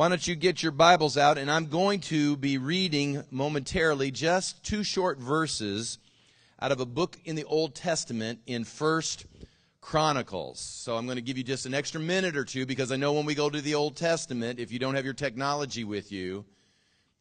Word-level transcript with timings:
Why 0.00 0.08
don't 0.08 0.26
you 0.26 0.34
get 0.34 0.62
your 0.62 0.72
Bibles 0.72 1.18
out? 1.18 1.36
And 1.36 1.50
I'm 1.50 1.66
going 1.66 2.00
to 2.08 2.34
be 2.38 2.56
reading 2.56 3.22
momentarily 3.30 4.10
just 4.10 4.64
two 4.64 4.82
short 4.82 5.18
verses 5.18 5.98
out 6.58 6.72
of 6.72 6.80
a 6.80 6.86
book 6.86 7.18
in 7.26 7.36
the 7.36 7.44
Old 7.44 7.74
Testament 7.74 8.40
in 8.46 8.64
First 8.64 9.26
Chronicles. 9.82 10.58
So 10.58 10.96
I'm 10.96 11.04
going 11.04 11.16
to 11.16 11.22
give 11.22 11.36
you 11.36 11.44
just 11.44 11.66
an 11.66 11.74
extra 11.74 12.00
minute 12.00 12.34
or 12.34 12.46
two 12.46 12.64
because 12.64 12.90
I 12.90 12.96
know 12.96 13.12
when 13.12 13.26
we 13.26 13.34
go 13.34 13.50
to 13.50 13.60
the 13.60 13.74
Old 13.74 13.94
Testament, 13.94 14.58
if 14.58 14.72
you 14.72 14.78
don't 14.78 14.94
have 14.94 15.04
your 15.04 15.12
technology 15.12 15.84
with 15.84 16.10
you 16.10 16.46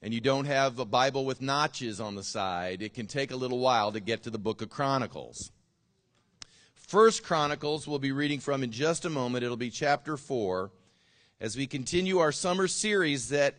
and 0.01 0.13
you 0.13 0.21
don't 0.21 0.45
have 0.45 0.79
a 0.79 0.85
Bible 0.85 1.25
with 1.25 1.41
notches 1.41 1.99
on 1.99 2.15
the 2.15 2.23
side, 2.23 2.81
it 2.81 2.93
can 2.93 3.07
take 3.07 3.31
a 3.31 3.35
little 3.35 3.59
while 3.59 3.91
to 3.91 3.99
get 3.99 4.23
to 4.23 4.29
the 4.29 4.39
book 4.39 4.61
of 4.61 4.69
Chronicles. 4.69 5.51
First 6.75 7.25
Chronicles 7.25 7.89
we'll 7.89 7.99
be 7.99 8.13
reading 8.13 8.39
from 8.39 8.63
in 8.63 8.71
just 8.71 9.03
a 9.03 9.09
moment. 9.09 9.43
It'll 9.43 9.57
be 9.57 9.69
chapter 9.69 10.15
4 10.15 10.71
as 11.41 11.55
we 11.55 11.67
continue 11.67 12.17
our 12.19 12.33
summer 12.33 12.67
series 12.67 13.29
that 13.29 13.55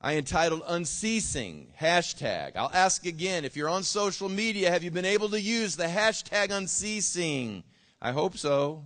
I 0.00 0.16
entitled 0.16 0.62
Unceasing 0.68 1.72
Hashtag. 1.80 2.52
I'll 2.54 2.70
ask 2.72 3.04
again 3.06 3.44
if 3.44 3.56
you're 3.56 3.68
on 3.68 3.82
social 3.82 4.28
media, 4.28 4.70
have 4.70 4.84
you 4.84 4.92
been 4.92 5.04
able 5.04 5.30
to 5.30 5.40
use 5.40 5.74
the 5.74 5.86
hashtag 5.86 6.50
Unceasing? 6.50 7.64
I 8.00 8.12
hope 8.12 8.36
so. 8.36 8.84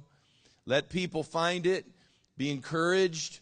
Let 0.65 0.89
people 0.89 1.23
find 1.23 1.67
it, 1.67 1.85
be 2.39 2.51
encouraged 2.51 3.41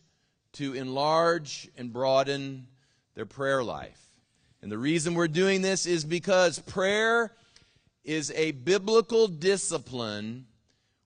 to 0.54 0.74
enlarge 0.74 1.68
and 1.76 1.92
broaden 1.92 2.66
their 3.14 3.26
prayer 3.26 3.62
life. 3.62 4.00
And 4.60 4.72
the 4.72 4.78
reason 4.78 5.14
we're 5.14 5.28
doing 5.28 5.62
this 5.62 5.86
is 5.86 6.04
because 6.04 6.58
prayer 6.58 7.32
is 8.02 8.32
a 8.32 8.50
biblical 8.50 9.28
discipline 9.28 10.46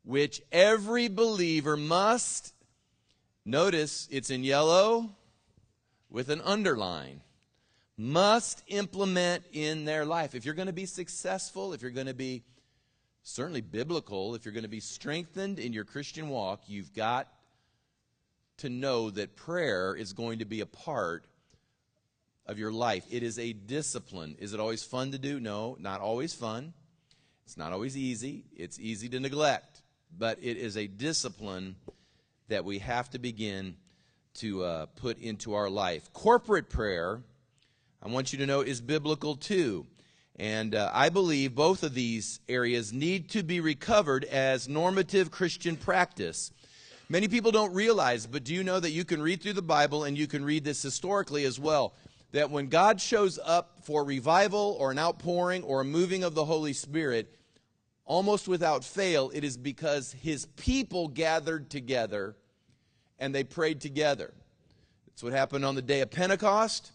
which 0.05 0.41
every 0.51 1.09
believer 1.09 1.77
must, 1.77 2.52
notice 3.45 4.09
it's 4.11 4.31
in 4.31 4.45
yellow 4.45 5.11
with 6.11 6.29
an 6.29 6.41
underline, 6.43 7.21
must 7.97 8.63
implement 8.69 9.45
in 9.53 9.85
their 9.85 10.05
life. 10.05 10.35
If 10.35 10.45
you're 10.45 10.55
going 10.55 10.67
to 10.67 10.73
be 10.73 10.87
successful, 10.87 11.73
if 11.73 11.83
you're 11.83 11.91
going 11.91 12.07
to 12.07 12.15
be 12.15 12.43
certainly 13.23 13.61
biblical, 13.61 14.35
if 14.35 14.45
you're 14.45 14.55
going 14.55 14.65
to 14.65 14.69
be 14.69 14.81
strengthened 14.81 15.59
in 15.59 15.73
your 15.73 15.85
Christian 15.85 16.29
walk, 16.29 16.63
you've 16.67 16.93
got 16.93 17.29
to 18.59 18.69
know 18.69 19.11
that 19.11 19.37
prayer 19.37 19.95
is 19.95 20.13
going 20.13 20.41
to 20.41 20.45
be 20.45 20.61
a 20.61 20.67
part 20.67 21.25
of 22.47 22.59
your 22.59 22.73
life. 22.73 23.05
It 23.11 23.23
is 23.23 23.39
a 23.39 23.53
discipline. 23.53 24.37
Is 24.39 24.53
it 24.53 24.61
always 24.61 24.83
fun 24.83 25.13
to 25.13 25.19
do? 25.19 25.41
No, 25.41 25.77
not 25.81 26.01
always 26.01 26.35
fun. 26.35 26.75
It's 27.45 27.57
not 27.57 27.73
always 27.73 27.97
easy, 27.97 28.45
it's 28.57 28.79
easy 28.79 29.09
to 29.11 29.21
neglect, 29.21 29.83
but 30.17 30.39
it 30.41 30.57
is 30.57 30.77
a 30.77 30.87
discipline 30.87 31.77
that 32.49 32.65
we 32.65 32.79
have 32.79 33.11
to 33.11 33.19
begin 33.19 33.77
to 34.35 34.65
uh, 34.65 34.87
put 34.97 35.19
into 35.19 35.55
our 35.55 35.69
life. 35.69 36.13
Corporate 36.13 36.69
prayer, 36.69 37.21
I 38.03 38.09
want 38.09 38.33
you 38.33 38.39
to 38.39 38.47
know, 38.47 38.61
is 38.61 38.81
biblical 38.81 39.37
too. 39.37 39.87
And 40.37 40.75
uh, 40.75 40.91
I 40.93 41.11
believe 41.11 41.55
both 41.55 41.83
of 41.83 41.95
these 41.95 42.41
areas 42.49 42.93
need 42.93 43.31
to 43.31 43.43
be 43.43 43.61
recovered 43.61 44.25
as 44.25 44.69
normative 44.69 45.31
Christian 45.31 45.77
practice. 45.77 46.51
Many 47.09 47.29
people 47.29 47.53
don't 47.53 47.75
realize, 47.75 48.27
but 48.27 48.43
do 48.43 48.55
you 48.55 48.65
know 48.65 48.81
that 48.81 48.91
you 48.91 49.05
can 49.05 49.21
read 49.21 49.43
through 49.43 49.53
the 49.53 49.63
Bible 49.63 50.05
and 50.05 50.17
you 50.17 50.27
can 50.27 50.45
read 50.45 50.65
this 50.65 50.81
historically 50.81 51.45
as 51.45 51.61
well? 51.61 51.93
That 52.31 52.51
when 52.51 52.69
God 52.69 53.03
shows 53.03 53.39
up 53.45 53.81
for 53.83 54.03
revival 54.05 54.77
or 54.81 54.91
an 54.91 54.99
outpouring 54.99 55.63
or 55.63 55.83
a 55.83 55.85
moving 55.85 56.25
of 56.25 56.35
the 56.35 56.47
Holy 56.47 56.73
Spirit, 56.73 57.31
almost 58.05 58.49
without 58.49 58.85
fail, 58.85 59.31
it 59.35 59.45
is 59.45 59.57
because 59.57 60.13
his 60.13 60.47
people 60.57 61.09
gathered 61.09 61.71
together 61.71 62.37
and 63.19 63.35
they 63.35 63.45
prayed 63.45 63.81
together. 63.81 64.33
That's 65.07 65.23
what 65.23 65.33
happened 65.33 65.65
on 65.65 65.75
the 65.75 65.83
day 65.83 66.01
of 66.01 66.11
Pentecost. 66.11 66.91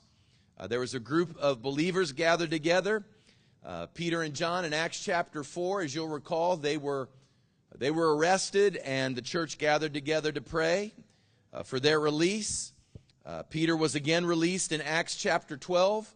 Uh, 0.57 0.67
there 0.67 0.79
was 0.79 0.93
a 0.93 0.99
group 0.99 1.37
of 1.37 1.61
believers 1.61 2.11
gathered 2.11 2.49
together. 2.49 3.05
Uh, 3.65 3.85
Peter 3.87 4.21
and 4.21 4.33
John 4.33 4.65
in 4.65 4.73
Acts 4.73 5.03
chapter 5.03 5.43
4, 5.43 5.81
as 5.81 5.93
you'll 5.93 6.07
recall, 6.07 6.57
they 6.57 6.77
were, 6.77 7.09
they 7.77 7.91
were 7.91 8.15
arrested 8.15 8.77
and 8.77 9.15
the 9.15 9.21
church 9.21 9.57
gathered 9.57 9.93
together 9.93 10.31
to 10.31 10.41
pray 10.41 10.93
uh, 11.53 11.63
for 11.63 11.79
their 11.79 11.99
release. 11.99 12.73
Uh, 13.25 13.43
Peter 13.43 13.75
was 13.75 13.95
again 13.95 14.25
released 14.25 14.71
in 14.71 14.81
Acts 14.81 15.15
chapter 15.15 15.57
12 15.57 16.13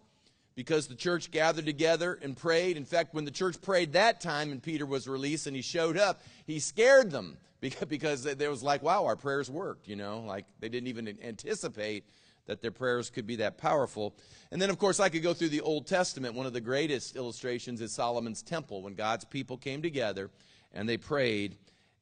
because 0.55 0.87
the 0.87 0.95
church 0.95 1.31
gathered 1.31 1.65
together 1.65 2.19
and 2.21 2.35
prayed. 2.35 2.77
In 2.77 2.85
fact, 2.85 3.13
when 3.13 3.25
the 3.25 3.31
church 3.31 3.61
prayed 3.61 3.93
that 3.93 4.21
time 4.21 4.51
and 4.51 4.61
Peter 4.61 4.85
was 4.85 5.07
released 5.07 5.47
and 5.47 5.55
he 5.55 5.61
showed 5.61 5.97
up, 5.97 6.21
he 6.45 6.59
scared 6.59 7.11
them 7.11 7.37
because, 7.87 8.23
there 8.23 8.49
was 8.49 8.63
like, 8.63 8.81
wow, 8.81 9.05
our 9.05 9.15
prayers 9.15 9.49
worked, 9.49 9.87
you 9.87 9.95
know, 9.95 10.21
like 10.21 10.45
they 10.59 10.69
didn't 10.69 10.87
even 10.87 11.17
anticipate 11.23 12.03
that 12.47 12.61
their 12.61 12.71
prayers 12.71 13.09
could 13.09 13.27
be 13.27 13.37
that 13.37 13.57
powerful. 13.57 14.15
And 14.51 14.61
then, 14.61 14.69
of 14.69 14.79
course, 14.79 14.99
I 14.99 15.09
could 15.09 15.23
go 15.23 15.33
through 15.33 15.49
the 15.49 15.61
Old 15.61 15.85
Testament. 15.85 16.35
One 16.35 16.47
of 16.47 16.53
the 16.53 16.61
greatest 16.61 17.15
illustrations 17.15 17.81
is 17.81 17.93
Solomon's 17.93 18.41
temple 18.41 18.81
when 18.81 18.95
God's 18.95 19.25
people 19.25 19.57
came 19.57 19.81
together 19.81 20.31
and 20.73 20.89
they 20.89 20.97
prayed 20.97 21.55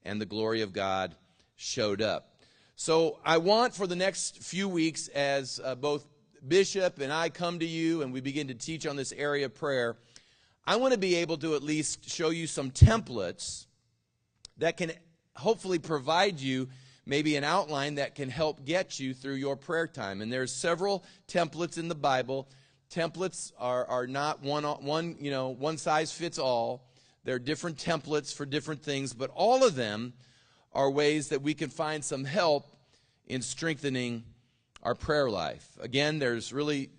and 0.04 0.20
the 0.20 0.26
glory 0.26 0.62
of 0.62 0.72
God 0.72 1.16
showed 1.56 2.02
up. 2.02 2.40
So 2.76 3.20
I 3.26 3.38
want 3.38 3.76
for 3.76 3.86
the 3.86 3.96
next 3.98 4.42
few 4.42 4.70
weeks, 4.70 5.10
as 5.10 5.60
uh, 5.62 5.76
both 5.76 6.06
Bishop 6.48 7.00
and 7.00 7.12
I 7.12 7.30
come 7.30 7.60
to 7.60 7.66
you 7.66 8.02
and 8.02 8.14
we 8.14 8.22
begin 8.22 8.48
to 8.48 8.54
teach 8.54 8.86
on 8.88 8.96
this 8.96 9.12
area 9.12 9.46
of 9.46 9.56
prayer, 9.56 9.98
I 10.66 10.76
want 10.76 10.94
to 10.94 11.00
be 11.00 11.16
able 11.16 11.38
to 11.38 11.56
at 11.56 11.64
least 11.64 12.10
show 12.10 12.30
you 12.30 12.48
some 12.48 12.72
templates 12.72 13.66
that 14.58 14.78
can 14.78 14.92
hopefully 15.36 15.80
provide 15.80 16.40
you 16.40 16.70
maybe 17.06 17.36
an 17.36 17.44
outline 17.44 17.96
that 17.96 18.14
can 18.14 18.30
help 18.30 18.64
get 18.66 19.00
you 19.00 19.14
through 19.14 19.34
your 19.34 19.56
prayer 19.56 19.88
time. 19.88 20.22
And 20.22 20.32
there's 20.32 20.52
several 20.52 21.04
templates 21.28 21.78
in 21.78 21.88
the 21.88 21.96
Bible. 21.96 22.48
Templates 22.94 23.52
are, 23.58 23.86
are 23.88 24.06
not 24.06 24.44
one, 24.44 24.64
one, 24.64 25.16
you 25.20 25.32
know, 25.32 25.50
one 25.50 25.78
size 25.78 26.12
fits 26.12 26.38
all. 26.38 26.88
There 27.24 27.36
are 27.36 27.40
different 27.40 27.78
templates 27.78 28.34
for 28.34 28.46
different 28.46 28.84
things, 28.84 29.14
but 29.14 29.32
all 29.34 29.66
of 29.66 29.76
them 29.76 30.14
are 30.72 30.90
ways 30.90 31.30
that 31.30 31.42
we 31.42 31.54
can 31.54 31.70
find 31.70 32.06
some 32.06 32.26
help 32.26 32.68
in 33.26 33.42
strengthening 33.42 34.24
our 34.84 34.96
prayer 34.96 35.30
life. 35.30 35.68
Again, 35.80 36.20
there's 36.20 36.54
really 36.54 36.90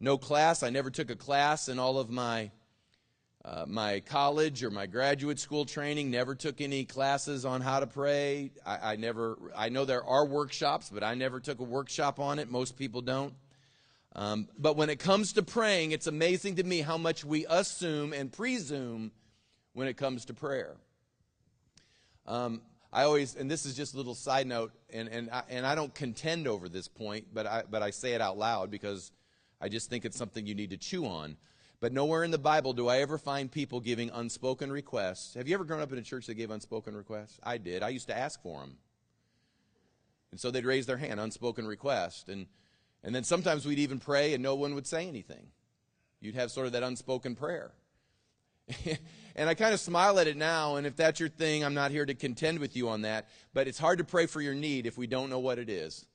no 0.00 0.18
class. 0.18 0.62
I 0.62 0.70
never 0.70 0.90
took 0.90 1.10
a 1.10 1.16
class 1.16 1.68
in 1.68 1.78
all 1.78 1.98
of 1.98 2.10
my 2.10 2.50
uh, 3.44 3.64
my 3.66 3.98
college 4.00 4.62
or 4.62 4.70
my 4.70 4.86
graduate 4.86 5.38
school 5.38 5.64
training. 5.64 6.10
Never 6.10 6.36
took 6.36 6.60
any 6.60 6.84
classes 6.84 7.44
on 7.44 7.60
how 7.60 7.80
to 7.80 7.88
pray. 7.88 8.52
I, 8.64 8.92
I 8.92 8.96
never. 8.96 9.36
I 9.56 9.68
know 9.68 9.84
there 9.84 10.04
are 10.04 10.24
workshops, 10.24 10.90
but 10.92 11.02
I 11.02 11.14
never 11.14 11.40
took 11.40 11.58
a 11.58 11.64
workshop 11.64 12.20
on 12.20 12.38
it. 12.38 12.50
Most 12.50 12.76
people 12.76 13.00
don't. 13.00 13.34
Um, 14.14 14.48
but 14.58 14.76
when 14.76 14.90
it 14.90 14.98
comes 14.98 15.32
to 15.34 15.42
praying, 15.42 15.92
it's 15.92 16.06
amazing 16.06 16.56
to 16.56 16.64
me 16.64 16.82
how 16.82 16.98
much 16.98 17.24
we 17.24 17.46
assume 17.48 18.12
and 18.12 18.30
presume 18.30 19.10
when 19.72 19.88
it 19.88 19.96
comes 19.96 20.26
to 20.26 20.34
prayer. 20.34 20.76
Um, 22.26 22.60
I 22.92 23.04
always, 23.04 23.34
and 23.36 23.50
this 23.50 23.64
is 23.64 23.74
just 23.74 23.94
a 23.94 23.96
little 23.96 24.14
side 24.14 24.46
note, 24.46 24.72
and, 24.92 25.08
and, 25.08 25.30
I, 25.30 25.42
and 25.48 25.66
I 25.66 25.74
don't 25.74 25.94
contend 25.94 26.46
over 26.46 26.68
this 26.68 26.88
point, 26.88 27.28
but 27.32 27.46
I, 27.46 27.62
but 27.68 27.82
I 27.82 27.90
say 27.90 28.12
it 28.12 28.20
out 28.20 28.36
loud 28.36 28.70
because 28.70 29.12
I 29.60 29.68
just 29.68 29.88
think 29.88 30.04
it's 30.04 30.16
something 30.16 30.46
you 30.46 30.54
need 30.54 30.70
to 30.70 30.76
chew 30.76 31.06
on. 31.06 31.36
But 31.80 31.92
nowhere 31.92 32.22
in 32.22 32.30
the 32.30 32.38
Bible 32.38 32.74
do 32.74 32.88
I 32.88 32.98
ever 32.98 33.16
find 33.16 33.50
people 33.50 33.80
giving 33.80 34.10
unspoken 34.10 34.70
requests. 34.70 35.34
Have 35.34 35.48
you 35.48 35.54
ever 35.54 35.64
grown 35.64 35.80
up 35.80 35.90
in 35.90 35.98
a 35.98 36.02
church 36.02 36.26
that 36.26 36.34
gave 36.34 36.50
unspoken 36.50 36.94
requests? 36.94 37.40
I 37.42 37.58
did. 37.58 37.82
I 37.82 37.88
used 37.88 38.08
to 38.08 38.16
ask 38.16 38.40
for 38.42 38.60
them. 38.60 38.76
And 40.30 40.38
so 40.38 40.50
they'd 40.50 40.64
raise 40.64 40.86
their 40.86 40.96
hand, 40.98 41.18
unspoken 41.18 41.66
request. 41.66 42.28
And, 42.28 42.46
and 43.02 43.14
then 43.14 43.24
sometimes 43.24 43.66
we'd 43.66 43.78
even 43.78 43.98
pray 44.00 44.34
and 44.34 44.42
no 44.42 44.54
one 44.54 44.74
would 44.74 44.86
say 44.86 45.08
anything. 45.08 45.46
You'd 46.20 46.34
have 46.34 46.50
sort 46.50 46.66
of 46.66 46.72
that 46.72 46.82
unspoken 46.82 47.34
prayer. 47.34 47.72
and 49.34 49.48
I 49.48 49.54
kind 49.54 49.72
of 49.72 49.80
smile 49.80 50.18
at 50.18 50.26
it 50.26 50.36
now, 50.36 50.76
and 50.76 50.86
if 50.86 50.96
that's 50.96 51.20
your 51.20 51.28
thing, 51.28 51.64
I'm 51.64 51.74
not 51.74 51.90
here 51.90 52.04
to 52.04 52.14
contend 52.14 52.58
with 52.58 52.76
you 52.76 52.88
on 52.88 53.02
that. 53.02 53.28
But 53.54 53.68
it's 53.68 53.78
hard 53.78 53.98
to 53.98 54.04
pray 54.04 54.26
for 54.26 54.40
your 54.40 54.54
need 54.54 54.86
if 54.86 54.98
we 54.98 55.06
don't 55.06 55.30
know 55.30 55.38
what 55.38 55.58
it 55.58 55.68
is. 55.68 56.06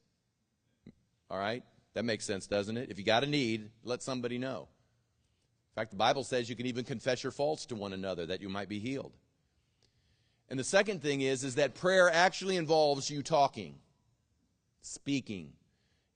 All 1.29 1.39
right? 1.39 1.63
That 1.93 2.05
makes 2.05 2.25
sense, 2.25 2.47
doesn't 2.47 2.77
it? 2.77 2.91
If 2.91 2.99
you 2.99 3.05
got 3.05 3.23
a 3.23 3.27
need, 3.27 3.71
let 3.83 4.03
somebody 4.03 4.37
know. 4.37 4.67
In 5.71 5.81
fact, 5.81 5.91
the 5.91 5.97
Bible 5.97 6.23
says 6.23 6.49
you 6.49 6.55
can 6.55 6.67
even 6.67 6.85
confess 6.85 7.23
your 7.23 7.31
faults 7.31 7.65
to 7.67 7.75
one 7.75 7.93
another 7.93 8.25
that 8.27 8.41
you 8.41 8.49
might 8.49 8.69
be 8.69 8.79
healed. 8.79 9.13
And 10.49 10.59
the 10.59 10.63
second 10.63 11.01
thing 11.01 11.21
is, 11.21 11.43
is 11.43 11.55
that 11.55 11.75
prayer 11.75 12.09
actually 12.09 12.55
involves 12.55 13.09
you 13.09 13.21
talking, 13.21 13.75
speaking. 14.81 15.53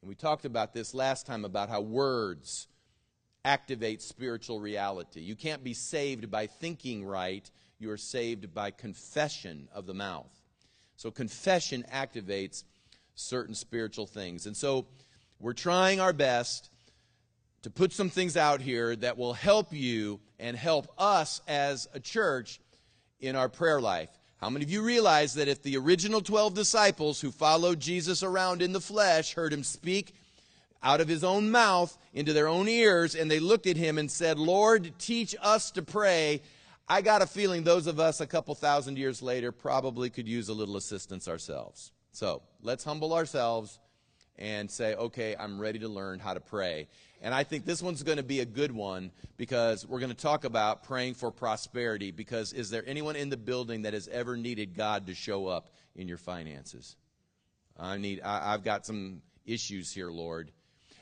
And 0.01 0.09
we 0.09 0.15
talked 0.15 0.45
about 0.45 0.73
this 0.73 0.93
last 0.93 1.25
time 1.25 1.45
about 1.45 1.69
how 1.69 1.81
words 1.81 2.67
activates 3.45 4.01
spiritual 4.01 4.59
reality. 4.59 5.21
You 5.21 5.35
can't 5.35 5.63
be 5.63 5.73
saved 5.73 6.29
by 6.29 6.47
thinking 6.47 7.05
right, 7.05 7.49
you 7.79 7.89
are 7.91 7.97
saved 7.97 8.53
by 8.53 8.71
confession 8.71 9.67
of 9.73 9.85
the 9.85 9.93
mouth. 9.93 10.31
So, 10.97 11.09
confession 11.09 11.83
activates 11.91 12.63
certain 13.15 13.55
spiritual 13.55 14.05
things. 14.05 14.45
And 14.45 14.55
so, 14.55 14.85
we're 15.39 15.53
trying 15.53 15.99
our 15.99 16.13
best 16.13 16.69
to 17.63 17.69
put 17.69 17.93
some 17.93 18.09
things 18.09 18.37
out 18.37 18.61
here 18.61 18.95
that 18.95 19.17
will 19.17 19.33
help 19.33 19.73
you 19.73 20.19
and 20.39 20.55
help 20.55 20.91
us 20.97 21.41
as 21.47 21.87
a 21.93 21.99
church 21.99 22.59
in 23.19 23.35
our 23.35 23.49
prayer 23.49 23.81
life. 23.81 24.09
How 24.37 24.49
many 24.49 24.65
of 24.65 24.71
you 24.71 24.81
realize 24.81 25.35
that 25.35 25.47
if 25.47 25.61
the 25.61 25.77
original 25.77 26.21
12 26.21 26.55
disciples 26.55 27.21
who 27.21 27.31
followed 27.31 27.79
Jesus 27.79 28.23
around 28.23 28.61
in 28.63 28.73
the 28.73 28.81
flesh 28.81 29.33
heard 29.33 29.53
him 29.53 29.63
speak 29.63 30.15
out 30.83 31.01
of 31.01 31.07
his 31.07 31.23
own 31.23 31.51
mouth 31.51 31.97
into 32.13 32.33
their 32.33 32.47
own 32.47 32.67
ears, 32.67 33.15
and 33.15 33.29
they 33.29 33.39
looked 33.39 33.67
at 33.67 33.77
him 33.77 33.97
and 33.97 34.09
said, 34.09 34.39
Lord, 34.39 34.93
teach 34.97 35.35
us 35.41 35.71
to 35.71 35.81
pray, 35.81 36.41
I 36.87 37.01
got 37.01 37.21
a 37.21 37.27
feeling 37.27 37.63
those 37.63 37.87
of 37.87 37.99
us 37.99 38.19
a 38.19 38.27
couple 38.27 38.53
thousand 38.55 38.97
years 38.97 39.21
later 39.21 39.51
probably 39.51 40.09
could 40.09 40.27
use 40.27 40.49
a 40.49 40.53
little 40.53 40.75
assistance 40.75 41.27
ourselves. 41.27 41.91
So 42.11 42.41
let's 42.61 42.83
humble 42.83 43.13
ourselves 43.13 43.79
and 44.37 44.69
say, 44.69 44.95
okay, 44.95 45.35
I'm 45.39 45.59
ready 45.59 45.79
to 45.79 45.87
learn 45.87 46.19
how 46.19 46.33
to 46.33 46.39
pray. 46.39 46.87
And 47.21 47.33
I 47.33 47.43
think 47.43 47.65
this 47.65 47.81
one's 47.81 48.03
going 48.03 48.17
to 48.17 48.23
be 48.23 48.39
a 48.39 48.45
good 48.45 48.71
one 48.71 49.11
because 49.37 49.87
we're 49.87 49.99
going 49.99 50.11
to 50.11 50.17
talk 50.17 50.43
about 50.43 50.83
praying 50.83 51.13
for 51.13 51.31
prosperity. 51.31 52.11
Because 52.11 52.51
is 52.51 52.71
there 52.71 52.83
anyone 52.87 53.15
in 53.15 53.29
the 53.29 53.37
building 53.37 53.83
that 53.83 53.93
has 53.93 54.07
ever 54.07 54.35
needed 54.35 54.75
God 54.75 55.07
to 55.07 55.13
show 55.13 55.47
up 55.47 55.69
in 55.95 56.07
your 56.07 56.17
finances? 56.17 56.95
I 57.79 57.97
need, 57.97 58.21
I, 58.21 58.53
I've 58.53 58.63
got 58.63 58.85
some 58.85 59.21
issues 59.45 59.93
here, 59.93 60.09
Lord. 60.09 60.51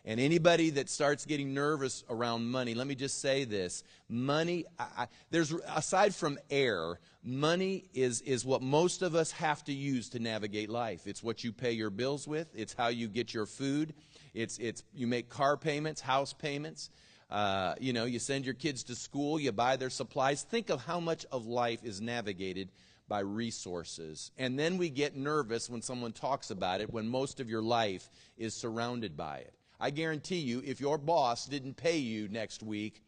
And 0.09 0.19
anybody 0.19 0.71
that 0.71 0.89
starts 0.89 1.23
getting 1.27 1.53
nervous 1.53 2.03
around 2.09 2.49
money, 2.49 2.73
let 2.73 2.87
me 2.87 2.95
just 2.95 3.21
say 3.21 3.43
this: 3.43 3.83
money. 4.09 4.65
I, 4.79 4.85
I, 4.97 5.07
there's 5.29 5.53
aside 5.75 6.15
from 6.15 6.39
air, 6.49 6.99
money 7.23 7.85
is 7.93 8.21
is 8.21 8.43
what 8.43 8.63
most 8.63 9.03
of 9.03 9.13
us 9.13 9.29
have 9.33 9.63
to 9.65 9.71
use 9.71 10.09
to 10.09 10.19
navigate 10.19 10.67
life. 10.67 11.05
It's 11.05 11.21
what 11.21 11.43
you 11.43 11.51
pay 11.51 11.73
your 11.73 11.91
bills 11.91 12.27
with. 12.27 12.47
It's 12.55 12.73
how 12.73 12.87
you 12.87 13.07
get 13.07 13.35
your 13.35 13.45
food. 13.45 13.93
It's, 14.33 14.57
it's, 14.57 14.83
you 14.95 15.05
make 15.05 15.29
car 15.29 15.57
payments, 15.57 16.01
house 16.01 16.33
payments. 16.33 16.89
Uh, 17.29 17.75
you 17.79 17.93
know, 17.93 18.05
you 18.05 18.17
send 18.17 18.45
your 18.45 18.55
kids 18.55 18.85
to 18.85 18.95
school, 18.95 19.39
you 19.39 19.51
buy 19.51 19.75
their 19.75 19.91
supplies. 19.91 20.41
Think 20.41 20.71
of 20.71 20.83
how 20.83 20.99
much 20.99 21.27
of 21.31 21.45
life 21.45 21.83
is 21.83 22.01
navigated 22.01 22.69
by 23.07 23.19
resources. 23.19 24.31
And 24.39 24.57
then 24.57 24.79
we 24.79 24.89
get 24.89 25.15
nervous 25.15 25.69
when 25.69 25.83
someone 25.83 26.13
talks 26.13 26.49
about 26.49 26.81
it 26.81 26.91
when 26.91 27.07
most 27.07 27.39
of 27.39 27.47
your 27.47 27.61
life 27.61 28.09
is 28.39 28.55
surrounded 28.55 29.15
by 29.15 29.37
it. 29.37 29.53
I 29.79 29.89
guarantee 29.91 30.39
you, 30.39 30.61
if 30.65 30.81
your 30.81 30.97
boss 30.97 31.45
didn't 31.45 31.77
pay 31.77 31.97
you 31.97 32.27
next 32.27 32.61
week, 32.63 33.01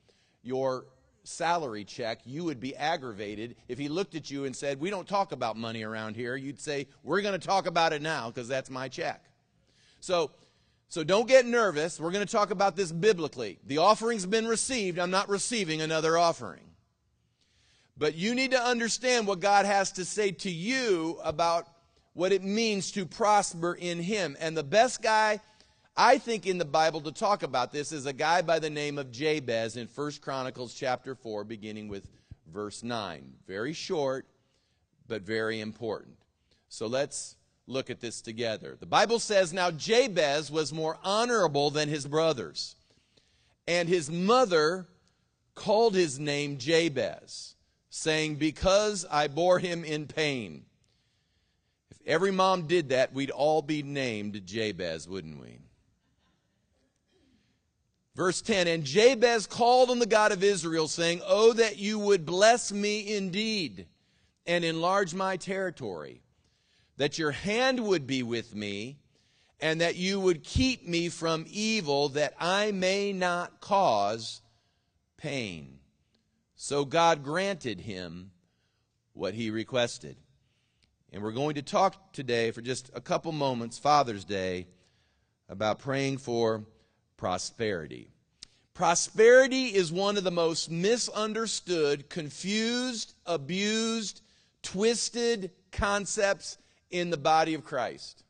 your 0.44 0.86
salary 1.24 1.84
check, 1.84 2.20
you 2.26 2.44
would 2.46 2.60
be 2.60 2.76
aggravated. 2.76 3.56
If 3.68 3.78
he 3.78 3.90
looked 3.90 4.16
at 4.16 4.32
you 4.32 4.46
and 4.46 4.56
said, 4.56 4.80
We 4.80 4.90
don't 4.90 5.08
talk 5.08 5.32
about 5.32 5.58
money 5.58 5.84
around 5.84 6.16
here, 6.16 6.36
you'd 6.36 6.60
say, 6.60 6.88
We're 7.04 7.22
going 7.22 7.40
to 7.40 7.48
talk 7.48 7.68
about 7.68 7.94
it 7.94 8.02
now 8.02 8.30
because 8.30 8.48
that's 8.48 8.70
my 8.70 8.88
check. 8.88 9.26
So 10.00 10.32
so 10.92 11.06
don't 11.06 11.26
get 11.26 11.46
nervous. 11.46 12.02
We're 12.02 12.12
going 12.12 12.28
to 12.28 12.32
talk 12.32 12.52
about 12.52 12.76
this 12.76 12.92
biblically. 12.92 13.60
The 13.66 13.78
offering's 13.78 14.26
been 14.26 14.46
received. 14.46 15.00
I'm 15.00 15.10
not 15.10 15.30
receiving 15.30 15.80
another 15.82 16.18
offering. 16.18 16.66
But 17.98 18.16
you 18.16 18.36
need 18.36 18.52
to 18.52 18.62
understand 18.62 19.26
what 19.26 19.40
God 19.40 19.66
has 19.66 19.94
to 19.94 20.04
say 20.04 20.32
to 20.32 20.52
you 20.52 21.18
about 21.24 21.66
what 22.12 22.34
it 22.34 22.44
means 22.44 22.92
to 22.92 23.06
prosper 23.06 23.74
in 23.74 24.00
Him. 24.00 24.36
And 24.42 24.58
the 24.58 24.66
best 24.66 25.02
guy, 25.02 25.40
I 25.96 26.18
think, 26.20 26.48
in 26.48 26.58
the 26.58 26.66
Bible 26.66 27.02
to 27.02 27.12
talk 27.12 27.44
about 27.44 27.74
this 27.74 27.92
is 27.92 28.06
a 28.06 28.14
guy 28.14 28.42
by 28.42 28.60
the 28.60 28.70
name 28.70 28.98
of 28.98 29.12
Jabez 29.12 29.76
in 29.76 29.88
1 29.88 30.12
Chronicles 30.22 30.74
chapter 30.74 31.16
4, 31.16 31.44
beginning 31.44 31.90
with 31.90 32.08
verse 32.52 32.82
9. 32.82 33.34
Very 33.46 33.74
short, 33.74 34.26
but 35.08 35.24
very 35.24 35.60
important. 35.60 36.16
So 36.70 36.88
let's 36.88 37.36
look 37.68 37.90
at 37.90 38.00
this 38.00 38.22
together. 38.22 38.78
The 38.80 38.86
Bible 38.86 39.20
says, 39.20 39.52
Now 39.52 39.70
Jabez 39.70 40.50
was 40.50 40.72
more 40.72 40.98
honorable 41.04 41.70
than 41.72 41.90
his 41.90 42.08
brothers, 42.08 42.78
and 43.68 43.90
his 43.90 44.10
mother 44.10 44.88
called 45.56 45.94
his 45.94 46.20
name 46.20 46.58
Jabez, 46.58 47.56
saying, 47.90 48.36
Because 48.36 49.06
I 49.12 49.28
bore 49.28 49.60
him 49.60 49.84
in 49.84 50.08
pain. 50.08 50.64
If 51.92 52.00
every 52.08 52.32
mom 52.32 52.68
did 52.68 52.90
that, 52.90 53.14
we'd 53.14 53.30
all 53.30 53.62
be 53.62 53.84
named 53.84 54.42
Jabez, 54.46 55.06
wouldn't 55.06 55.42
we? 55.42 55.60
Verse 58.22 58.40
10 58.44 58.68
And 58.68 58.84
Jabez 58.84 59.48
called 59.48 59.90
on 59.90 59.98
the 59.98 60.06
God 60.06 60.32
of 60.32 60.44
Israel, 60.44 60.88
saying, 60.88 61.24
Oh, 61.26 61.54
that 61.54 61.80
you 61.80 61.98
would 61.98 62.24
bless 62.24 62.72
me 62.72 63.16
indeed 63.16 63.88
and 64.46 64.64
enlarge 64.64 65.16
my 65.16 65.38
territory 65.38 66.22
that 66.98 67.18
your 67.18 67.32
hand 67.32 67.80
would 67.80 68.06
be 68.06 68.22
with 68.22 68.54
me, 68.54 69.00
and 69.60 69.82
that 69.82 69.96
you 69.96 70.20
would 70.20 70.44
keep 70.44 70.88
me 70.88 71.10
from 71.10 71.48
evil, 71.50 72.10
that 72.10 72.36
I 72.40 72.72
may 72.72 73.12
not 73.12 73.60
cause 73.60 74.44
pain. 75.18 75.80
So 76.54 76.86
God 76.86 77.24
granted 77.24 77.82
him 77.82 78.30
what 79.14 79.34
he 79.34 79.50
requested. 79.50 80.16
And 81.12 81.24
we're 81.24 81.32
going 81.32 81.56
to 81.56 81.64
talk 81.64 82.14
today 82.14 82.52
for 82.52 82.62
just 82.62 82.92
a 82.94 83.02
couple 83.02 83.32
moments, 83.32 83.80
Father's 83.80 84.26
Day, 84.26 84.68
about 85.50 85.80
praying 85.80 86.20
for 86.20 86.66
prosperity. 87.22 88.10
Prosperity 88.74 89.66
is 89.66 89.92
one 89.92 90.18
of 90.18 90.24
the 90.24 90.32
most 90.32 90.72
misunderstood, 90.72 92.10
confused, 92.10 93.14
abused, 93.28 94.24
twisted 94.64 95.52
concepts 95.72 96.58
in 96.90 97.12
the 97.12 97.18
body 97.18 97.54
of 97.54 97.64
Christ. 97.64 98.24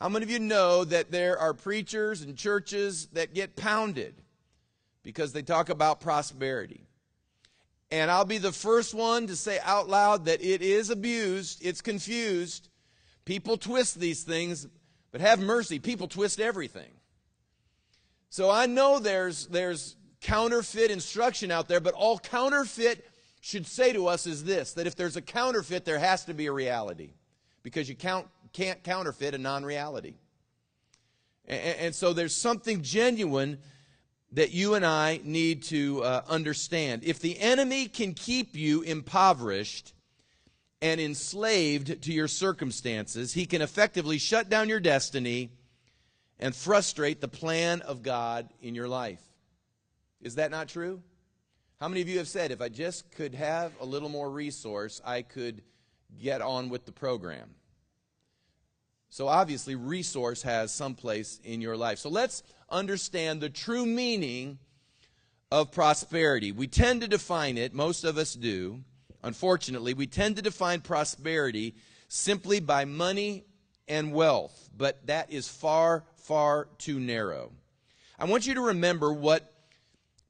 How 0.00 0.08
many 0.08 0.24
of 0.24 0.30
you 0.32 0.40
know 0.40 0.82
that 0.82 1.12
there 1.12 1.38
are 1.38 1.54
preachers 1.54 2.22
and 2.22 2.36
churches 2.36 3.06
that 3.12 3.32
get 3.32 3.54
pounded 3.54 4.22
because 5.04 5.32
they 5.32 5.42
talk 5.42 5.68
about 5.68 6.00
prosperity? 6.00 6.88
And 7.92 8.10
I'll 8.10 8.24
be 8.24 8.38
the 8.38 8.50
first 8.50 8.92
one 8.92 9.28
to 9.28 9.36
say 9.36 9.60
out 9.62 9.88
loud 9.88 10.24
that 10.24 10.42
it 10.42 10.62
is 10.62 10.90
abused, 10.90 11.64
it's 11.64 11.80
confused. 11.80 12.68
People 13.24 13.56
twist 13.56 14.00
these 14.00 14.24
things, 14.24 14.66
but 15.12 15.20
have 15.20 15.38
mercy, 15.38 15.78
people 15.78 16.08
twist 16.08 16.40
everything. 16.40 16.90
So 18.30 18.48
I 18.48 18.66
know 18.66 19.00
there's 19.00 19.48
there's 19.48 19.96
counterfeit 20.20 20.90
instruction 20.90 21.50
out 21.50 21.66
there, 21.66 21.80
but 21.80 21.94
all 21.94 22.18
counterfeit 22.18 23.04
should 23.40 23.66
say 23.66 23.92
to 23.92 24.06
us 24.06 24.26
is 24.26 24.44
this 24.44 24.74
that 24.74 24.86
if 24.86 24.94
there's 24.94 25.16
a 25.16 25.22
counterfeit, 25.22 25.84
there 25.84 25.98
has 25.98 26.24
to 26.26 26.34
be 26.34 26.46
a 26.46 26.52
reality 26.52 27.10
because 27.62 27.88
you 27.88 27.96
count, 27.96 28.28
can't 28.52 28.82
counterfeit 28.84 29.34
a 29.34 29.38
non 29.38 29.64
reality. 29.64 30.14
And, 31.46 31.78
and, 31.78 31.94
so 31.94 32.12
there's 32.12 32.34
something 32.34 32.82
genuine 32.82 33.58
that 34.32 34.52
you 34.52 34.74
and 34.74 34.86
I 34.86 35.20
need 35.24 35.64
to 35.64 36.04
uh, 36.04 36.22
understand. 36.28 37.02
If 37.02 37.18
the 37.18 37.38
enemy 37.40 37.88
can 37.88 38.14
keep 38.14 38.54
you 38.54 38.82
impoverished 38.82 39.92
and 40.80 41.00
enslaved 41.00 42.02
to 42.02 42.12
your 42.12 42.28
circumstances, 42.28 43.32
he 43.32 43.46
can 43.46 43.62
effectively 43.62 44.18
shut 44.18 44.48
down 44.48 44.68
your 44.68 44.78
destiny 44.78 45.50
and 46.40 46.54
frustrate 46.54 47.20
the 47.20 47.28
plan 47.28 47.82
of 47.82 48.02
God 48.02 48.48
in 48.60 48.74
your 48.74 48.88
life. 48.88 49.22
Is 50.20 50.34
that 50.34 50.50
not 50.50 50.68
true? 50.68 51.02
How 51.78 51.88
many 51.88 52.00
of 52.00 52.08
you 52.08 52.18
have 52.18 52.28
said, 52.28 52.50
if 52.50 52.60
I 52.60 52.68
just 52.68 53.10
could 53.12 53.34
have 53.34 53.72
a 53.80 53.86
little 53.86 54.08
more 54.08 54.28
resource, 54.28 55.00
I 55.04 55.22
could 55.22 55.62
get 56.20 56.42
on 56.42 56.68
with 56.68 56.84
the 56.86 56.92
program? 56.92 57.50
So 59.08 59.28
obviously, 59.28 59.74
resource 59.74 60.42
has 60.42 60.72
some 60.72 60.94
place 60.94 61.40
in 61.42 61.60
your 61.60 61.76
life. 61.76 61.98
So 61.98 62.10
let's 62.10 62.42
understand 62.68 63.40
the 63.40 63.50
true 63.50 63.86
meaning 63.86 64.58
of 65.50 65.72
prosperity. 65.72 66.52
We 66.52 66.68
tend 66.68 67.00
to 67.00 67.08
define 67.08 67.58
it, 67.58 67.74
most 67.74 68.04
of 68.04 68.18
us 68.18 68.34
do. 68.34 68.80
Unfortunately, 69.22 69.94
we 69.94 70.06
tend 70.06 70.36
to 70.36 70.42
define 70.42 70.80
prosperity 70.80 71.74
simply 72.08 72.60
by 72.60 72.84
money 72.84 73.44
and 73.88 74.12
wealth, 74.12 74.70
but 74.76 75.06
that 75.06 75.32
is 75.32 75.48
far, 75.48 76.04
far 76.20 76.68
too 76.78 77.00
narrow. 77.00 77.52
I 78.18 78.26
want 78.26 78.46
you 78.46 78.54
to 78.54 78.60
remember 78.60 79.12
what 79.12 79.52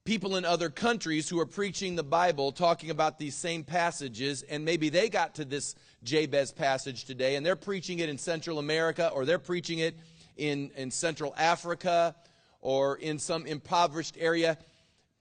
people 0.05 0.37
in 0.37 0.45
other 0.45 0.71
countries 0.71 1.29
who 1.29 1.39
are 1.39 1.47
preaching 1.47 1.95
the 1.95 2.03
Bible, 2.03 2.53
talking 2.53 2.91
about 2.91 3.19
these 3.19 3.35
same 3.35 3.65
passages, 3.65 4.43
and 4.43 4.65
maybe 4.65 4.89
they 4.89 5.09
got 5.09 5.35
to 5.35 5.45
this 5.45 5.75
Jabez 6.03 6.53
passage 6.53 7.05
today, 7.05 7.37
and 7.37 7.45
they're 7.45 7.57
preaching 7.57 7.99
it 7.99 8.09
in 8.09 8.17
Central 8.17 8.59
America, 8.59 9.11
or 9.15 9.25
they're 9.25 9.39
preaching 9.39 9.81
it 9.81 9.97
in, 10.37 10.71
in 10.77 10.91
Central 10.91 11.35
Africa, 11.37 12.15
or 12.61 12.97
in 12.97 13.19
some 13.19 13.47
impoverished 13.47 14.17
area. 14.19 14.57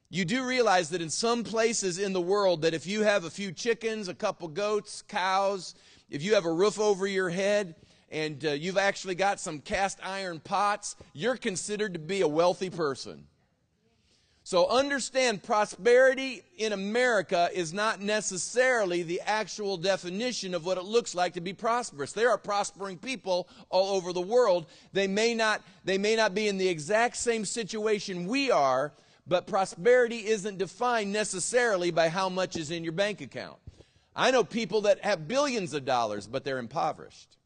You 0.09 0.25
do 0.25 0.45
realize 0.45 0.89
that 0.89 1.01
in 1.01 1.09
some 1.09 1.43
places 1.43 1.99
in 1.99 2.13
the 2.13 2.21
world, 2.21 2.61
that 2.61 2.73
if 2.73 2.87
you 2.87 3.03
have 3.03 3.25
a 3.25 3.29
few 3.29 3.51
chickens, 3.51 4.07
a 4.07 4.15
couple 4.15 4.47
goats, 4.47 5.03
cows, 5.03 5.75
if 6.09 6.23
you 6.23 6.33
have 6.35 6.45
a 6.45 6.51
roof 6.51 6.79
over 6.79 7.05
your 7.05 7.29
head, 7.29 7.75
and 8.11 8.43
uh, 8.45 8.51
you've 8.51 8.77
actually 8.77 9.15
got 9.15 9.39
some 9.39 9.59
cast 9.59 9.99
iron 10.03 10.39
pots, 10.39 10.95
you're 11.13 11.37
considered 11.37 11.93
to 11.93 11.99
be 11.99 12.21
a 12.21 12.27
wealthy 12.27 12.69
person. 12.69 13.25
So 14.43 14.67
understand 14.67 15.43
prosperity 15.43 16.41
in 16.57 16.73
America 16.73 17.49
is 17.53 17.71
not 17.71 18.01
necessarily 18.01 19.03
the 19.03 19.21
actual 19.21 19.77
definition 19.77 20.55
of 20.55 20.65
what 20.65 20.79
it 20.79 20.85
looks 20.85 21.13
like 21.13 21.33
to 21.33 21.41
be 21.41 21.53
prosperous. 21.53 22.13
There 22.13 22.31
are 22.31 22.37
prospering 22.39 22.97
people 22.97 23.47
all 23.69 23.95
over 23.95 24.11
the 24.11 24.21
world. 24.21 24.65
They 24.91 25.05
may 25.05 25.35
not, 25.35 25.61
they 25.85 25.99
may 25.99 26.15
not 26.15 26.33
be 26.33 26.47
in 26.47 26.57
the 26.57 26.67
exact 26.67 27.17
same 27.17 27.45
situation 27.45 28.25
we 28.25 28.49
are, 28.49 28.91
but 29.27 29.45
prosperity 29.45 30.25
isn't 30.25 30.57
defined 30.57 31.13
necessarily 31.13 31.91
by 31.91 32.09
how 32.09 32.27
much 32.27 32.55
is 32.55 32.71
in 32.71 32.83
your 32.83 32.93
bank 32.93 33.21
account. 33.21 33.59
I 34.15 34.31
know 34.31 34.43
people 34.43 34.81
that 34.81 35.05
have 35.05 35.27
billions 35.27 35.75
of 35.75 35.85
dollars, 35.85 36.25
but 36.25 36.43
they're 36.43 36.57
impoverished. 36.57 37.37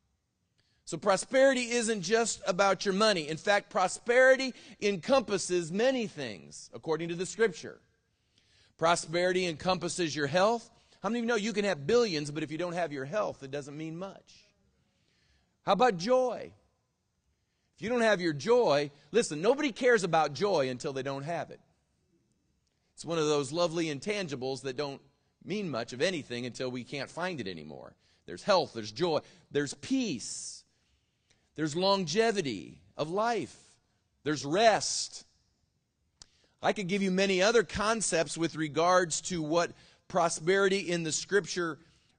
So 0.86 0.98
prosperity 0.98 1.72
isn't 1.72 2.02
just 2.02 2.42
about 2.46 2.86
your 2.86 2.94
money. 2.94 3.30
In 3.30 3.38
fact, 3.38 3.70
prosperity 3.70 4.54
encompasses 4.82 5.72
many 5.72 6.08
things, 6.08 6.70
according 6.74 7.10
to 7.10 7.16
the 7.16 7.26
scripture. 7.26 7.80
Prosperity 8.78 9.46
encompasses 9.46 10.16
your 10.16 10.28
health. 10.28 10.70
How 11.02 11.10
many 11.10 11.20
of 11.20 11.24
you 11.24 11.28
know 11.28 11.36
you 11.36 11.54
can 11.54 11.66
have 11.66 11.88
billions, 11.88 12.32
but 12.32 12.44
if 12.44 12.52
you 12.52 12.58
don't 12.58 12.74
have 12.74 12.92
your 12.92 13.06
health, 13.06 13.44
it 13.44 13.52
doesn't 13.52 13.78
mean 13.78 13.98
much? 13.98 14.34
How 15.66 15.72
about 15.72 15.98
joy? 15.98 16.52
If 17.76 17.82
you 17.82 17.90
don't 17.90 18.02
have 18.02 18.20
your 18.20 18.34
joy, 18.34 18.92
listen, 19.12 19.42
nobody 19.42 19.72
cares 19.72 20.04
about 20.04 20.34
joy 20.34 20.70
until 20.70 20.92
they 20.92 21.04
don't 21.04 21.24
have 21.24 21.50
it. 21.50 21.62
It's 22.94 23.06
one 23.06 23.18
of 23.18 23.26
those 23.26 23.52
lovely 23.52 23.86
intangibles 23.86 24.62
that 24.64 24.78
don't 24.78 25.02
mean 25.44 25.70
much 25.70 25.94
of 25.94 26.02
anything 26.02 26.46
until 26.46 26.70
we 26.70 26.84
can't 26.84 27.10
find 27.10 27.40
it 27.40 27.48
anymore. 27.48 27.96
There's 28.26 28.44
health, 28.44 28.74
there's 28.74 28.92
joy, 28.92 29.20
there's 29.52 29.74
peace, 29.74 30.63
there's 31.56 31.76
longevity 31.76 32.80
of 32.98 33.10
life, 33.10 33.56
there's 34.24 34.46
rest. 34.46 35.26
I 36.62 36.72
could 36.72 36.88
give 36.88 37.02
you 37.02 37.12
many 37.12 37.42
other 37.42 37.64
concepts 37.64 38.38
with 38.38 38.56
regards 38.56 39.20
to 39.22 39.42
what 39.42 39.72
prosperity 40.08 40.80
in 40.80 41.04
the 41.04 41.12
scripture 41.12 41.78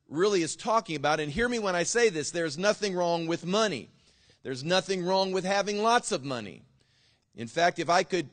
really 0.08 0.42
is 0.42 0.54
talking 0.54 0.96
about. 0.96 1.18
And 1.18 1.32
hear 1.32 1.48
me 1.48 1.58
when 1.58 1.74
I 1.74 1.84
say 1.84 2.10
this 2.10 2.30
there's 2.30 2.58
nothing 2.58 2.94
wrong 2.94 3.26
with 3.26 3.46
money, 3.46 3.88
there's 4.42 4.62
nothing 4.62 5.04
wrong 5.04 5.32
with 5.32 5.44
having 5.44 5.82
lots 5.82 6.12
of 6.12 6.24
money. 6.24 6.62
In 7.34 7.48
fact, 7.48 7.78
if 7.78 7.88
I 7.88 8.02
could 8.02 8.28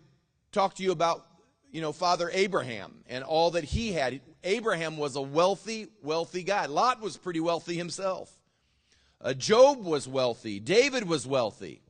talk 0.51 0.75
to 0.75 0.83
you 0.83 0.91
about 0.91 1.25
you 1.71 1.81
know, 1.81 1.93
Father 1.93 2.29
Abraham 2.33 3.03
and 3.07 3.23
all 3.23 3.51
that 3.51 3.63
he 3.63 3.93
had. 3.93 4.19
Abraham 4.43 4.97
was 4.97 5.15
a 5.15 5.21
wealthy, 5.21 5.87
wealthy 6.03 6.43
guy. 6.43 6.65
Lot 6.65 7.01
was 7.01 7.17
pretty 7.17 7.39
wealthy 7.39 7.75
himself. 7.75 8.29
Uh, 9.23 9.33
Job 9.33 9.83
was 9.83 10.07
wealthy. 10.07 10.59
David 10.59 11.07
was 11.07 11.27
wealthy. 11.27 11.81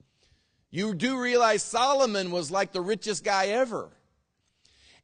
You 0.70 0.94
do 0.94 1.20
realize 1.20 1.64
Solomon 1.64 2.32
was 2.32 2.52
like 2.52 2.72
the 2.72 2.82
richest 2.82 3.24
guy 3.24 3.48
ever. 3.48 3.90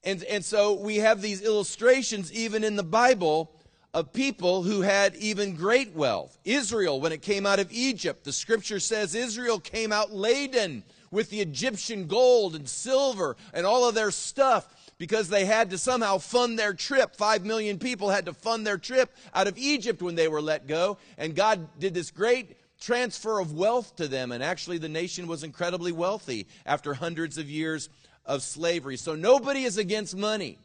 And, 0.03 0.23
and 0.23 0.43
so 0.43 0.73
we 0.73 0.97
have 0.97 1.21
these 1.21 1.41
illustrations 1.41 2.31
even 2.31 2.63
in 2.63 2.75
the 2.75 2.83
Bible 2.83 3.53
of 3.93 4.13
people 4.13 4.63
who 4.63 4.81
had 4.81 5.15
even 5.15 5.55
great 5.55 5.93
wealth. 5.93 6.37
Israel, 6.45 7.01
when 7.01 7.11
it 7.11 7.21
came 7.21 7.45
out 7.45 7.59
of 7.59 7.71
Egypt, 7.71 8.23
the 8.23 8.31
scripture 8.31 8.79
says 8.79 9.15
Israel 9.15 9.59
came 9.59 9.91
out 9.91 10.13
laden 10.13 10.83
with 11.11 11.29
the 11.29 11.39
Egyptian 11.39 12.07
gold 12.07 12.55
and 12.55 12.67
silver 12.67 13.35
and 13.53 13.65
all 13.65 13.87
of 13.87 13.95
their 13.95 14.11
stuff 14.11 14.73
because 14.97 15.29
they 15.29 15.45
had 15.45 15.69
to 15.69 15.77
somehow 15.77 16.17
fund 16.17 16.57
their 16.57 16.73
trip. 16.73 17.15
Five 17.15 17.45
million 17.45 17.77
people 17.77 18.09
had 18.09 18.25
to 18.25 18.33
fund 18.33 18.65
their 18.65 18.77
trip 18.77 19.15
out 19.33 19.47
of 19.47 19.57
Egypt 19.57 20.01
when 20.01 20.15
they 20.15 20.27
were 20.27 20.41
let 20.41 20.67
go. 20.67 20.97
And 21.17 21.35
God 21.35 21.67
did 21.79 21.93
this 21.93 22.11
great 22.11 22.57
transfer 22.79 23.39
of 23.39 23.53
wealth 23.53 23.95
to 23.97 24.07
them. 24.07 24.31
And 24.31 24.43
actually, 24.43 24.77
the 24.77 24.89
nation 24.89 25.27
was 25.27 25.43
incredibly 25.43 25.91
wealthy 25.91 26.47
after 26.65 26.93
hundreds 26.93 27.37
of 27.37 27.49
years 27.49 27.89
of 28.25 28.41
slavery. 28.41 28.97
So 28.97 29.15
nobody 29.15 29.63
is 29.63 29.77
against 29.77 30.15
money. 30.15 30.59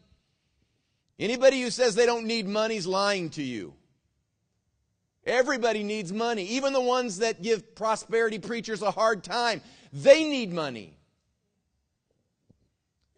Anybody 1.18 1.62
who 1.62 1.70
says 1.70 1.94
they 1.94 2.06
don't 2.06 2.26
need 2.26 2.48
money 2.48 2.76
is 2.76 2.86
lying 2.86 3.30
to 3.30 3.42
you. 3.42 3.74
Everybody 5.24 5.84
needs 5.84 6.12
money. 6.12 6.44
Even 6.44 6.72
the 6.72 6.80
ones 6.80 7.18
that 7.18 7.42
give 7.42 7.76
prosperity 7.76 8.40
preachers 8.40 8.82
a 8.82 8.90
hard 8.90 9.22
time, 9.22 9.60
they 9.92 10.24
need 10.24 10.52
money. 10.52 10.96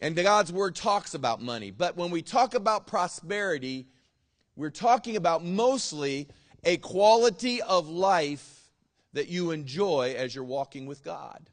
And 0.01 0.17
God's 0.17 0.53
word 0.53 0.75
talks 0.75 1.15
about 1.15 1.41
money. 1.41 1.71
But 1.71 1.97
when 1.97 2.11
we 2.11 2.23
talk 2.23 2.55
about 2.55 2.87
prosperity, 2.87 3.87
we're 4.57 4.71
talking 4.71 5.17
about 5.17 5.45
mostly 5.45 6.29
a 6.65 6.77
quality 6.77 7.63
of 7.63 7.89
life 7.89 8.71
that 9.13 9.29
you 9.29 9.51
enjoy 9.51 10.15
as 10.17 10.35
you're 10.35 10.45
walking 10.45 10.87
with 10.87 11.05
God. 11.05 11.49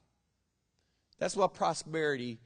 That's 1.20 1.36
what 1.36 1.54
prosperity 1.54 2.40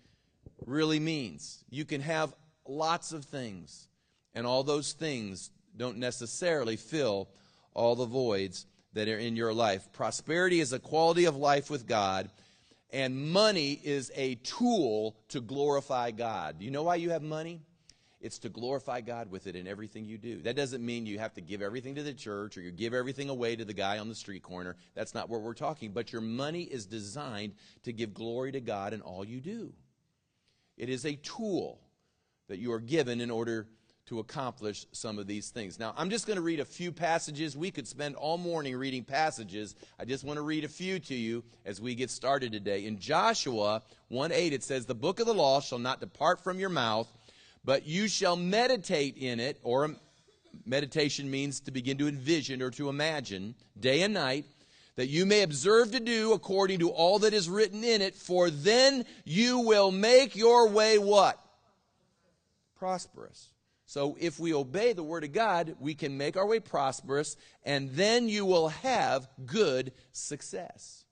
really 0.66 1.00
means. 1.00 1.64
You 1.70 1.86
can 1.86 2.02
have 2.02 2.34
lots 2.68 3.14
of 3.14 3.24
things, 3.26 3.88
and 4.34 4.46
all 4.46 4.64
those 4.64 4.94
things 4.94 5.52
don't 5.78 5.98
necessarily 5.98 6.76
fill 6.76 7.30
all 7.74 7.96
the 7.96 8.06
voids 8.06 8.66
that 8.94 9.08
are 9.08 9.18
in 9.18 9.36
your 9.36 9.54
life. 9.54 9.92
Prosperity 9.94 10.60
is 10.60 10.74
a 10.74 10.80
quality 10.80 11.26
of 11.26 11.36
life 11.36 11.70
with 11.70 11.88
God 11.88 12.30
and 12.96 13.34
money 13.34 13.74
is 13.84 14.10
a 14.16 14.36
tool 14.36 15.18
to 15.28 15.42
glorify 15.42 16.12
God. 16.12 16.62
You 16.62 16.72
know 16.72 16.84
why 16.84 16.96
you 16.96 17.10
have 17.10 17.22
money? 17.22 17.62
It's 18.22 18.40
to 18.40 18.50
glorify 18.50 19.02
God 19.02 19.30
with 19.30 19.48
it 19.48 19.58
in 19.58 19.68
everything 19.68 20.06
you 20.06 20.18
do. 20.18 20.42
That 20.44 20.56
doesn't 20.56 20.84
mean 20.84 21.06
you 21.06 21.20
have 21.20 21.34
to 21.34 21.42
give 21.42 21.62
everything 21.62 21.96
to 21.96 22.04
the 22.04 22.14
church 22.14 22.58
or 22.58 22.62
you 22.62 22.72
give 22.72 22.94
everything 22.94 23.28
away 23.28 23.58
to 23.58 23.66
the 23.66 23.74
guy 23.74 24.00
on 24.00 24.08
the 24.08 24.16
street 24.16 24.44
corner. 24.44 24.78
That's 24.94 25.14
not 25.14 25.28
what 25.28 25.42
we're 25.42 25.54
talking. 25.54 25.92
But 25.92 26.14
your 26.14 26.22
money 26.22 26.62
is 26.62 26.86
designed 26.86 27.56
to 27.84 27.92
give 27.92 28.14
glory 28.14 28.54
to 28.54 28.62
God 28.62 28.94
in 28.94 29.02
all 29.02 29.26
you 29.26 29.42
do. 29.42 29.74
It 30.78 30.88
is 30.88 31.06
a 31.06 31.16
tool 31.16 31.82
that 32.48 32.60
you 32.60 32.72
are 32.72 32.80
given 32.80 33.20
in 33.20 33.30
order 33.30 33.68
to 34.08 34.20
accomplish 34.20 34.86
some 34.92 35.18
of 35.18 35.26
these 35.26 35.50
things. 35.50 35.80
Now, 35.80 35.94
I'm 35.98 36.12
just 36.12 36.28
going 36.28 36.38
to 36.38 36.44
read 36.44 36.60
a 36.60 36.66
few 36.66 36.92
passages. 36.92 37.58
We 37.58 37.72
could 37.72 37.88
spend 37.88 38.16
all 38.16 38.38
morning 38.38 38.76
reading 38.76 39.04
passages. 39.04 39.76
I 40.00 40.06
just 40.06 40.24
want 40.24 40.38
to 40.38 40.44
read 40.44 40.64
a 40.64 40.70
few 40.70 41.00
to 41.00 41.16
you 41.16 41.44
as 41.66 41.82
we 41.82 41.96
get 41.96 42.12
started 42.12 42.52
today. 42.52 42.86
In 42.86 43.00
Joshua 43.00 43.82
1 44.10 44.32
8, 44.32 44.54
it 44.54 44.64
says, 44.64 44.86
The 44.86 44.94
book 44.94 45.20
of 45.20 45.26
the 45.26 45.34
law 45.34 45.60
shall 45.60 45.80
not 45.80 46.02
depart 46.02 46.44
from 46.44 46.60
your 46.60 46.70
mouth, 46.70 47.08
but 47.64 47.88
you 47.88 48.08
shall 48.08 48.36
meditate 48.36 49.18
in 49.18 49.40
it, 49.40 49.60
or 49.64 49.96
meditation 50.68 51.30
means 51.32 51.60
to 51.62 51.72
begin 51.72 51.98
to 51.98 52.08
envision 52.08 52.62
or 52.62 52.70
to 52.72 52.90
imagine 52.90 53.56
day 53.80 54.04
and 54.04 54.14
night, 54.14 54.46
that 54.98 55.08
you 55.08 55.26
may 55.26 55.42
observe 55.42 55.92
to 55.92 56.00
do 56.00 56.34
according 56.34 56.80
to 56.80 56.90
all 56.90 57.20
that 57.20 57.34
is 57.34 57.50
written 57.50 57.84
in 57.84 58.04
it, 58.04 58.14
for 58.14 58.52
then 58.52 59.04
you 59.24 59.60
will 59.60 59.92
make 59.92 60.36
your 60.36 60.70
way 60.70 61.00
what? 61.00 61.40
Prosperous. 62.78 63.50
So 63.86 64.18
if 64.20 64.40
we 64.40 64.54
obey 64.54 64.94
the 64.94 65.04
Word 65.04 65.24
of 65.24 65.34
God, 65.34 65.76
we 65.80 65.94
can 65.94 66.18
make 66.18 66.38
our 66.38 66.46
way 66.46 66.60
prosperous, 66.60 67.38
and 67.64 67.92
then 67.92 68.28
you 68.30 68.46
will 68.46 68.70
have 68.70 69.28
good 69.46 69.92
success. 70.12 71.06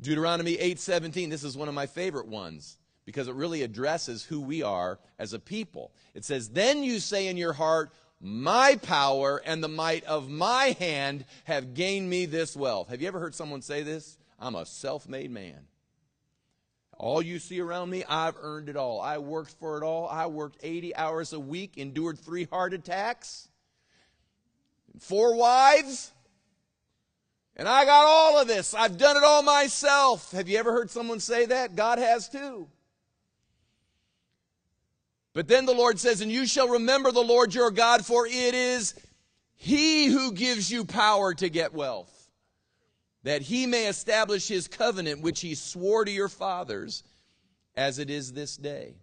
Deuteronomy 0.00 0.56
8:17, 0.56 1.30
this 1.30 1.44
is 1.44 1.56
one 1.56 1.68
of 1.68 1.74
my 1.74 1.86
favorite 1.86 2.26
ones 2.26 2.78
because 3.04 3.28
it 3.28 3.34
really 3.34 3.62
addresses 3.62 4.24
who 4.24 4.40
we 4.40 4.62
are 4.62 4.98
as 5.18 5.32
a 5.32 5.38
people. 5.38 5.92
It 6.14 6.24
says, 6.24 6.50
Then 6.50 6.82
you 6.82 6.98
say 6.98 7.28
in 7.28 7.36
your 7.36 7.52
heart, 7.52 7.92
My 8.20 8.76
power 8.76 9.40
and 9.44 9.62
the 9.62 9.68
might 9.68 10.04
of 10.04 10.28
my 10.28 10.76
hand 10.78 11.24
have 11.44 11.74
gained 11.74 12.08
me 12.08 12.26
this 12.26 12.56
wealth. 12.56 12.88
Have 12.88 13.02
you 13.02 13.08
ever 13.08 13.20
heard 13.20 13.34
someone 13.34 13.62
say 13.62 13.82
this? 13.82 14.16
I'm 14.38 14.54
a 14.54 14.66
self 14.66 15.08
made 15.08 15.30
man. 15.30 15.66
All 17.04 17.20
you 17.20 17.38
see 17.38 17.60
around 17.60 17.90
me, 17.90 18.02
I've 18.08 18.36
earned 18.40 18.70
it 18.70 18.76
all. 18.76 18.98
I 18.98 19.18
worked 19.18 19.52
for 19.60 19.76
it 19.76 19.84
all. 19.84 20.08
I 20.08 20.24
worked 20.24 20.56
80 20.62 20.96
hours 20.96 21.34
a 21.34 21.38
week, 21.38 21.76
endured 21.76 22.18
three 22.18 22.44
heart 22.44 22.72
attacks, 22.72 23.46
four 25.00 25.34
wives, 25.36 26.12
and 27.56 27.68
I 27.68 27.84
got 27.84 28.06
all 28.06 28.40
of 28.40 28.48
this. 28.48 28.72
I've 28.72 28.96
done 28.96 29.18
it 29.18 29.22
all 29.22 29.42
myself. 29.42 30.32
Have 30.32 30.48
you 30.48 30.56
ever 30.56 30.72
heard 30.72 30.90
someone 30.90 31.20
say 31.20 31.44
that? 31.44 31.76
God 31.76 31.98
has 31.98 32.26
too. 32.26 32.68
But 35.34 35.46
then 35.46 35.66
the 35.66 35.74
Lord 35.74 36.00
says, 36.00 36.22
And 36.22 36.32
you 36.32 36.46
shall 36.46 36.68
remember 36.68 37.12
the 37.12 37.20
Lord 37.20 37.54
your 37.54 37.70
God, 37.70 38.06
for 38.06 38.26
it 38.26 38.54
is 38.54 38.94
He 39.56 40.06
who 40.06 40.32
gives 40.32 40.70
you 40.70 40.86
power 40.86 41.34
to 41.34 41.50
get 41.50 41.74
wealth 41.74 42.23
that 43.24 43.42
he 43.42 43.66
may 43.66 43.86
establish 43.86 44.46
his 44.46 44.68
covenant 44.68 45.22
which 45.22 45.40
he 45.40 45.54
swore 45.54 46.04
to 46.04 46.10
your 46.10 46.28
fathers 46.28 47.02
as 47.74 47.98
it 47.98 48.10
is 48.10 48.32
this 48.32 48.56
day. 48.56 48.94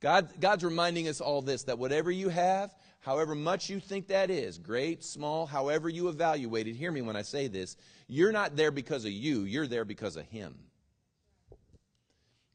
God, 0.00 0.28
God's 0.40 0.64
reminding 0.64 1.08
us 1.08 1.20
all 1.20 1.42
this 1.42 1.64
that 1.64 1.78
whatever 1.78 2.10
you 2.10 2.28
have, 2.28 2.74
however 3.00 3.34
much 3.34 3.70
you 3.70 3.80
think 3.80 4.08
that 4.08 4.30
is, 4.30 4.58
great, 4.58 5.02
small, 5.02 5.46
however 5.46 5.88
you 5.88 6.08
evaluate 6.08 6.66
it, 6.66 6.74
hear 6.74 6.92
me 6.92 7.02
when 7.02 7.16
I 7.16 7.22
say 7.22 7.48
this, 7.48 7.76
you're 8.06 8.32
not 8.32 8.56
there 8.56 8.70
because 8.70 9.04
of 9.04 9.12
you, 9.12 9.42
you're 9.42 9.66
there 9.66 9.84
because 9.84 10.16
of 10.16 10.26
him. 10.26 10.54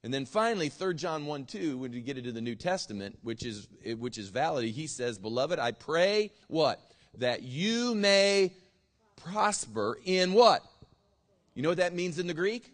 And 0.03 0.13
then 0.13 0.25
finally, 0.25 0.69
3 0.69 0.93
John 0.93 1.25
1 1.25 1.45
2, 1.45 1.77
when 1.79 1.91
we 1.91 2.01
get 2.01 2.17
into 2.17 2.31
the 2.31 2.41
New 2.41 2.55
Testament, 2.55 3.17
which 3.23 3.43
is, 3.43 3.67
which 3.97 4.17
is 4.17 4.29
valid, 4.29 4.65
he 4.65 4.87
says, 4.87 5.17
Beloved, 5.17 5.57
I 5.57 5.71
pray 5.71 6.31
what? 6.47 6.79
That 7.17 7.43
you 7.43 7.95
may 7.95 8.53
prosper 9.17 9.97
in 10.05 10.33
what? 10.33 10.63
You 11.53 11.63
know 11.63 11.69
what 11.69 11.79
that 11.79 11.93
means 11.93 12.19
in 12.19 12.27
the 12.27 12.33
Greek? 12.33 12.71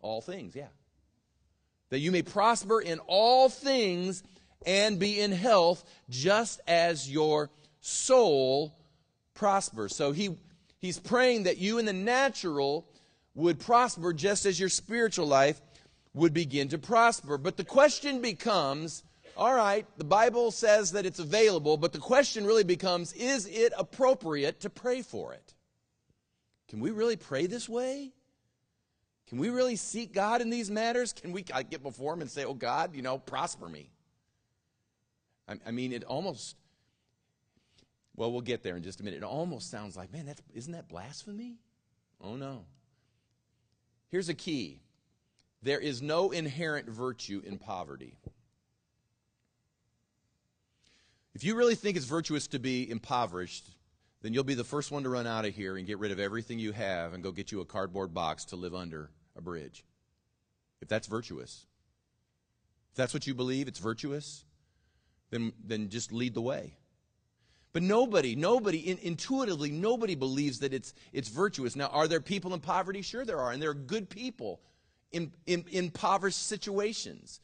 All 0.00 0.20
things, 0.20 0.54
yeah. 0.54 0.68
That 1.90 1.98
you 1.98 2.12
may 2.12 2.22
prosper 2.22 2.80
in 2.80 3.00
all 3.06 3.48
things 3.48 4.22
and 4.64 4.98
be 4.98 5.20
in 5.20 5.32
health 5.32 5.84
just 6.08 6.60
as 6.66 7.10
your 7.10 7.50
soul 7.80 8.74
prospers. 9.34 9.94
So 9.94 10.12
he, 10.12 10.36
he's 10.78 10.98
praying 10.98 11.44
that 11.44 11.58
you 11.58 11.78
in 11.78 11.84
the 11.84 11.92
natural 11.92 12.86
would 13.34 13.58
prosper 13.58 14.12
just 14.12 14.46
as 14.46 14.58
your 14.58 14.68
spiritual 14.68 15.26
life 15.26 15.60
would 16.14 16.34
begin 16.34 16.68
to 16.68 16.78
prosper. 16.78 17.38
But 17.38 17.56
the 17.56 17.64
question 17.64 18.20
becomes 18.20 19.02
all 19.40 19.54
right, 19.54 19.86
the 19.96 20.04
Bible 20.04 20.50
says 20.50 20.92
that 20.92 21.06
it's 21.06 21.18
available, 21.18 21.78
but 21.78 21.94
the 21.94 21.98
question 21.98 22.44
really 22.44 22.62
becomes 22.62 23.14
is 23.14 23.46
it 23.46 23.72
appropriate 23.78 24.60
to 24.60 24.68
pray 24.68 25.00
for 25.00 25.32
it? 25.32 25.54
Can 26.68 26.78
we 26.78 26.90
really 26.90 27.16
pray 27.16 27.46
this 27.46 27.66
way? 27.66 28.12
Can 29.28 29.38
we 29.38 29.48
really 29.48 29.76
seek 29.76 30.12
God 30.12 30.42
in 30.42 30.50
these 30.50 30.70
matters? 30.70 31.14
Can 31.14 31.32
we 31.32 31.40
get 31.42 31.82
before 31.82 32.12
Him 32.12 32.20
and 32.20 32.30
say, 32.30 32.44
oh, 32.44 32.52
God, 32.52 32.94
you 32.94 33.00
know, 33.00 33.16
prosper 33.16 33.66
me? 33.66 33.90
I, 35.48 35.54
I 35.66 35.70
mean, 35.70 35.94
it 35.94 36.04
almost, 36.04 36.56
well, 38.16 38.30
we'll 38.30 38.42
get 38.42 38.62
there 38.62 38.76
in 38.76 38.82
just 38.82 39.00
a 39.00 39.04
minute. 39.04 39.18
It 39.18 39.24
almost 39.24 39.70
sounds 39.70 39.96
like, 39.96 40.12
man, 40.12 40.26
that's, 40.26 40.42
isn't 40.52 40.72
that 40.72 40.88
blasphemy? 40.88 41.56
Oh, 42.20 42.36
no. 42.36 42.66
Here's 44.10 44.28
a 44.28 44.34
key 44.34 44.80
there 45.62 45.80
is 45.80 46.02
no 46.02 46.30
inherent 46.30 46.90
virtue 46.90 47.40
in 47.46 47.56
poverty. 47.56 48.18
If 51.40 51.44
you 51.44 51.54
really 51.54 51.74
think 51.74 51.96
it's 51.96 52.04
virtuous 52.04 52.48
to 52.48 52.58
be 52.58 52.90
impoverished, 52.90 53.64
then 54.20 54.34
you'll 54.34 54.44
be 54.44 54.52
the 54.52 54.62
first 54.62 54.90
one 54.90 55.04
to 55.04 55.08
run 55.08 55.26
out 55.26 55.46
of 55.46 55.54
here 55.54 55.78
and 55.78 55.86
get 55.86 55.98
rid 55.98 56.12
of 56.12 56.20
everything 56.20 56.58
you 56.58 56.72
have 56.72 57.14
and 57.14 57.22
go 57.22 57.32
get 57.32 57.50
you 57.50 57.62
a 57.62 57.64
cardboard 57.64 58.12
box 58.12 58.44
to 58.44 58.56
live 58.56 58.74
under 58.74 59.08
a 59.34 59.40
bridge. 59.40 59.82
If 60.82 60.88
that's 60.88 61.06
virtuous. 61.06 61.64
If 62.90 62.96
that's 62.96 63.14
what 63.14 63.26
you 63.26 63.32
believe, 63.32 63.68
it's 63.68 63.78
virtuous, 63.78 64.44
then, 65.30 65.54
then 65.64 65.88
just 65.88 66.12
lead 66.12 66.34
the 66.34 66.42
way. 66.42 66.74
But 67.72 67.84
nobody, 67.84 68.36
nobody, 68.36 68.80
in, 68.80 68.98
intuitively, 68.98 69.70
nobody 69.70 70.16
believes 70.16 70.58
that 70.58 70.74
it's, 70.74 70.92
it's 71.14 71.30
virtuous. 71.30 71.74
Now, 71.74 71.86
are 71.86 72.06
there 72.06 72.20
people 72.20 72.52
in 72.52 72.60
poverty? 72.60 73.00
Sure, 73.00 73.24
there 73.24 73.40
are. 73.40 73.50
And 73.50 73.62
there 73.62 73.70
are 73.70 73.74
good 73.74 74.10
people 74.10 74.60
in, 75.10 75.32
in, 75.46 75.64
in 75.70 75.84
impoverished 75.84 76.46
situations. 76.46 77.40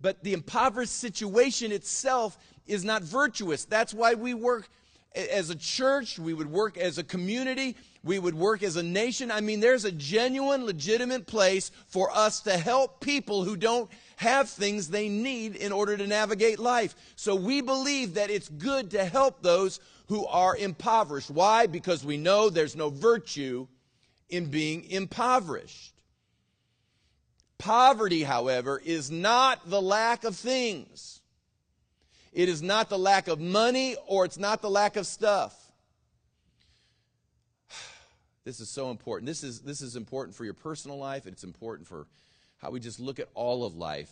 But 0.00 0.22
the 0.22 0.32
impoverished 0.32 0.92
situation 0.92 1.72
itself 1.72 2.38
is 2.66 2.84
not 2.84 3.02
virtuous. 3.02 3.64
That's 3.64 3.92
why 3.92 4.14
we 4.14 4.34
work 4.34 4.68
as 5.14 5.50
a 5.50 5.56
church, 5.56 6.18
we 6.18 6.32
would 6.32 6.50
work 6.50 6.78
as 6.78 6.98
a 6.98 7.04
community, 7.04 7.76
we 8.04 8.18
would 8.18 8.34
work 8.34 8.62
as 8.62 8.76
a 8.76 8.82
nation. 8.82 9.30
I 9.30 9.40
mean, 9.40 9.60
there's 9.60 9.84
a 9.84 9.92
genuine, 9.92 10.64
legitimate 10.64 11.26
place 11.26 11.70
for 11.88 12.10
us 12.12 12.40
to 12.42 12.56
help 12.56 13.00
people 13.00 13.44
who 13.44 13.56
don't 13.56 13.90
have 14.16 14.48
things 14.48 14.88
they 14.88 15.08
need 15.08 15.56
in 15.56 15.72
order 15.72 15.96
to 15.96 16.06
navigate 16.06 16.58
life. 16.58 16.94
So 17.16 17.34
we 17.34 17.60
believe 17.60 18.14
that 18.14 18.30
it's 18.30 18.48
good 18.48 18.92
to 18.92 19.04
help 19.04 19.42
those 19.42 19.80
who 20.06 20.26
are 20.26 20.56
impoverished. 20.56 21.30
Why? 21.30 21.66
Because 21.66 22.04
we 22.04 22.16
know 22.16 22.48
there's 22.48 22.76
no 22.76 22.88
virtue 22.88 23.66
in 24.28 24.46
being 24.46 24.84
impoverished. 24.90 25.99
Poverty, 27.60 28.22
however, 28.22 28.80
is 28.82 29.10
not 29.10 29.68
the 29.68 29.80
lack 29.82 30.24
of 30.24 30.34
things. 30.34 31.20
It 32.32 32.48
is 32.48 32.62
not 32.62 32.88
the 32.88 32.98
lack 32.98 33.28
of 33.28 33.38
money 33.38 33.96
or 34.06 34.24
it's 34.24 34.38
not 34.38 34.62
the 34.62 34.70
lack 34.70 34.96
of 34.96 35.06
stuff. 35.06 35.54
This 38.42 38.58
is 38.58 38.70
so 38.70 38.90
important. 38.90 39.26
This 39.26 39.44
is, 39.44 39.60
this 39.60 39.82
is 39.82 39.96
important 39.96 40.34
for 40.34 40.46
your 40.46 40.54
personal 40.54 40.96
life, 40.96 41.26
it's 41.26 41.44
important 41.44 41.86
for 41.86 42.06
how 42.56 42.70
we 42.70 42.80
just 42.80 42.98
look 42.98 43.20
at 43.20 43.28
all 43.34 43.64
of 43.64 43.76
life. 43.76 44.10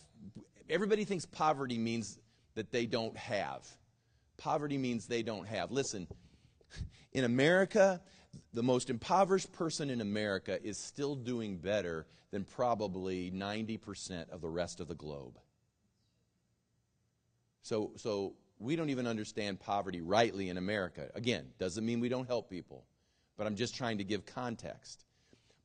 Everybody 0.68 1.04
thinks 1.04 1.24
poverty 1.24 1.78
means 1.78 2.18
that 2.54 2.70
they 2.70 2.84
don't 2.84 3.16
have. 3.16 3.66
Poverty 4.36 4.76
means 4.76 5.06
they 5.06 5.22
don't 5.22 5.46
have. 5.46 5.72
Listen, 5.72 6.06
in 7.12 7.24
America, 7.24 8.02
the 8.52 8.62
most 8.62 8.90
impoverished 8.90 9.52
person 9.52 9.90
in 9.90 10.00
America 10.00 10.58
is 10.64 10.78
still 10.78 11.14
doing 11.14 11.56
better 11.56 12.06
than 12.30 12.44
probably 12.44 13.30
90% 13.30 14.30
of 14.30 14.40
the 14.40 14.48
rest 14.48 14.80
of 14.80 14.88
the 14.88 14.94
globe. 14.94 15.38
So, 17.62 17.92
so 17.96 18.34
we 18.58 18.76
don't 18.76 18.90
even 18.90 19.06
understand 19.06 19.60
poverty 19.60 20.00
rightly 20.00 20.48
in 20.48 20.56
America. 20.56 21.10
Again, 21.14 21.46
doesn't 21.58 21.84
mean 21.84 22.00
we 22.00 22.08
don't 22.08 22.26
help 22.26 22.50
people, 22.50 22.84
but 23.36 23.46
I'm 23.46 23.56
just 23.56 23.76
trying 23.76 23.98
to 23.98 24.04
give 24.04 24.24
context. 24.26 25.04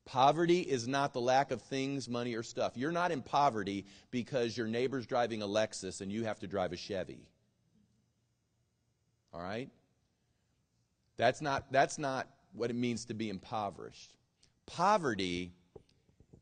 Poverty 0.05 0.59
is 0.59 0.87
not 0.87 1.13
the 1.13 1.21
lack 1.21 1.51
of 1.51 1.61
things, 1.61 2.09
money, 2.09 2.35
or 2.35 2.43
stuff. 2.43 2.73
You're 2.75 2.91
not 2.91 3.11
in 3.11 3.21
poverty 3.21 3.85
because 4.11 4.57
your 4.57 4.67
neighbor's 4.67 5.05
driving 5.05 5.41
a 5.41 5.47
Lexus 5.47 6.01
and 6.01 6.11
you 6.11 6.25
have 6.25 6.39
to 6.39 6.47
drive 6.47 6.73
a 6.73 6.77
Chevy. 6.77 7.25
All 9.33 9.41
right? 9.41 9.69
That's 11.15 11.41
not, 11.41 11.71
that's 11.71 11.97
not 11.97 12.27
what 12.53 12.69
it 12.69 12.75
means 12.75 13.05
to 13.05 13.13
be 13.13 13.29
impoverished. 13.29 14.13
Poverty 14.65 15.53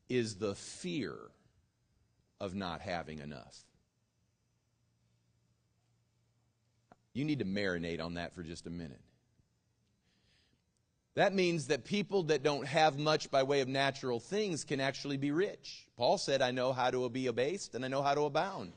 is 0.10 0.36
the 0.36 0.56
fear 0.56 1.16
of 2.40 2.54
not 2.54 2.82
having 2.82 3.20
enough. 3.20 3.64
You 7.14 7.26
need 7.26 7.40
to 7.40 7.46
marinate 7.46 8.02
on 8.02 8.16
that 8.16 8.36
for 8.36 8.44
just 8.44 8.68
a 8.68 8.70
minute. 8.70 9.02
That 11.16 11.34
means 11.34 11.68
that 11.68 11.84
people 11.84 12.24
that 12.24 12.42
don't 12.42 12.66
have 12.66 12.98
much 12.98 13.30
by 13.30 13.44
way 13.44 13.60
of 13.60 13.68
natural 13.68 14.20
things 14.20 14.64
can 14.64 14.80
actually 14.80 15.18
be 15.18 15.32
rich. 15.32 15.88
Paul 15.98 16.18
said, 16.18 16.42
I 16.42 16.52
know 16.52 16.72
how 16.72 16.90
to 16.90 17.10
be 17.10 17.28
abased 17.28 17.76
and 17.76 17.84
I 17.84 17.90
know 17.90 18.02
how 18.02 18.14
to 18.14 18.22
abound. 18.22 18.72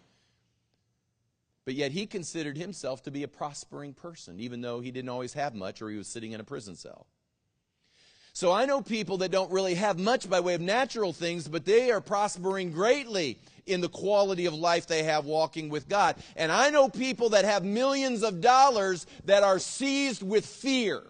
But 1.65 1.75
yet 1.75 1.93
he 1.93 2.07
considered 2.07 2.59
himself 2.59 3.03
to 3.05 3.11
be 3.11 3.23
a 3.23 3.29
prospering 3.29 3.95
person, 3.95 4.41
even 4.41 4.61
though 4.61 4.81
he 4.81 4.91
didn't 4.91 5.09
always 5.09 5.33
have 5.35 5.55
much 5.55 5.81
or 5.81 5.89
he 5.89 5.97
was 5.97 6.09
sitting 6.09 6.33
in 6.33 6.41
a 6.41 6.45
prison 6.45 6.75
cell. 6.75 7.07
So 8.35 8.51
I 8.51 8.67
know 8.67 8.83
people 8.83 9.19
that 9.19 9.31
don't 9.31 9.53
really 9.53 9.75
have 9.75 9.97
much 9.97 10.29
by 10.29 10.41
way 10.41 10.55
of 10.55 10.61
natural 10.61 11.13
things, 11.13 11.47
but 11.47 11.65
they 11.65 11.93
are 11.93 12.01
prospering 12.01 12.73
greatly 12.73 13.39
in 13.67 13.81
the 13.81 13.89
quality 13.89 14.47
of 14.47 14.55
life 14.55 14.89
they 14.89 15.05
have 15.05 15.25
walking 15.25 15.69
with 15.69 15.89
God. 15.89 16.17
And 16.35 16.51
I 16.51 16.71
know 16.71 16.89
people 16.89 17.29
that 17.31 17.45
have 17.45 17.65
millions 17.65 18.25
of 18.25 18.41
dollars 18.41 19.07
that 19.27 19.45
are 19.45 19.61
seized 19.61 20.25
with 20.25 20.45
fear. 20.45 21.05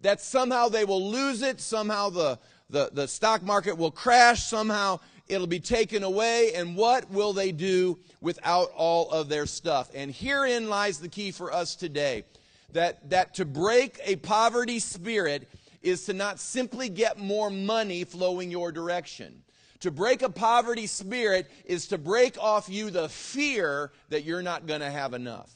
That 0.00 0.22
somehow 0.22 0.68
they 0.70 0.86
will 0.86 1.10
lose 1.10 1.42
it, 1.42 1.60
somehow 1.60 2.08
the, 2.08 2.38
the, 2.70 2.88
the 2.90 3.06
stock 3.06 3.42
market 3.42 3.76
will 3.76 3.90
crash, 3.90 4.44
somehow 4.44 5.00
it'll 5.28 5.46
be 5.46 5.60
taken 5.60 6.02
away, 6.02 6.54
and 6.54 6.76
what 6.76 7.10
will 7.10 7.34
they 7.34 7.52
do 7.52 7.98
without 8.22 8.72
all 8.74 9.10
of 9.10 9.28
their 9.28 9.44
stuff? 9.44 9.90
And 9.94 10.10
herein 10.10 10.70
lies 10.70 10.98
the 10.98 11.10
key 11.10 11.30
for 11.30 11.52
us 11.52 11.76
today. 11.76 12.24
That, 12.72 13.10
that 13.10 13.34
to 13.34 13.44
break 13.44 14.00
a 14.04 14.16
poverty 14.16 14.78
spirit 14.78 15.48
is 15.82 16.04
to 16.06 16.12
not 16.12 16.38
simply 16.38 16.88
get 16.88 17.18
more 17.18 17.50
money 17.50 18.04
flowing 18.04 18.50
your 18.50 18.72
direction. 18.72 19.42
To 19.80 19.90
break 19.90 20.22
a 20.22 20.28
poverty 20.28 20.86
spirit 20.86 21.50
is 21.64 21.88
to 21.88 21.98
break 21.98 22.36
off 22.38 22.68
you 22.68 22.90
the 22.90 23.08
fear 23.08 23.90
that 24.10 24.24
you're 24.24 24.42
not 24.42 24.66
going 24.66 24.80
to 24.80 24.90
have 24.90 25.14
enough. 25.14 25.50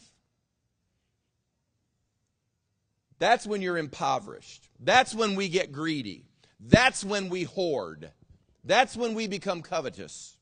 That's 3.18 3.46
when 3.46 3.62
you're 3.62 3.78
impoverished. 3.78 4.68
That's 4.80 5.14
when 5.14 5.34
we 5.34 5.48
get 5.48 5.72
greedy. 5.72 6.24
That's 6.58 7.04
when 7.04 7.28
we 7.28 7.42
hoard. 7.42 8.10
That's 8.64 8.96
when 8.96 9.14
we 9.14 9.28
become 9.28 9.62
covetous. 9.62 10.36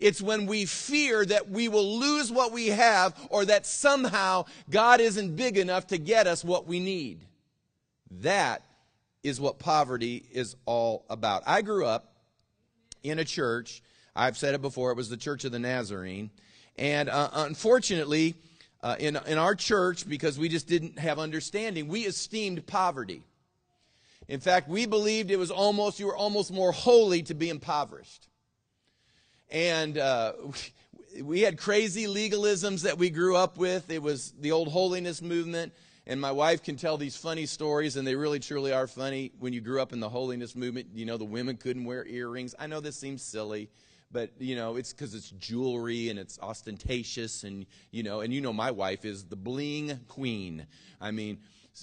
It's 0.00 0.22
when 0.22 0.46
we 0.46 0.64
fear 0.64 1.24
that 1.24 1.50
we 1.50 1.68
will 1.68 1.98
lose 1.98 2.32
what 2.32 2.52
we 2.52 2.68
have 2.68 3.14
or 3.30 3.44
that 3.44 3.66
somehow 3.66 4.46
God 4.70 5.00
isn't 5.00 5.36
big 5.36 5.58
enough 5.58 5.88
to 5.88 5.98
get 5.98 6.26
us 6.26 6.44
what 6.44 6.66
we 6.66 6.80
need. 6.80 7.26
That 8.20 8.62
is 9.24 9.40
what 9.40 9.58
poverty 9.58 10.24
is 10.30 10.54
all 10.66 11.04
about. 11.10 11.42
I 11.46 11.62
grew 11.62 11.86
up 11.86 12.14
in 13.02 13.18
a 13.18 13.24
church. 13.24 13.82
I've 14.14 14.36
said 14.36 14.54
it 14.54 14.62
before, 14.62 14.92
it 14.92 14.96
was 14.96 15.08
the 15.08 15.16
Church 15.16 15.44
of 15.44 15.50
the 15.50 15.58
Nazarene. 15.58 16.30
And 16.76 17.08
uh, 17.08 17.30
unfortunately, 17.32 18.34
uh, 18.82 18.96
in, 18.98 19.18
in 19.26 19.38
our 19.38 19.54
church, 19.54 20.08
because 20.08 20.38
we 20.38 20.48
just 20.48 20.68
didn't 20.68 20.98
have 20.98 21.18
understanding, 21.18 21.88
we 21.88 22.02
esteemed 22.02 22.66
poverty. 22.66 23.22
In 24.28 24.40
fact, 24.40 24.68
we 24.68 24.86
believed 24.86 25.30
it 25.30 25.38
was 25.38 25.50
almost, 25.50 25.98
you 25.98 26.06
were 26.06 26.16
almost 26.16 26.52
more 26.52 26.72
holy 26.72 27.22
to 27.24 27.34
be 27.34 27.48
impoverished. 27.48 28.28
And 29.50 29.96
uh, 29.98 30.34
we 31.22 31.40
had 31.40 31.58
crazy 31.58 32.06
legalisms 32.06 32.82
that 32.82 32.98
we 32.98 33.10
grew 33.10 33.36
up 33.36 33.56
with. 33.56 33.90
It 33.90 34.02
was 34.02 34.32
the 34.38 34.52
old 34.52 34.68
holiness 34.68 35.22
movement. 35.22 35.72
And 36.06 36.20
my 36.20 36.32
wife 36.32 36.62
can 36.62 36.76
tell 36.76 36.98
these 36.98 37.16
funny 37.16 37.46
stories, 37.46 37.96
and 37.96 38.06
they 38.06 38.14
really 38.14 38.38
truly 38.38 38.72
are 38.72 38.86
funny. 38.86 39.32
When 39.38 39.54
you 39.54 39.62
grew 39.62 39.80
up 39.80 39.94
in 39.94 40.00
the 40.00 40.08
holiness 40.08 40.54
movement, 40.54 40.88
you 40.94 41.06
know, 41.06 41.16
the 41.16 41.24
women 41.24 41.56
couldn't 41.56 41.84
wear 41.84 42.06
earrings. 42.06 42.54
I 42.58 42.66
know 42.66 42.80
this 42.80 42.96
seems 42.96 43.22
silly, 43.22 43.70
but, 44.12 44.30
you 44.38 44.54
know, 44.54 44.76
it's 44.76 44.92
because 44.92 45.14
it's 45.14 45.30
jewelry 45.30 46.10
and 46.10 46.18
it's 46.18 46.38
ostentatious. 46.40 47.42
And, 47.44 47.64
you 47.90 48.02
know, 48.02 48.20
and 48.20 48.34
you 48.34 48.42
know, 48.42 48.52
my 48.52 48.70
wife 48.70 49.06
is 49.06 49.24
the 49.24 49.36
bling 49.36 49.98
queen. 50.06 50.66
I 51.00 51.10
mean, 51.10 51.38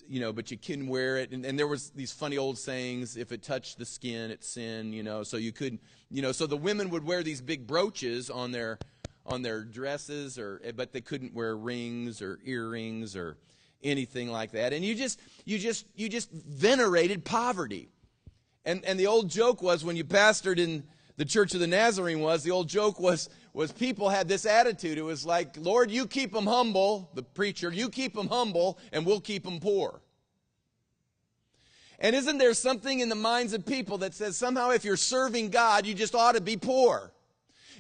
you 0.08 0.20
know, 0.20 0.32
but 0.32 0.52
you 0.52 0.58
can 0.58 0.88
wear 0.88 1.18
it. 1.18 1.32
And, 1.32 1.44
and 1.44 1.58
there 1.58 1.68
was 1.68 1.90
these 1.90 2.12
funny 2.12 2.38
old 2.38 2.60
sayings, 2.60 3.18
if 3.18 3.32
it 3.32 3.42
touched 3.42 3.80
the 3.80 3.86
skin, 3.86 4.30
it's 4.30 4.48
sin, 4.48 4.94
you 4.94 5.02
know, 5.02 5.24
so 5.24 5.38
you 5.38 5.52
could, 5.52 5.80
you 6.12 6.22
know, 6.22 6.32
so 6.32 6.46
the 6.46 6.56
women 6.56 6.92
would 6.92 7.04
wear 7.04 7.24
these 7.24 7.42
big 7.42 7.66
brooches 7.66 8.30
on 8.30 8.52
their, 8.52 8.78
on 9.26 9.42
their 9.42 9.64
dresses 9.64 10.38
or, 10.38 10.62
eh, 10.64 10.72
but 10.76 10.94
they 10.94 11.02
couldn't 11.02 11.34
wear 11.34 11.58
rings 11.58 12.22
or 12.22 12.38
earrings 12.46 13.16
or, 13.16 13.38
anything 13.84 14.30
like 14.30 14.52
that. 14.52 14.74
And 14.74 14.84
you 14.84 14.96
just, 14.96 15.20
you 15.46 15.58
just, 15.58 15.86
you 15.96 16.10
just 16.10 16.32
venerated 16.32 17.26
poverty. 17.26 17.90
And, 18.66 18.84
and 18.86 19.00
the 19.00 19.08
old 19.08 19.30
joke 19.30 19.62
was 19.62 19.84
when 19.84 19.96
you 19.96 20.04
pastored 20.04 20.58
in 20.58 20.84
the 21.18 21.26
Church 21.26 21.54
of 21.54 21.60
the 21.60 21.68
Nazarene 21.68 22.20
was, 22.20 22.44
the 22.44 22.52
old 22.52 22.68
joke 22.68 23.00
was, 23.00 23.30
was 23.54 23.72
people 23.72 24.10
had 24.10 24.28
this 24.28 24.46
attitude. 24.46 24.98
It 24.98 25.04
was 25.04 25.26
like, 25.26 25.56
Lord, 25.58 25.92
you 25.92 26.08
keep 26.08 26.32
them 26.32 26.46
humble, 26.46 27.12
the 27.14 27.24
preacher, 27.24 27.72
you 27.72 27.90
keep 27.90 28.14
them 28.14 28.28
humble, 28.28 28.80
and 28.92 29.06
we'll 29.06 29.22
keep 29.22 29.44
them 29.44 29.60
poor. 29.60 30.02
And 32.00 32.16
isn't 32.16 32.40
there 32.40 32.56
something 32.56 33.00
in 33.00 33.10
the 33.10 33.16
minds 33.16 33.54
of 33.54 33.66
people 33.66 34.00
that 34.00 34.16
says 34.16 34.36
somehow 34.36 34.72
if 34.72 34.84
you're 34.84 34.98
serving 34.98 35.50
God, 35.50 35.86
you 35.86 35.94
just 35.94 36.16
ought 36.16 36.34
to 36.34 36.42
be 36.42 36.58
poor? 36.58 37.12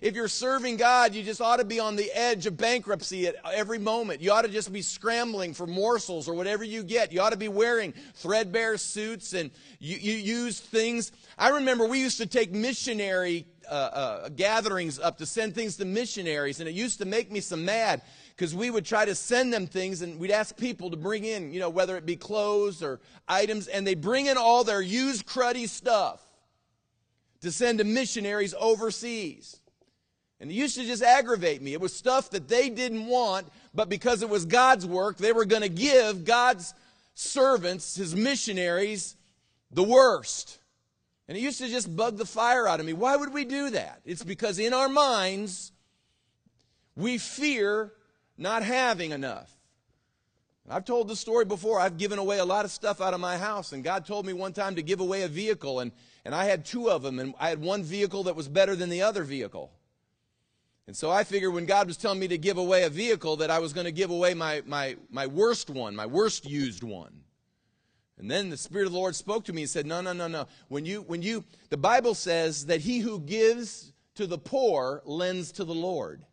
If 0.02 0.16
you're 0.16 0.28
serving 0.28 0.78
God, 0.78 1.14
you 1.14 1.22
just 1.22 1.42
ought 1.42 1.58
to 1.58 1.64
be 1.64 1.80
on 1.80 1.96
the 1.96 2.12
edge 2.12 2.48
of 2.48 2.58
bankruptcy 2.58 3.28
at 3.28 3.36
every 3.54 3.78
moment. 3.78 4.20
You 4.20 4.32
ought 4.32 4.42
to 4.42 4.50
just 4.50 4.74
be 4.74 4.82
scrambling 4.82 5.54
for 5.54 5.68
morsels 5.68 6.28
or 6.28 6.34
whatever 6.34 6.64
you 6.64 6.82
get. 6.82 7.12
You 7.12 7.22
ought 7.22 7.30
to 7.30 7.38
be 7.38 7.50
wearing 7.50 7.94
threadbare 8.16 8.78
suits 8.78 9.34
and 9.34 9.52
you, 9.80 9.98
you 9.98 10.14
use 10.14 10.60
things. 10.60 11.12
I 11.38 11.50
remember 11.50 11.86
we 11.86 12.00
used 12.00 12.18
to 12.18 12.26
take 12.26 12.52
missionary 12.52 13.46
uh, 13.70 13.74
uh, 13.74 14.30
gatherings 14.30 14.98
up 14.98 15.20
to 15.20 15.26
send 15.28 15.54
things 15.54 15.78
to 15.78 15.86
missionaries, 15.86 16.60
and 16.60 16.68
it 16.68 16.74
used 16.74 16.98
to 16.98 17.06
make 17.06 17.32
me 17.32 17.40
some 17.40 17.64
mad 17.64 18.02
because 18.36 18.56
we 18.56 18.72
would 18.72 18.86
try 18.86 19.06
to 19.06 19.14
send 19.14 19.54
them 19.54 19.68
things 19.68 20.02
and 20.02 20.20
we'd 20.20 20.32
ask 20.32 20.58
people 20.58 20.90
to 20.90 20.98
bring 20.98 21.26
in, 21.26 21.54
you 21.54 21.60
know, 21.60 21.70
whether 21.70 21.96
it 21.96 22.08
be 22.08 22.16
clothes 22.16 22.82
or 22.82 23.00
items, 23.28 23.68
and 23.68 23.86
they 23.86 23.94
bring 23.94 24.26
in 24.26 24.36
all 24.36 24.64
their 24.64 24.82
used 24.82 25.28
cruddy 25.28 25.70
stuff 25.70 26.20
to 27.42 27.52
send 27.52 27.78
to 27.78 27.84
missionaries 27.84 28.56
overseas. 28.60 29.61
And 30.42 30.50
it 30.50 30.56
used 30.56 30.76
to 30.76 30.84
just 30.84 31.04
aggravate 31.04 31.62
me. 31.62 31.74
It 31.74 31.80
was 31.80 31.96
stuff 31.96 32.32
that 32.32 32.48
they 32.48 32.70
didn't 32.72 33.06
want, 33.06 33.48
but 33.76 33.90
because 33.90 34.24
it 34.24 34.30
was 34.30 34.46
God's 34.46 34.88
work, 34.88 35.18
they 35.18 35.32
were 35.32 35.46
going 35.46 35.62
to 35.62 35.70
give 35.70 36.26
God's 36.26 36.74
servants, 37.14 37.96
his 37.96 38.16
missionaries, 38.16 39.16
the 39.70 39.84
worst. 39.84 40.58
And 41.28 41.38
it 41.38 41.42
used 41.42 41.60
to 41.60 41.68
just 41.68 41.96
bug 41.96 42.18
the 42.18 42.26
fire 42.26 42.68
out 42.68 42.80
of 42.80 42.88
me. 42.88 42.94
Why 42.94 43.16
would 43.16 43.32
we 43.32 43.46
do 43.46 43.70
that? 43.70 44.02
It's 44.04 44.24
because 44.24 44.58
in 44.58 44.74
our 44.74 44.90
minds, 44.90 45.72
we 46.96 47.20
fear 47.20 47.94
not 48.36 48.64
having 48.64 49.12
enough. 49.12 49.56
I've 50.68 50.86
told 50.86 51.08
the 51.08 51.16
story 51.16 51.46
before. 51.46 51.80
I've 51.80 51.98
given 51.98 52.18
away 52.18 52.40
a 52.40 52.46
lot 52.46 52.66
of 52.66 52.72
stuff 52.72 53.00
out 53.00 53.14
of 53.14 53.20
my 53.20 53.38
house, 53.38 53.74
and 53.74 53.84
God 53.84 54.08
told 54.08 54.26
me 54.26 54.34
one 54.34 54.54
time 54.54 54.76
to 54.76 54.82
give 54.82 55.02
away 55.02 55.22
a 55.22 55.28
vehicle, 55.28 55.82
and, 55.82 55.92
and 56.26 56.34
I 56.34 56.46
had 56.46 56.66
two 56.66 56.90
of 56.90 57.04
them, 57.04 57.20
and 57.20 57.36
I 57.40 57.50
had 57.50 57.62
one 57.62 57.84
vehicle 57.84 58.24
that 58.24 58.36
was 58.36 58.48
better 58.48 58.76
than 58.76 58.90
the 58.90 59.04
other 59.04 59.24
vehicle. 59.24 59.72
And 60.88 60.98
so 60.98 61.10
I 61.12 61.24
figured 61.24 61.54
when 61.54 61.66
God 61.66 61.88
was 61.88 61.98
telling 61.98 62.20
me 62.20 62.28
to 62.28 62.38
give 62.38 62.58
away 62.58 62.84
a 62.84 62.90
vehicle 62.90 63.38
that 63.38 63.52
I 63.52 63.60
was 63.60 63.72
going 63.72 63.86
to 63.86 63.92
give 63.92 64.10
away 64.10 64.34
my, 64.34 64.62
my, 64.66 64.98
my 65.10 65.28
worst 65.28 65.70
one, 65.70 65.96
my 65.96 66.06
worst 66.06 66.50
used 66.50 66.84
one. 66.84 67.22
And 68.18 68.30
then 68.30 68.50
the 68.50 68.58
Spirit 68.58 68.86
of 68.88 68.92
the 68.92 69.00
Lord 69.00 69.16
spoke 69.16 69.46
to 69.46 69.54
me 69.54 69.64
and 69.64 69.70
said, 69.70 69.86
No, 69.86 70.02
no, 70.02 70.14
no, 70.14 70.28
no. 70.28 70.48
When 70.68 70.86
you, 70.86 71.02
when 71.02 71.22
you, 71.22 71.44
the 71.70 71.78
Bible 71.78 72.14
says 72.14 72.68
that 72.68 72.82
he 72.82 73.00
who 73.00 73.20
gives 73.20 73.94
to 74.16 74.28
the 74.28 74.38
poor 74.38 75.02
lends 75.06 75.52
to 75.54 75.64
the 75.64 75.74
Lord. 75.74 76.24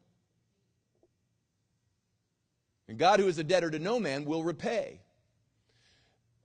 And 2.88 2.98
God, 2.98 3.20
who 3.20 3.28
is 3.28 3.38
a 3.38 3.44
debtor 3.44 3.70
to 3.70 3.78
no 3.78 4.00
man, 4.00 4.24
will 4.24 4.42
repay. 4.42 5.00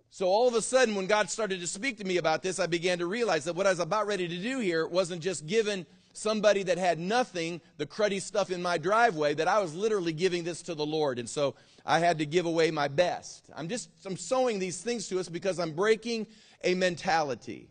So 0.10 0.28
all 0.28 0.48
of 0.48 0.54
a 0.54 0.62
sudden, 0.62 0.94
when 0.94 1.08
God 1.08 1.30
started 1.30 1.60
to 1.60 1.68
speak 1.68 1.98
to 1.98 2.04
me 2.04 2.18
about 2.18 2.44
this, 2.44 2.60
I 2.60 2.68
began 2.68 3.00
to 3.00 3.08
realize 3.08 3.46
that 3.46 3.56
what 3.56 3.66
I 3.66 3.72
was 3.72 3.80
about 3.80 4.06
ready 4.06 4.28
to 4.28 4.38
do 4.38 4.60
here 4.60 4.86
wasn't 4.86 5.24
just 5.24 5.48
given 5.48 5.86
somebody 6.14 6.64
that 6.64 6.78
had 6.78 7.00
nothing, 7.00 7.60
the 7.78 7.86
cruddy 7.86 8.22
stuff 8.22 8.52
in 8.52 8.62
my 8.62 8.78
driveway, 8.78 9.34
that 9.34 9.48
I 9.48 9.60
was 9.60 9.76
literally 9.76 10.14
giving 10.14 10.44
this 10.44 10.62
to 10.64 10.76
the 10.76 10.86
Lord. 10.86 11.20
And 11.20 11.28
so 11.28 11.56
I 11.86 12.00
had 12.00 12.20
to 12.20 12.26
give 12.26 12.46
away 12.46 12.72
my 12.72 12.88
best. 12.88 13.50
I'm 13.56 13.68
just 13.68 13.90
I'm 14.06 14.16
sowing 14.16 14.60
these 14.60 14.82
things 14.82 15.10
to 15.10 15.20
us 15.20 15.28
because 15.28 15.60
I'm 15.60 15.74
breaking 15.74 16.28
a 16.64 16.76
mentality. 16.76 17.70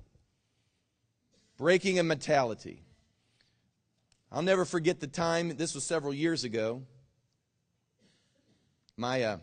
Breaking 1.57 1.99
a 1.99 2.03
mentality. 2.03 2.83
I'll 4.31 4.43
never 4.43 4.65
forget 4.65 4.99
the 4.99 5.07
time, 5.07 5.57
this 5.57 5.75
was 5.75 5.85
several 5.85 6.15
years 6.15 6.45
ago. 6.45 6.83
My, 8.97 9.23
uh, 9.23 9.39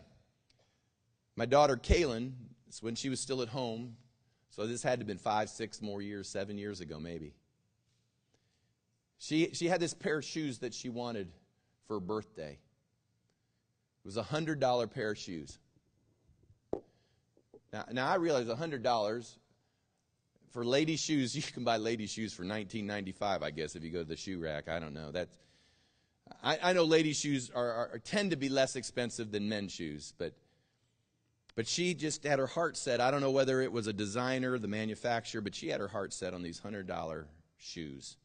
my 1.36 1.46
daughter 1.46 1.76
Kaylin, 1.76 2.32
when 2.80 2.96
she 2.96 3.08
was 3.08 3.20
still 3.20 3.40
at 3.40 3.48
home, 3.48 3.96
so 4.50 4.66
this 4.66 4.82
had 4.82 4.98
to 4.98 5.02
have 5.02 5.06
been 5.06 5.18
five, 5.18 5.48
six 5.48 5.80
more 5.80 6.02
years, 6.02 6.28
seven 6.28 6.58
years 6.58 6.80
ago, 6.80 6.98
maybe. 6.98 7.34
She, 9.20 9.50
she 9.52 9.68
had 9.68 9.80
this 9.80 9.92
pair 9.92 10.18
of 10.18 10.24
shoes 10.24 10.60
that 10.60 10.72
she 10.72 10.88
wanted 10.88 11.28
for 11.86 11.94
her 11.96 12.00
birthday. 12.00 12.52
It 12.52 14.06
was 14.06 14.16
a 14.16 14.22
$100 14.22 14.90
pair 14.90 15.10
of 15.10 15.18
shoes. 15.18 15.58
Now, 17.70 17.84
now 17.92 18.08
I 18.08 18.14
realize 18.14 18.48
a 18.48 18.56
$100 18.56 19.36
for 20.52 20.64
lady 20.64 20.96
shoes, 20.96 21.36
you 21.36 21.42
can 21.42 21.64
buy 21.64 21.76
lady 21.76 22.06
shoes 22.06 22.32
for 22.32 22.42
1995 22.42 23.42
I 23.42 23.50
guess, 23.50 23.76
if 23.76 23.84
you 23.84 23.90
go 23.90 23.98
to 23.98 24.08
the 24.08 24.16
shoe 24.16 24.40
rack. 24.40 24.70
I 24.70 24.80
don't 24.80 24.94
know. 24.94 25.10
That's, 25.10 25.36
I, 26.42 26.58
I 26.62 26.72
know 26.72 26.84
lady 26.84 27.12
shoes 27.12 27.50
are, 27.54 27.70
are, 27.70 28.00
tend 28.02 28.30
to 28.30 28.36
be 28.36 28.48
less 28.48 28.74
expensive 28.74 29.30
than 29.30 29.50
men's 29.50 29.72
shoes, 29.72 30.14
but, 30.16 30.32
but 31.56 31.68
she 31.68 31.92
just 31.92 32.24
had 32.24 32.38
her 32.38 32.46
heart 32.46 32.74
set. 32.74 33.02
I 33.02 33.10
don't 33.10 33.20
know 33.20 33.32
whether 33.32 33.60
it 33.60 33.70
was 33.70 33.86
a 33.86 33.92
designer, 33.92 34.58
the 34.58 34.66
manufacturer, 34.66 35.42
but 35.42 35.54
she 35.54 35.68
had 35.68 35.78
her 35.78 35.88
heart 35.88 36.14
set 36.14 36.32
on 36.32 36.42
these 36.42 36.58
$100 36.58 37.24
shoes. 37.58 38.16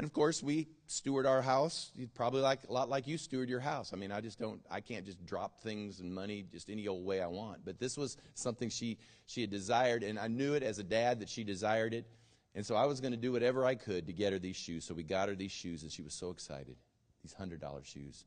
And 0.00 0.06
of 0.06 0.14
course, 0.14 0.42
we 0.42 0.66
steward 0.86 1.26
our 1.26 1.42
house 1.42 1.92
probably 2.14 2.40
like 2.40 2.60
a 2.66 2.72
lot 2.72 2.88
like 2.88 3.06
you 3.06 3.18
steward 3.18 3.50
your 3.50 3.60
house. 3.60 3.92
I 3.92 3.96
mean, 3.96 4.10
I 4.10 4.22
just 4.22 4.38
don't, 4.38 4.58
I 4.70 4.80
can't 4.80 5.04
just 5.04 5.26
drop 5.26 5.60
things 5.60 6.00
and 6.00 6.10
money 6.10 6.46
just 6.50 6.70
any 6.70 6.88
old 6.88 7.04
way 7.04 7.20
I 7.20 7.26
want. 7.26 7.66
But 7.66 7.78
this 7.78 7.98
was 7.98 8.16
something 8.32 8.70
she 8.70 8.96
she 9.26 9.42
had 9.42 9.50
desired, 9.50 10.02
and 10.02 10.18
I 10.18 10.26
knew 10.28 10.54
it 10.54 10.62
as 10.62 10.78
a 10.78 10.82
dad 10.82 11.20
that 11.20 11.28
she 11.28 11.44
desired 11.44 11.92
it. 11.92 12.06
And 12.54 12.64
so 12.64 12.76
I 12.76 12.86
was 12.86 13.02
going 13.02 13.10
to 13.10 13.18
do 13.18 13.30
whatever 13.30 13.66
I 13.66 13.74
could 13.74 14.06
to 14.06 14.14
get 14.14 14.32
her 14.32 14.38
these 14.38 14.56
shoes. 14.56 14.86
So 14.86 14.94
we 14.94 15.02
got 15.02 15.28
her 15.28 15.34
these 15.34 15.52
shoes, 15.52 15.82
and 15.82 15.92
she 15.92 16.00
was 16.00 16.14
so 16.14 16.30
excited. 16.30 16.76
These 17.22 17.34
hundred 17.34 17.60
dollar 17.60 17.84
shoes. 17.84 18.24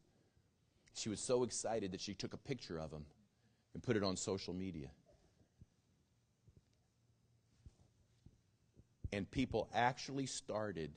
She 0.94 1.10
was 1.10 1.20
so 1.20 1.42
excited 1.42 1.94
that 1.94 2.02
she 2.02 2.14
took 2.14 2.36
a 2.36 2.38
picture 2.38 2.78
of 2.78 2.92
them 2.92 3.08
and 3.74 3.82
put 3.82 3.98
it 3.98 4.04
on 4.04 4.16
social 4.16 4.54
media. 4.54 4.90
And 9.12 9.30
people 9.32 9.70
actually 9.74 10.28
started 10.28 10.92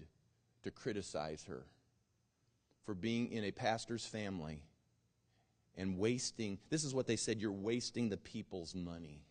to 0.67 0.71
criticize 0.71 1.45
her 1.49 1.65
for 2.85 2.95
being 2.95 3.33
in 3.33 3.45
a 3.45 3.51
pastor's 3.51 4.07
family 4.07 4.63
and 5.77 5.99
wasting. 5.99 6.59
This 6.71 6.85
is 6.85 6.95
what 6.95 7.07
they 7.07 7.17
said 7.17 7.41
you're 7.41 7.51
wasting 7.51 8.09
the 8.09 8.17
people's 8.17 8.75
money. 8.75 9.23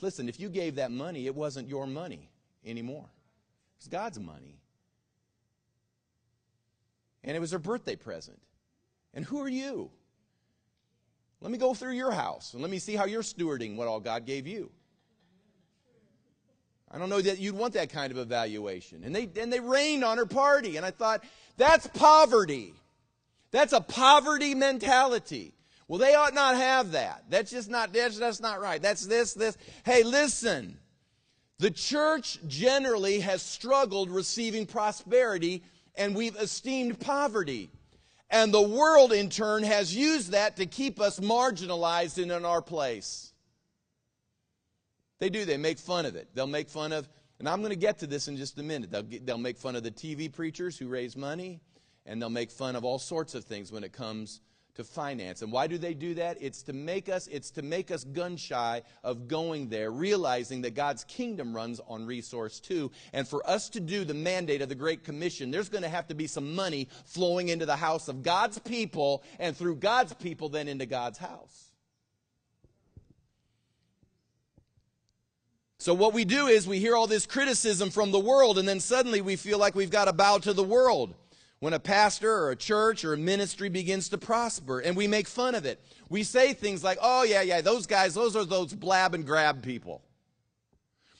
Listen, 0.00 0.28
if 0.28 0.38
you 0.38 0.48
gave 0.48 0.76
that 0.76 0.90
money, 0.90 1.26
it 1.26 1.34
wasn't 1.34 1.68
your 1.68 1.86
money 1.86 2.30
anymore. 2.64 3.06
It 3.06 3.80
was 3.80 3.88
God's 3.88 4.18
money. 4.18 4.60
And 7.24 7.36
it 7.36 7.40
was 7.40 7.52
her 7.52 7.58
birthday 7.58 7.96
present. 7.96 8.40
And 9.14 9.24
who 9.24 9.40
are 9.40 9.48
you? 9.48 9.90
Let 11.40 11.50
me 11.50 11.58
go 11.58 11.74
through 11.74 11.92
your 11.92 12.12
house 12.12 12.52
and 12.52 12.62
let 12.62 12.70
me 12.70 12.78
see 12.78 12.94
how 12.94 13.06
you're 13.06 13.22
stewarding 13.22 13.76
what 13.76 13.88
all 13.88 14.00
God 14.00 14.26
gave 14.26 14.46
you. 14.46 14.70
I 16.90 16.98
don't 16.98 17.10
know 17.10 17.20
that 17.20 17.38
you'd 17.38 17.54
want 17.54 17.74
that 17.74 17.90
kind 17.90 18.10
of 18.10 18.18
evaluation. 18.18 19.04
And 19.04 19.14
they, 19.14 19.28
and 19.40 19.52
they 19.52 19.60
rained 19.60 20.04
on 20.04 20.18
her 20.18 20.26
party. 20.26 20.76
And 20.76 20.86
I 20.86 20.90
thought, 20.90 21.22
that's 21.56 21.86
poverty. 21.88 22.72
That's 23.50 23.72
a 23.72 23.80
poverty 23.80 24.54
mentality. 24.54 25.54
Well, 25.86 25.98
they 25.98 26.14
ought 26.14 26.34
not 26.34 26.56
have 26.56 26.92
that. 26.92 27.24
That's 27.28 27.50
just 27.50 27.68
not, 27.70 27.92
that's, 27.92 28.18
that's 28.18 28.40
not 28.40 28.60
right. 28.60 28.80
That's 28.80 29.06
this, 29.06 29.34
this. 29.34 29.56
Hey, 29.84 30.02
listen. 30.02 30.78
The 31.58 31.70
church 31.70 32.38
generally 32.46 33.20
has 33.20 33.42
struggled 33.42 34.10
receiving 34.10 34.64
prosperity 34.64 35.62
and 35.96 36.14
we've 36.14 36.36
esteemed 36.36 37.00
poverty. 37.00 37.70
And 38.30 38.52
the 38.52 38.62
world, 38.62 39.12
in 39.12 39.30
turn, 39.30 39.62
has 39.62 39.94
used 39.94 40.32
that 40.32 40.56
to 40.56 40.66
keep 40.66 41.00
us 41.00 41.18
marginalized 41.18 42.22
and 42.22 42.30
in 42.30 42.44
our 42.44 42.62
place. 42.62 43.32
They 45.18 45.30
do. 45.30 45.44
They 45.44 45.56
make 45.56 45.78
fun 45.78 46.06
of 46.06 46.16
it. 46.16 46.28
They'll 46.34 46.46
make 46.46 46.68
fun 46.68 46.92
of, 46.92 47.08
and 47.38 47.48
I'm 47.48 47.60
going 47.60 47.70
to 47.70 47.76
get 47.76 47.98
to 48.00 48.06
this 48.06 48.28
in 48.28 48.36
just 48.36 48.58
a 48.58 48.62
minute. 48.62 48.90
They'll, 48.90 49.02
get, 49.02 49.26
they'll 49.26 49.38
make 49.38 49.58
fun 49.58 49.76
of 49.76 49.82
the 49.82 49.90
TV 49.90 50.32
preachers 50.32 50.78
who 50.78 50.88
raise 50.88 51.16
money, 51.16 51.60
and 52.06 52.20
they'll 52.20 52.30
make 52.30 52.50
fun 52.50 52.76
of 52.76 52.84
all 52.84 52.98
sorts 52.98 53.34
of 53.34 53.44
things 53.44 53.72
when 53.72 53.84
it 53.84 53.92
comes 53.92 54.40
to 54.78 54.84
finance. 54.84 55.42
And 55.42 55.50
why 55.50 55.66
do 55.66 55.76
they 55.76 55.92
do 55.92 56.14
that? 56.14 56.38
It's 56.40 56.62
to 56.64 56.72
make 56.72 57.08
us, 57.08 57.26
it's 57.26 57.50
to 57.52 57.62
make 57.62 57.90
us 57.90 58.04
gun 58.04 58.36
shy 58.36 58.82
of 59.02 59.26
going 59.26 59.68
there, 59.68 59.90
realizing 59.90 60.62
that 60.62 60.74
God's 60.74 61.02
kingdom 61.02 61.54
runs 61.54 61.80
on 61.88 62.06
resource 62.06 62.60
too. 62.60 62.92
And 63.12 63.26
for 63.26 63.44
us 63.48 63.68
to 63.70 63.80
do 63.80 64.04
the 64.04 64.14
mandate 64.14 64.62
of 64.62 64.68
the 64.68 64.76
Great 64.76 65.02
Commission, 65.02 65.50
there's 65.50 65.68
going 65.68 65.82
to 65.82 65.88
have 65.88 66.06
to 66.08 66.14
be 66.14 66.28
some 66.28 66.54
money 66.54 66.88
flowing 67.04 67.48
into 67.48 67.66
the 67.66 67.76
house 67.76 68.06
of 68.06 68.22
God's 68.22 68.60
people, 68.60 69.24
and 69.40 69.56
through 69.56 69.76
God's 69.76 70.14
people, 70.14 70.48
then 70.48 70.68
into 70.68 70.86
God's 70.86 71.18
house. 71.18 71.67
So, 75.88 75.94
what 75.94 76.12
we 76.12 76.26
do 76.26 76.48
is 76.48 76.68
we 76.68 76.80
hear 76.80 76.94
all 76.94 77.06
this 77.06 77.24
criticism 77.24 77.88
from 77.88 78.10
the 78.10 78.18
world, 78.18 78.58
and 78.58 78.68
then 78.68 78.78
suddenly 78.78 79.22
we 79.22 79.36
feel 79.36 79.58
like 79.58 79.74
we've 79.74 79.88
got 79.88 80.04
to 80.04 80.12
bow 80.12 80.36
to 80.36 80.52
the 80.52 80.62
world 80.62 81.14
when 81.60 81.72
a 81.72 81.80
pastor 81.80 82.30
or 82.30 82.50
a 82.50 82.56
church 82.56 83.06
or 83.06 83.14
a 83.14 83.16
ministry 83.16 83.70
begins 83.70 84.10
to 84.10 84.18
prosper, 84.18 84.80
and 84.80 84.94
we 84.94 85.06
make 85.06 85.26
fun 85.26 85.54
of 85.54 85.64
it. 85.64 85.82
We 86.10 86.24
say 86.24 86.52
things 86.52 86.84
like, 86.84 86.98
oh, 87.00 87.22
yeah, 87.22 87.40
yeah, 87.40 87.62
those 87.62 87.86
guys, 87.86 88.12
those 88.12 88.36
are 88.36 88.44
those 88.44 88.74
blab 88.74 89.14
and 89.14 89.24
grab 89.24 89.62
people. 89.62 90.02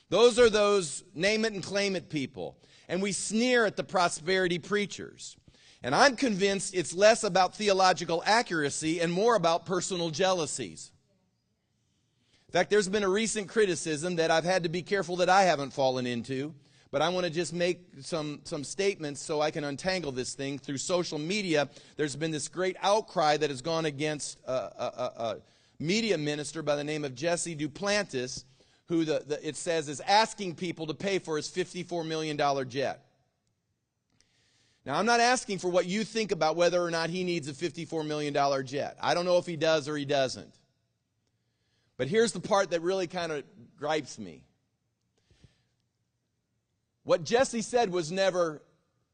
Those 0.09 0.37
are 0.37 0.51
those 0.51 1.03
name 1.15 1.45
it 1.45 1.53
and 1.53 1.63
claim 1.63 1.95
it 1.95 2.11
people. 2.11 2.55
And 2.87 3.01
we 3.01 3.11
sneer 3.11 3.65
at 3.65 3.75
the 3.75 3.83
prosperity 3.83 4.59
preachers. 4.59 5.35
And 5.81 5.95
I'm 5.95 6.15
convinced 6.15 6.75
it's 6.75 6.93
less 6.93 7.23
about 7.23 7.55
theological 7.55 8.21
accuracy 8.23 9.01
and 9.01 9.11
more 9.11 9.33
about 9.33 9.65
personal 9.65 10.11
jealousies. 10.11 10.91
In 12.49 12.53
fact, 12.53 12.71
there's 12.71 12.89
been 12.89 13.03
a 13.03 13.09
recent 13.09 13.47
criticism 13.47 14.15
that 14.15 14.31
I've 14.31 14.43
had 14.43 14.63
to 14.63 14.69
be 14.69 14.81
careful 14.81 15.17
that 15.17 15.29
I 15.29 15.43
haven't 15.43 15.71
fallen 15.71 16.07
into, 16.07 16.55
but 16.89 16.99
I 16.99 17.09
want 17.09 17.27
to 17.27 17.29
just 17.29 17.53
make 17.53 17.85
some, 18.01 18.41
some 18.43 18.63
statements 18.63 19.21
so 19.21 19.39
I 19.39 19.51
can 19.51 19.63
untangle 19.63 20.11
this 20.11 20.33
thing. 20.33 20.57
Through 20.57 20.77
social 20.77 21.19
media, 21.19 21.69
there's 21.95 22.15
been 22.15 22.31
this 22.31 22.47
great 22.47 22.75
outcry 22.81 23.37
that 23.37 23.51
has 23.51 23.61
gone 23.61 23.85
against 23.85 24.39
a, 24.47 24.51
a, 24.51 25.13
a 25.17 25.37
media 25.79 26.17
minister 26.17 26.63
by 26.63 26.75
the 26.75 26.83
name 26.83 27.05
of 27.05 27.13
Jesse 27.13 27.55
Duplantis, 27.55 28.45
who 28.87 29.05
the, 29.05 29.23
the, 29.27 29.47
it 29.47 29.55
says 29.55 29.87
is 29.87 30.01
asking 30.01 30.55
people 30.55 30.87
to 30.87 30.95
pay 30.95 31.19
for 31.19 31.37
his 31.37 31.47
$54 31.47 32.03
million 32.03 32.35
jet. 32.67 33.05
Now, 34.87 34.97
I'm 34.97 35.05
not 35.05 35.19
asking 35.19 35.59
for 35.59 35.69
what 35.69 35.85
you 35.85 36.03
think 36.03 36.31
about 36.31 36.55
whether 36.55 36.81
or 36.81 36.89
not 36.89 37.11
he 37.11 37.23
needs 37.23 37.47
a 37.47 37.53
$54 37.53 38.07
million 38.07 38.33
jet. 38.65 38.97
I 38.99 39.13
don't 39.13 39.25
know 39.25 39.37
if 39.37 39.45
he 39.45 39.55
does 39.55 39.87
or 39.87 39.95
he 39.95 40.05
doesn't. 40.05 40.51
But 41.99 42.07
here's 42.07 42.31
the 42.31 42.39
part 42.39 42.71
that 42.71 42.81
really 42.81 43.07
kind 43.07 43.29
of 43.29 43.43
gripes 43.77 44.17
me. 44.17 44.41
What 47.03 47.25
Jesse 47.25 47.61
said 47.61 47.91
was 47.91 48.09
never, 48.09 48.61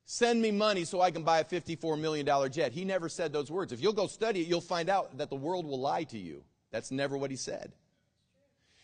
send 0.06 0.40
me 0.40 0.52
money 0.52 0.86
so 0.86 1.02
I 1.02 1.10
can 1.10 1.24
buy 1.24 1.40
a 1.40 1.44
$54 1.44 2.00
million 2.00 2.52
jet. 2.52 2.74
He 2.74 2.86
never 2.86 3.10
said 3.10 3.34
those 3.34 3.50
words. 3.50 3.74
If 3.74 3.82
you'll 3.82 3.94
go 3.94 4.06
study 4.06 4.42
it, 4.42 4.48
you'll 4.48 4.62
find 4.62 4.88
out 4.88 5.18
that 5.18 5.32
the 5.32 5.36
world 5.36 5.66
will 5.66 5.80
lie 5.80 6.04
to 6.04 6.18
you. 6.20 6.44
That's 6.70 6.92
never 6.92 7.18
what 7.18 7.32
he 7.32 7.38
said. 7.38 7.74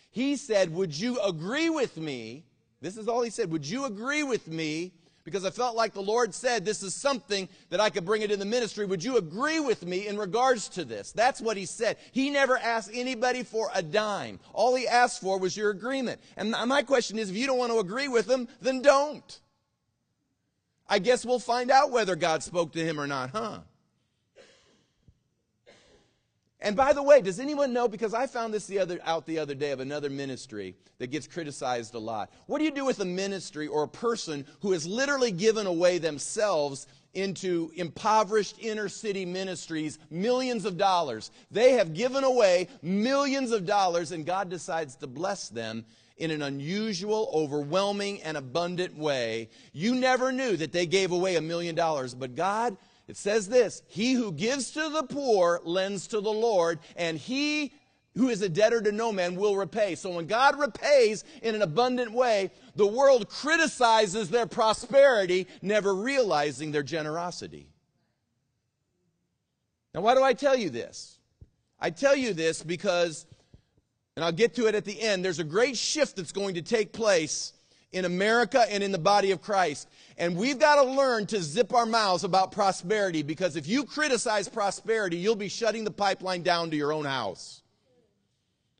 He 0.09 0.35
said, 0.35 0.73
Would 0.73 0.99
you 0.99 1.21
agree 1.21 1.69
with 1.69 1.95
me? 1.95 2.43
This 2.81 2.97
is 2.97 3.07
all 3.07 3.21
he 3.21 3.29
said. 3.29 3.51
Would 3.51 3.67
you 3.67 3.85
agree 3.85 4.23
with 4.23 4.47
me 4.47 4.93
because 5.23 5.45
I 5.45 5.49
felt 5.49 5.75
like 5.75 5.93
the 5.93 6.01
Lord 6.01 6.33
said 6.33 6.65
this 6.65 6.83
is 6.83 6.95
something 6.95 7.47
that 7.69 7.79
I 7.79 7.89
could 7.89 8.05
bring 8.05 8.21
it 8.21 8.31
in 8.31 8.39
the 8.39 8.45
ministry. 8.45 8.85
Would 8.85 9.03
you 9.03 9.17
agree 9.17 9.59
with 9.59 9.85
me 9.85 10.07
in 10.07 10.17
regards 10.17 10.69
to 10.69 10.85
this? 10.85 11.11
That's 11.11 11.41
what 11.41 11.57
he 11.57 11.65
said. 11.65 11.97
He 12.11 12.29
never 12.29 12.57
asked 12.57 12.91
anybody 12.93 13.43
for 13.43 13.69
a 13.73 13.81
dime. 13.81 14.39
All 14.53 14.75
he 14.75 14.87
asked 14.87 15.21
for 15.21 15.39
was 15.39 15.55
your 15.55 15.69
agreement. 15.69 16.21
And 16.37 16.51
my 16.51 16.83
question 16.83 17.19
is 17.19 17.29
if 17.29 17.35
you 17.37 17.47
don't 17.47 17.57
want 17.57 17.71
to 17.71 17.79
agree 17.79 18.07
with 18.07 18.29
him, 18.29 18.47
then 18.61 18.81
don't. 18.81 19.39
I 20.87 20.99
guess 20.99 21.25
we'll 21.25 21.39
find 21.39 21.71
out 21.71 21.91
whether 21.91 22.15
God 22.15 22.43
spoke 22.43 22.73
to 22.73 22.83
him 22.83 22.99
or 22.99 23.07
not, 23.07 23.29
huh? 23.29 23.59
And 26.61 26.75
by 26.75 26.93
the 26.93 27.01
way, 27.01 27.21
does 27.21 27.39
anyone 27.39 27.73
know? 27.73 27.87
Because 27.87 28.13
I 28.13 28.27
found 28.27 28.53
this 28.53 28.67
the 28.67 28.79
other, 28.79 28.99
out 29.03 29.25
the 29.25 29.39
other 29.39 29.55
day 29.55 29.71
of 29.71 29.79
another 29.79 30.11
ministry 30.11 30.75
that 30.99 31.09
gets 31.09 31.25
criticized 31.25 31.95
a 31.95 31.99
lot. 31.99 32.31
What 32.45 32.59
do 32.59 32.65
you 32.65 32.71
do 32.71 32.85
with 32.85 32.99
a 32.99 33.05
ministry 33.05 33.67
or 33.67 33.83
a 33.83 33.87
person 33.87 34.45
who 34.59 34.71
has 34.73 34.85
literally 34.85 35.31
given 35.31 35.65
away 35.65 35.97
themselves 35.97 36.85
into 37.13 37.71
impoverished 37.75 38.57
inner 38.59 38.89
city 38.89 39.25
ministries 39.25 39.97
millions 40.11 40.65
of 40.65 40.77
dollars? 40.77 41.31
They 41.49 41.71
have 41.73 41.95
given 41.95 42.23
away 42.23 42.67
millions 42.83 43.51
of 43.51 43.65
dollars, 43.65 44.11
and 44.11 44.23
God 44.23 44.49
decides 44.49 44.95
to 44.97 45.07
bless 45.07 45.49
them 45.49 45.83
in 46.17 46.29
an 46.29 46.43
unusual, 46.43 47.31
overwhelming, 47.33 48.21
and 48.21 48.37
abundant 48.37 48.95
way. 48.95 49.49
You 49.73 49.95
never 49.95 50.31
knew 50.31 50.55
that 50.57 50.71
they 50.71 50.85
gave 50.85 51.11
away 51.11 51.37
a 51.37 51.41
million 51.41 51.73
dollars, 51.73 52.13
but 52.13 52.35
God 52.35 52.77
it 53.11 53.17
says 53.17 53.49
this 53.49 53.83
He 53.87 54.13
who 54.13 54.31
gives 54.31 54.71
to 54.71 54.87
the 54.87 55.03
poor 55.03 55.59
lends 55.65 56.07
to 56.07 56.21
the 56.21 56.31
Lord, 56.31 56.79
and 56.95 57.17
he 57.17 57.73
who 58.15 58.29
is 58.29 58.41
a 58.41 58.47
debtor 58.47 58.81
to 58.83 58.93
no 58.93 59.11
man 59.11 59.35
will 59.35 59.57
repay. 59.57 59.95
So 59.95 60.11
when 60.11 60.27
God 60.27 60.57
repays 60.57 61.25
in 61.41 61.53
an 61.53 61.61
abundant 61.61 62.13
way, 62.13 62.51
the 62.77 62.87
world 62.87 63.27
criticizes 63.27 64.29
their 64.29 64.45
prosperity, 64.45 65.47
never 65.61 65.93
realizing 65.93 66.71
their 66.71 66.83
generosity. 66.83 67.67
Now, 69.93 69.99
why 69.99 70.15
do 70.15 70.23
I 70.23 70.31
tell 70.31 70.55
you 70.55 70.69
this? 70.69 71.19
I 71.81 71.89
tell 71.89 72.15
you 72.15 72.33
this 72.33 72.63
because, 72.63 73.25
and 74.15 74.23
I'll 74.23 74.31
get 74.31 74.55
to 74.55 74.67
it 74.67 74.75
at 74.75 74.85
the 74.85 75.01
end, 75.01 75.23
there's 75.23 75.39
a 75.39 75.43
great 75.43 75.75
shift 75.75 76.15
that's 76.15 76.31
going 76.31 76.55
to 76.55 76.61
take 76.61 76.93
place 76.93 77.51
in 77.91 78.05
America 78.05 78.65
and 78.69 78.83
in 78.83 78.91
the 78.91 78.97
body 78.97 79.31
of 79.31 79.41
Christ. 79.41 79.89
And 80.17 80.35
we've 80.35 80.59
got 80.59 80.81
to 80.81 80.89
learn 80.89 81.25
to 81.27 81.41
zip 81.41 81.73
our 81.73 81.85
mouths 81.85 82.23
about 82.23 82.51
prosperity 82.51 83.21
because 83.21 83.55
if 83.55 83.67
you 83.67 83.83
criticize 83.83 84.47
prosperity, 84.47 85.17
you'll 85.17 85.35
be 85.35 85.49
shutting 85.49 85.83
the 85.83 85.91
pipeline 85.91 86.41
down 86.41 86.71
to 86.71 86.77
your 86.77 86.93
own 86.93 87.05
house. 87.05 87.61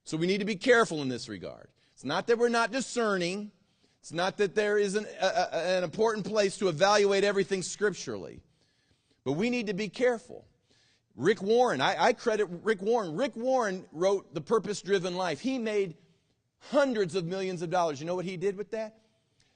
So 0.04 0.17
we 0.17 0.28
need 0.28 0.39
to 0.39 0.45
be 0.45 0.56
careful 0.56 1.02
in 1.02 1.10
this 1.10 1.30
regard. 1.30 1.67
It's 1.93 2.06
not 2.06 2.28
that 2.28 2.38
we're 2.38 2.50
not 2.50 2.71
discerning, 2.71 3.52
it's 4.00 4.12
not 4.12 4.38
that 4.38 4.56
there 4.56 4.78
isn't 4.80 5.08
an 5.21 5.84
important 5.84 6.26
place 6.26 6.58
to 6.58 6.69
evaluate 6.69 7.24
everything 7.24 7.62
scripturally, 7.62 8.41
but 9.24 9.34
we 9.34 9.50
need 9.50 9.67
to 9.67 9.74
be 9.74 9.89
careful. 9.89 10.45
Rick 11.15 11.43
Warren, 11.43 11.82
I, 11.82 12.06
I 12.06 12.13
credit 12.13 12.47
Rick 12.63 12.82
Warren. 12.82 13.15
Rick 13.15 13.36
Warren 13.36 13.86
wrote 13.91 14.34
The 14.34 14.41
Purpose 14.41 14.82
Driven 14.82 15.15
Life. 15.15 15.39
He 15.39 15.60
made 15.60 15.95
hundreds 16.69 17.15
of 17.15 17.26
millions 17.26 17.62
of 17.62 17.69
dollars. 17.69 18.00
You 18.00 18.08
know 18.08 18.15
what 18.15 18.26
he 18.26 18.38
did 18.38 18.58
with 18.58 18.71
that? 18.71 18.97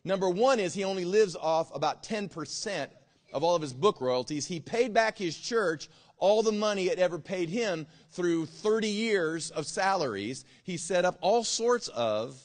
Number 0.06 0.30
one 0.30 0.60
is 0.60 0.76
he 0.76 0.84
only 0.84 1.04
lives 1.04 1.36
off 1.36 1.76
about 1.76 2.04
10% 2.04 2.88
of 3.34 3.44
all 3.44 3.56
of 3.56 3.62
his 3.62 3.74
book 3.74 4.00
royalties. 4.00 4.46
He 4.46 4.60
paid 4.60 4.94
back 4.94 5.18
his 5.18 5.36
church 5.36 5.90
all 6.18 6.44
the 6.44 6.52
money 6.52 6.86
it 6.86 7.00
ever 7.00 7.20
paid 7.20 7.50
him 7.50 7.88
through 8.12 8.46
30 8.46 8.88
years 8.88 9.50
of 9.50 9.66
salaries. 9.66 10.46
He 10.64 10.78
set 10.78 11.06
up 11.06 11.18
all 11.22 11.44
sorts 11.44 11.88
of 11.90 12.40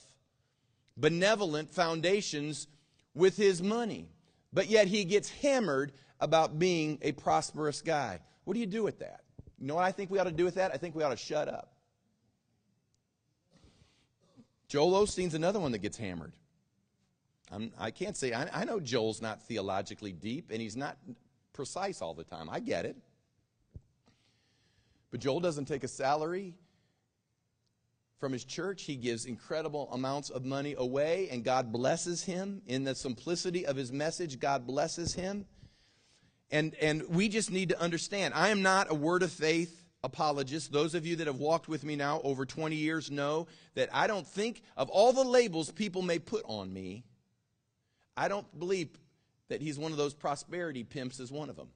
benevolent 0.97 1.71
foundations 1.71 2.67
with 3.15 3.37
his 3.37 3.63
money. 3.63 4.09
But 4.53 4.69
yet 4.69 4.89
he 4.89 5.05
gets 5.05 5.29
hammered 5.29 5.93
about 6.19 6.59
being 6.59 6.99
a 7.03 7.13
prosperous 7.13 7.83
guy. 7.83 8.21
What 8.45 8.55
do 8.55 8.61
you 8.61 8.67
do 8.67 8.83
with 8.83 8.99
that? 9.01 9.21
You 9.59 9.67
know 9.67 9.75
what 9.75 9.85
I 9.85 9.93
think 9.93 10.11
we 10.11 10.19
ought 10.19 10.25
to 10.25 10.33
do 10.33 10.45
with 10.45 10.55
that? 10.55 10.73
I 10.73 10.79
think 10.79 10.95
we 10.95 11.03
ought 11.03 11.11
to 11.11 11.17
shut 11.17 11.47
up. 11.47 11.75
Joel 14.67 15.05
Osteen's 15.05 15.35
another 15.35 15.61
one 15.61 15.73
that 15.73 15.79
gets 15.79 15.99
hammered. 15.99 16.33
I'm, 17.51 17.73
I 17.79 17.91
can 17.91 18.09
not 18.09 18.17
say, 18.17 18.33
I, 18.33 18.63
I 18.63 18.65
know 18.65 18.81
Joel's 18.81 19.21
not 19.21 19.43
theologically 19.43 20.13
deep 20.13 20.51
and 20.51 20.61
he's 20.61 20.77
not 20.77 20.97
precise 21.53 22.01
all 22.01 22.15
the 22.15 22.25
time. 22.25 22.49
I 22.51 22.61
get 22.61 22.85
it. 22.85 22.97
But 25.11 25.21
Joel 25.21 25.41
doesn't 25.41 25.65
take 25.65 25.83
a 25.83 25.89
salary 25.89 26.55
from 28.21 28.33
his 28.33 28.45
church. 28.45 28.85
He 28.85 28.97
gives 28.97 29.25
incredible 29.25 29.89
amounts 29.93 30.31
of 30.31 30.45
money 30.45 30.75
away, 30.79 31.29
and 31.31 31.43
God 31.43 31.73
blesses 31.73 32.23
him. 32.23 32.63
In 32.67 32.85
the 32.85 32.95
simplicity 32.95 33.67
of 33.67 33.77
his 33.77 33.91
message, 33.91 34.39
God 34.39 34.67
blesses 34.67 35.15
him. 35.15 35.47
And, 36.51 36.75
and 36.77 37.03
we 37.09 37.29
just 37.29 37.51
need 37.51 37.71
to 37.71 37.81
understand 37.81 38.35
I 38.35 38.51
am 38.51 38.63
not 38.63 38.91
a 38.91 38.95
word 38.95 39.23
of 39.23 39.33
faith 39.33 39.85
apologist. 40.03 40.73
Those 40.73 40.95
of 40.95 41.07
you 41.07 41.17
that 41.17 41.27
have 41.27 41.39
walked 41.39 41.69
with 41.69 41.85
me 41.85 41.97
now 41.97 42.21
over 42.23 42.47
20 42.47 42.77
years 42.77 43.11
know 43.11 43.49
that 43.75 43.89
I 43.93 44.07
don't 44.07 44.27
think, 44.27 44.63
of 44.77 44.89
all 44.89 45.13
the 45.13 45.25
labels 45.25 45.71
people 45.71 46.03
may 46.03 46.19
put 46.19 46.45
on 46.47 46.73
me, 46.73 47.05
I 48.21 48.29
don't 48.29 48.59
believe 48.59 48.91
that 49.49 49.63
he's 49.63 49.79
one 49.79 49.93
of 49.93 49.97
those 49.97 50.13
prosperity 50.13 50.85
pimps 50.85 51.21
as 51.21 51.33
one 51.33 51.49
of 51.49 51.57
them. 51.57 51.69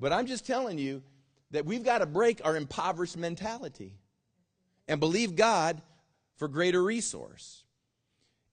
But 0.00 0.12
I'm 0.12 0.26
just 0.26 0.44
telling 0.44 0.76
you 0.76 1.04
that 1.52 1.64
we've 1.64 1.84
got 1.84 1.98
to 1.98 2.06
break 2.06 2.40
our 2.44 2.56
impoverished 2.56 3.16
mentality 3.16 3.94
and 4.88 4.98
believe 4.98 5.36
God 5.36 5.80
for 6.34 6.48
greater 6.48 6.82
resource. 6.82 7.62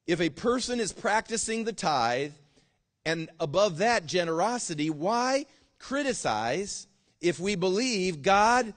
If 0.05 0.21
a 0.21 0.29
person 0.29 0.79
is 0.79 0.93
practicing 0.93 1.63
the 1.63 1.73
tithe 1.73 2.33
and 3.07 3.31
above 3.39 3.79
that 3.79 4.05
generosity, 4.05 4.91
why 4.91 5.47
criticize 5.79 6.85
if 7.21 7.39
we 7.39 7.55
believe 7.55 8.21
God 8.21 8.71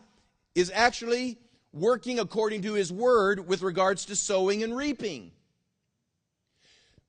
is 0.55 0.73
actually 0.75 1.37
working 1.81 2.19
according 2.19 2.63
to 2.63 2.75
his 2.75 2.93
word 2.93 3.47
with 3.47 3.63
regards 3.63 4.05
to 4.07 4.17
sowing 4.17 4.63
and 4.63 4.77
reaping. 4.77 5.33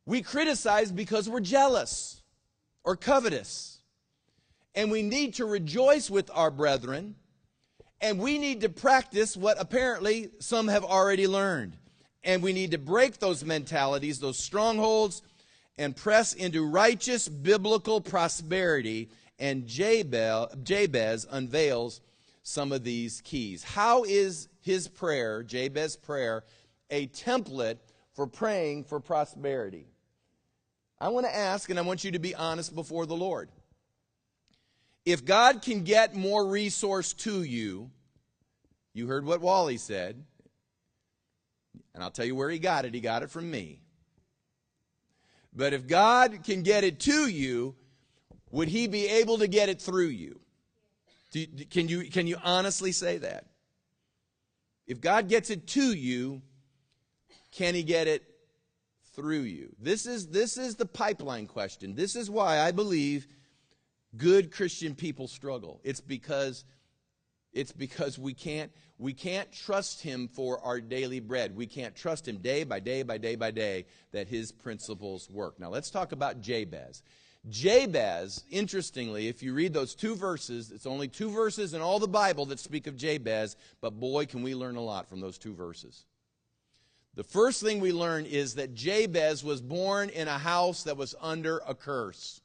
We 0.05 0.21
criticize 0.21 0.91
because 0.91 1.29
we're 1.29 1.39
jealous 1.39 2.21
or 2.83 2.95
covetous. 2.95 3.77
And 4.75 4.91
we 4.91 5.01
need 5.01 5.35
to 5.35 5.45
rejoice 5.45 6.09
with 6.09 6.31
our 6.33 6.51
brethren. 6.51 7.15
And 8.01 8.19
we 8.19 8.37
need 8.37 8.61
to 8.61 8.69
practice 8.69 9.35
what 9.35 9.59
apparently 9.59 10.29
some 10.39 10.67
have 10.67 10.85
already 10.85 11.27
learned. 11.27 11.77
And 12.23 12.41
we 12.41 12.53
need 12.53 12.71
to 12.71 12.77
break 12.77 13.19
those 13.19 13.43
mentalities, 13.43 14.19
those 14.19 14.37
strongholds, 14.37 15.21
and 15.77 15.95
press 15.95 16.33
into 16.33 16.65
righteous 16.65 17.27
biblical 17.27 18.01
prosperity. 18.01 19.09
And 19.37 19.67
Jabez 19.67 21.27
unveils 21.29 22.01
some 22.49 22.71
of 22.71 22.83
these 22.83 23.21
keys. 23.21 23.63
How 23.63 24.03
is 24.03 24.49
his 24.59 24.87
prayer, 24.87 25.43
Jabez's 25.43 25.95
prayer, 25.95 26.43
a 26.89 27.07
template 27.07 27.77
for 28.13 28.25
praying 28.25 28.85
for 28.85 28.99
prosperity? 28.99 29.85
I 30.99 31.09
want 31.09 31.27
to 31.27 31.35
ask, 31.35 31.69
and 31.69 31.77
I 31.77 31.83
want 31.83 32.03
you 32.03 32.11
to 32.11 32.19
be 32.19 32.33
honest 32.33 32.73
before 32.73 33.05
the 33.05 33.15
Lord. 33.15 33.49
If 35.05 35.23
God 35.23 35.61
can 35.61 35.83
get 35.83 36.15
more 36.15 36.45
resource 36.47 37.13
to 37.13 37.43
you, 37.43 37.91
You 38.93 39.07
heard 39.07 39.25
what 39.25 39.41
Wally 39.41 39.77
said. 39.77 40.23
And 41.93 42.03
I'll 42.03 42.11
tell 42.11 42.25
you 42.25 42.35
where 42.35 42.49
he 42.49 42.59
got 42.59 42.85
it. 42.85 42.93
He 42.93 42.99
got 42.99 43.23
it 43.23 43.29
from 43.29 43.49
me. 43.49 43.81
But 45.53 45.73
if 45.73 45.87
God 45.87 46.39
can 46.43 46.63
get 46.63 46.83
it 46.83 46.99
to 47.01 47.27
you, 47.27 47.75
would 48.51 48.67
he 48.67 48.87
be 48.87 49.07
able 49.07 49.37
to 49.39 49.47
get 49.47 49.69
it 49.69 49.81
through 49.81 50.07
you? 50.07 50.39
Do, 51.31 51.45
can, 51.69 51.87
you 51.87 52.09
can 52.09 52.27
you 52.27 52.37
honestly 52.43 52.91
say 52.91 53.17
that? 53.19 53.45
If 54.87 55.01
God 55.01 55.29
gets 55.29 55.49
it 55.51 55.67
to 55.67 55.93
you, 55.93 56.41
can 57.51 57.75
he 57.75 57.83
get 57.83 58.07
it 58.07 58.23
through 59.15 59.41
you? 59.41 59.75
This 59.79 60.05
is, 60.05 60.27
this 60.27 60.57
is 60.57 60.75
the 60.75 60.85
pipeline 60.85 61.45
question. 61.45 61.93
This 61.93 62.15
is 62.15 62.29
why 62.29 62.59
I 62.59 62.71
believe 62.71 63.27
good 64.17 64.51
Christian 64.51 64.95
people 64.95 65.27
struggle. 65.27 65.79
It's 65.83 66.01
because 66.01 66.65
it's 67.51 67.71
because 67.71 68.19
we 68.19 68.33
can't 68.33 68.71
we 68.99 69.13
can't 69.13 69.51
trust 69.51 70.01
him 70.01 70.27
for 70.27 70.63
our 70.63 70.79
daily 70.79 71.19
bread. 71.19 71.55
We 71.55 71.65
can't 71.65 71.95
trust 71.95 72.27
him 72.27 72.37
day 72.37 72.63
by 72.63 72.79
day 72.79 73.01
by 73.01 73.17
day 73.17 73.35
by 73.35 73.51
day 73.51 73.85
that 74.11 74.27
his 74.27 74.51
principles 74.51 75.29
work. 75.29 75.59
Now 75.59 75.69
let's 75.69 75.89
talk 75.89 76.11
about 76.11 76.41
Jabez. 76.41 77.01
Jabez, 77.47 78.43
interestingly, 78.51 79.27
if 79.27 79.41
you 79.41 79.53
read 79.53 79.73
those 79.73 79.95
two 79.95 80.15
verses, 80.15 80.71
it's 80.71 80.85
only 80.85 81.07
two 81.07 81.29
verses 81.29 81.73
in 81.73 81.81
all 81.81 81.99
the 81.99 82.07
Bible 82.07 82.45
that 82.47 82.59
speak 82.59 82.85
of 82.85 82.97
Jabez, 82.97 83.55
but 83.79 83.99
boy, 83.99 84.25
can 84.25 84.43
we 84.43 84.55
learn 84.55 84.75
a 84.75 84.81
lot 84.81 85.07
from 85.07 85.21
those 85.21 85.37
two 85.37 85.53
verses. 85.53 86.05
The 87.15 87.23
first 87.23 87.61
thing 87.61 87.79
we 87.79 87.93
learn 87.93 88.25
is 88.25 88.55
that 88.55 88.75
Jabez 88.75 89.43
was 89.43 89.61
born 89.61 90.09
in 90.09 90.27
a 90.27 90.37
house 90.37 90.83
that 90.83 90.97
was 90.97 91.15
under 91.21 91.61
a 91.67 91.73
curse. 91.73 92.41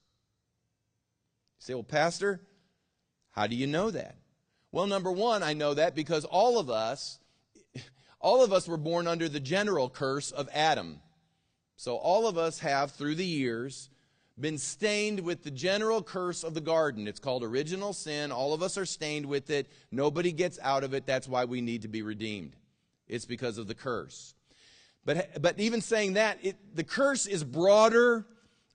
You 1.58 1.64
say, 1.64 1.74
well, 1.74 1.82
Pastor, 1.82 2.40
how 3.32 3.46
do 3.46 3.56
you 3.56 3.66
know 3.66 3.90
that? 3.90 4.16
Well, 4.70 4.86
number 4.86 5.12
one, 5.12 5.42
I 5.42 5.52
know 5.52 5.74
that 5.74 5.94
because 5.94 6.24
all 6.24 6.58
of 6.58 6.70
us, 6.70 7.18
all 8.20 8.42
of 8.42 8.52
us 8.52 8.68
were 8.68 8.76
born 8.76 9.06
under 9.06 9.28
the 9.28 9.40
general 9.40 9.88
curse 9.90 10.30
of 10.30 10.48
Adam. 10.52 11.00
So 11.76 11.96
all 11.96 12.26
of 12.26 12.38
us 12.38 12.60
have, 12.60 12.92
through 12.92 13.16
the 13.16 13.26
years, 13.26 13.90
been 14.40 14.58
stained 14.58 15.20
with 15.20 15.44
the 15.44 15.50
general 15.50 16.02
curse 16.02 16.42
of 16.42 16.54
the 16.54 16.60
garden. 16.60 17.06
It's 17.06 17.20
called 17.20 17.44
original 17.44 17.92
sin. 17.92 18.32
All 18.32 18.52
of 18.52 18.62
us 18.62 18.76
are 18.76 18.86
stained 18.86 19.26
with 19.26 19.50
it. 19.50 19.68
Nobody 19.92 20.32
gets 20.32 20.58
out 20.60 20.82
of 20.82 20.92
it. 20.92 21.06
That's 21.06 21.28
why 21.28 21.44
we 21.44 21.60
need 21.60 21.82
to 21.82 21.88
be 21.88 22.02
redeemed. 22.02 22.56
It's 23.06 23.26
because 23.26 23.58
of 23.58 23.68
the 23.68 23.74
curse. 23.74 24.34
But, 25.04 25.40
but 25.40 25.60
even 25.60 25.80
saying 25.80 26.14
that, 26.14 26.38
it, 26.42 26.56
the 26.74 26.84
curse 26.84 27.26
is 27.26 27.44
broader 27.44 28.26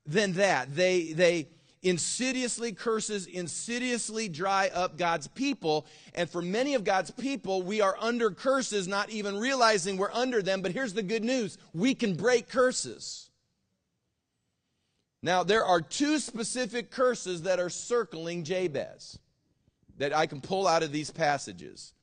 than 0.06 0.34
that. 0.34 0.74
They, 0.76 1.12
they 1.12 1.48
insidiously 1.82 2.72
curses, 2.72 3.26
insidiously 3.26 4.30
dry 4.30 4.69
up 4.74 4.98
God's 4.98 5.28
people. 5.28 5.86
And 6.13 6.30
for 6.30 6.41
many 6.41 6.76
of 6.76 6.84
God's 6.84 7.12
people, 7.12 7.63
we 7.63 7.82
are 7.82 7.98
under 8.00 8.32
curses, 8.32 8.88
not 8.88 9.10
even 9.10 9.38
realizing 9.38 9.98
we're 9.98 10.12
under 10.13 10.41
them. 10.41 10.62
But 10.62 10.72
here's 10.72 10.93
the 10.93 11.04
good 11.04 11.24
news 11.24 11.58
we 11.74 11.95
can 11.95 12.13
break 12.13 12.48
curses. 12.48 13.29
Now, 15.21 15.43
there 15.43 15.65
are 15.65 15.82
two 15.82 16.19
specific 16.19 16.91
curses 16.91 17.41
that 17.41 17.60
are 17.60 17.69
circling 17.69 18.43
Jabez 18.43 19.19
that 19.97 20.15
I 20.15 20.25
can 20.25 20.39
pull 20.39 20.65
out 20.65 20.84
of 20.84 20.91
these 20.91 21.12
passages. 21.12 21.93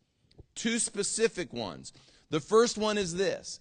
Two 0.55 0.79
specific 0.79 1.53
ones. 1.53 1.93
The 2.31 2.41
first 2.41 2.77
one 2.77 2.99
is 2.99 3.15
this 3.15 3.61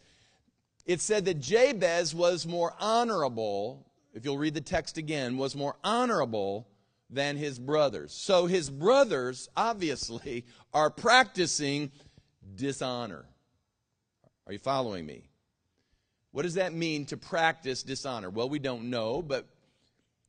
it 0.86 1.02
said 1.02 1.26
that 1.26 1.40
Jabez 1.40 2.14
was 2.14 2.46
more 2.46 2.76
honorable, 2.80 3.88
if 4.14 4.24
you'll 4.24 4.38
read 4.38 4.54
the 4.54 4.62
text 4.62 4.98
again, 4.98 5.38
was 5.38 5.56
more 5.56 5.78
honorable 5.84 6.68
than 7.10 7.38
his 7.38 7.58
brothers. 7.58 8.14
So 8.14 8.46
his 8.46 8.70
brothers, 8.70 9.50
obviously, 9.56 10.46
are 10.74 10.90
practicing 10.90 11.92
dishonor. 12.56 13.26
Are 14.46 14.54
you 14.54 14.60
following 14.60 15.06
me? 15.06 15.30
What 16.36 16.42
does 16.42 16.56
that 16.56 16.74
mean 16.74 17.06
to 17.06 17.16
practice 17.16 17.82
dishonor? 17.82 18.30
Well, 18.30 18.50
we 18.50 18.60
don't 18.60 18.90
know, 18.90 19.22
but 19.22 19.46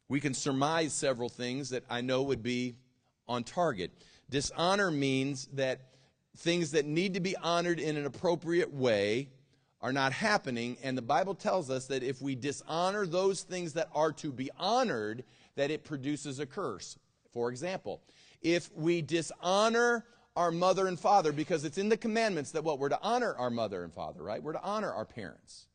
we 0.09 0.21
can 0.21 0.35
surmise 0.35 0.92
several 0.92 1.29
things 1.29 1.71
that 1.71 1.83
I 1.90 2.01
know 2.01 2.23
would 2.23 2.45
be 2.45 2.77
on 3.27 3.42
target. 3.42 3.90
Dishonor 4.31 4.92
means 4.92 5.49
that 5.55 5.81
things 6.37 6.71
that 6.71 6.87
need 6.87 7.14
to 7.14 7.21
be 7.21 7.35
honored 7.35 7.81
in 7.81 7.97
an 7.97 8.07
appropriate 8.07 8.73
way 8.73 9.31
are 9.81 9.92
not 9.92 10.12
happening, 10.12 10.77
and 10.85 10.97
the 10.97 11.03
Bible 11.03 11.35
tells 11.35 11.71
us 11.71 11.87
that 11.87 12.05
if 12.05 12.23
we 12.23 12.37
dishonor 12.37 13.05
those 13.05 13.42
things 13.42 13.73
that 13.73 13.88
are 13.92 14.12
to 14.12 14.31
be 14.31 14.49
honored, 14.61 15.25
that 15.57 15.73
it 15.73 15.83
produces 15.83 16.38
a 16.38 16.47
curse. 16.47 16.97
For 17.33 17.51
example, 17.51 18.01
if 18.42 18.71
we 18.77 19.03
dishonor 19.03 20.05
our 20.37 20.53
mother 20.53 20.87
and 20.87 21.01
father, 21.01 21.33
because 21.33 21.64
it's 21.64 21.79
in 21.79 21.88
the 21.88 21.97
commandments 21.97 22.53
that 22.53 22.62
what 22.62 22.79
we're 22.79 22.90
to 22.90 23.03
honor 23.03 23.35
our 23.35 23.51
mother 23.51 23.83
and 23.83 23.92
father, 23.92 24.23
right? 24.23 24.40
We're 24.40 24.53
to 24.53 24.62
honor 24.62 24.92
our 24.92 25.05
parents. 25.05 25.66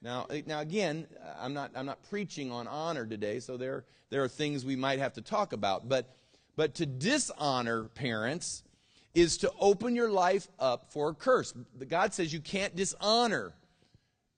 Now, 0.00 0.26
eh, 0.30 0.42
now 0.46 0.60
again, 0.60 1.06
I'm 1.40 1.54
not, 1.54 1.72
I'm 1.74 1.86
not 1.86 2.02
preaching 2.08 2.52
on 2.52 2.68
honor 2.68 3.06
today, 3.06 3.40
so 3.40 3.56
there, 3.56 3.84
there 4.10 4.22
are 4.22 4.28
things 4.28 4.64
we 4.64 4.76
might 4.76 4.98
have 4.98 5.14
to 5.14 5.20
talk 5.20 5.52
about. 5.52 5.88
But, 5.88 6.14
but 6.56 6.74
to 6.76 6.86
dishonor 6.86 7.84
parents 7.84 8.62
is 9.14 9.38
to 9.38 9.52
open 9.58 9.96
your 9.96 10.10
life 10.10 10.48
up 10.58 10.92
for 10.92 11.10
a 11.10 11.14
curse. 11.14 11.52
God 11.88 12.14
says 12.14 12.32
you 12.32 12.40
can't 12.40 12.76
dishonor 12.76 13.52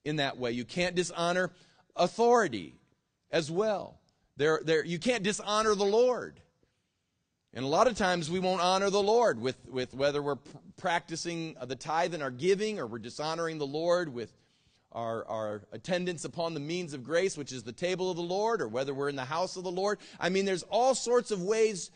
in 0.03 0.15
that 0.15 0.37
way. 0.37 0.51
You 0.51 0.65
can't 0.65 0.95
dishonor 0.95 1.51
authority 1.95 2.75
as 3.29 3.51
well. 3.51 3.99
There, 4.37 4.61
there, 4.63 4.83
you 4.83 4.97
can't 4.97 5.23
dishonor 5.23 5.75
the 5.75 5.83
Lord. 5.83 6.39
And 7.53 7.65
a 7.65 7.67
lot 7.67 7.87
of 7.87 7.97
times 7.97 8.31
we 8.31 8.39
won't 8.39 8.61
honor 8.61 8.89
the 8.89 9.03
Lord 9.03 9.39
with, 9.39 9.57
with 9.69 9.93
whether 9.93 10.21
we're 10.21 10.37
pr- 10.37 10.57
practicing 10.77 11.55
the 11.61 11.75
tithe 11.75 12.15
in 12.15 12.21
our 12.21 12.31
giving 12.31 12.79
or 12.79 12.87
we're 12.87 12.99
dishonoring 12.99 13.57
the 13.57 13.67
Lord 13.67 14.13
with 14.13 14.33
our, 14.91 15.25
our 15.27 15.63
attendance 15.71 16.25
upon 16.25 16.53
the 16.53 16.59
means 16.59 16.93
of 16.93 17.03
grace, 17.03 17.37
which 17.37 17.51
is 17.51 17.63
the 17.63 17.71
table 17.71 18.09
of 18.09 18.17
the 18.17 18.23
Lord, 18.23 18.61
or 18.61 18.67
whether 18.67 18.93
we're 18.93 19.09
in 19.09 19.15
the 19.15 19.25
house 19.25 19.55
of 19.55 19.63
the 19.63 19.71
Lord. 19.71 19.99
I 20.19 20.29
mean, 20.29 20.45
there's 20.45 20.63
all 20.63 20.95
sorts 20.95 21.31
of 21.31 21.41
ways 21.41 21.91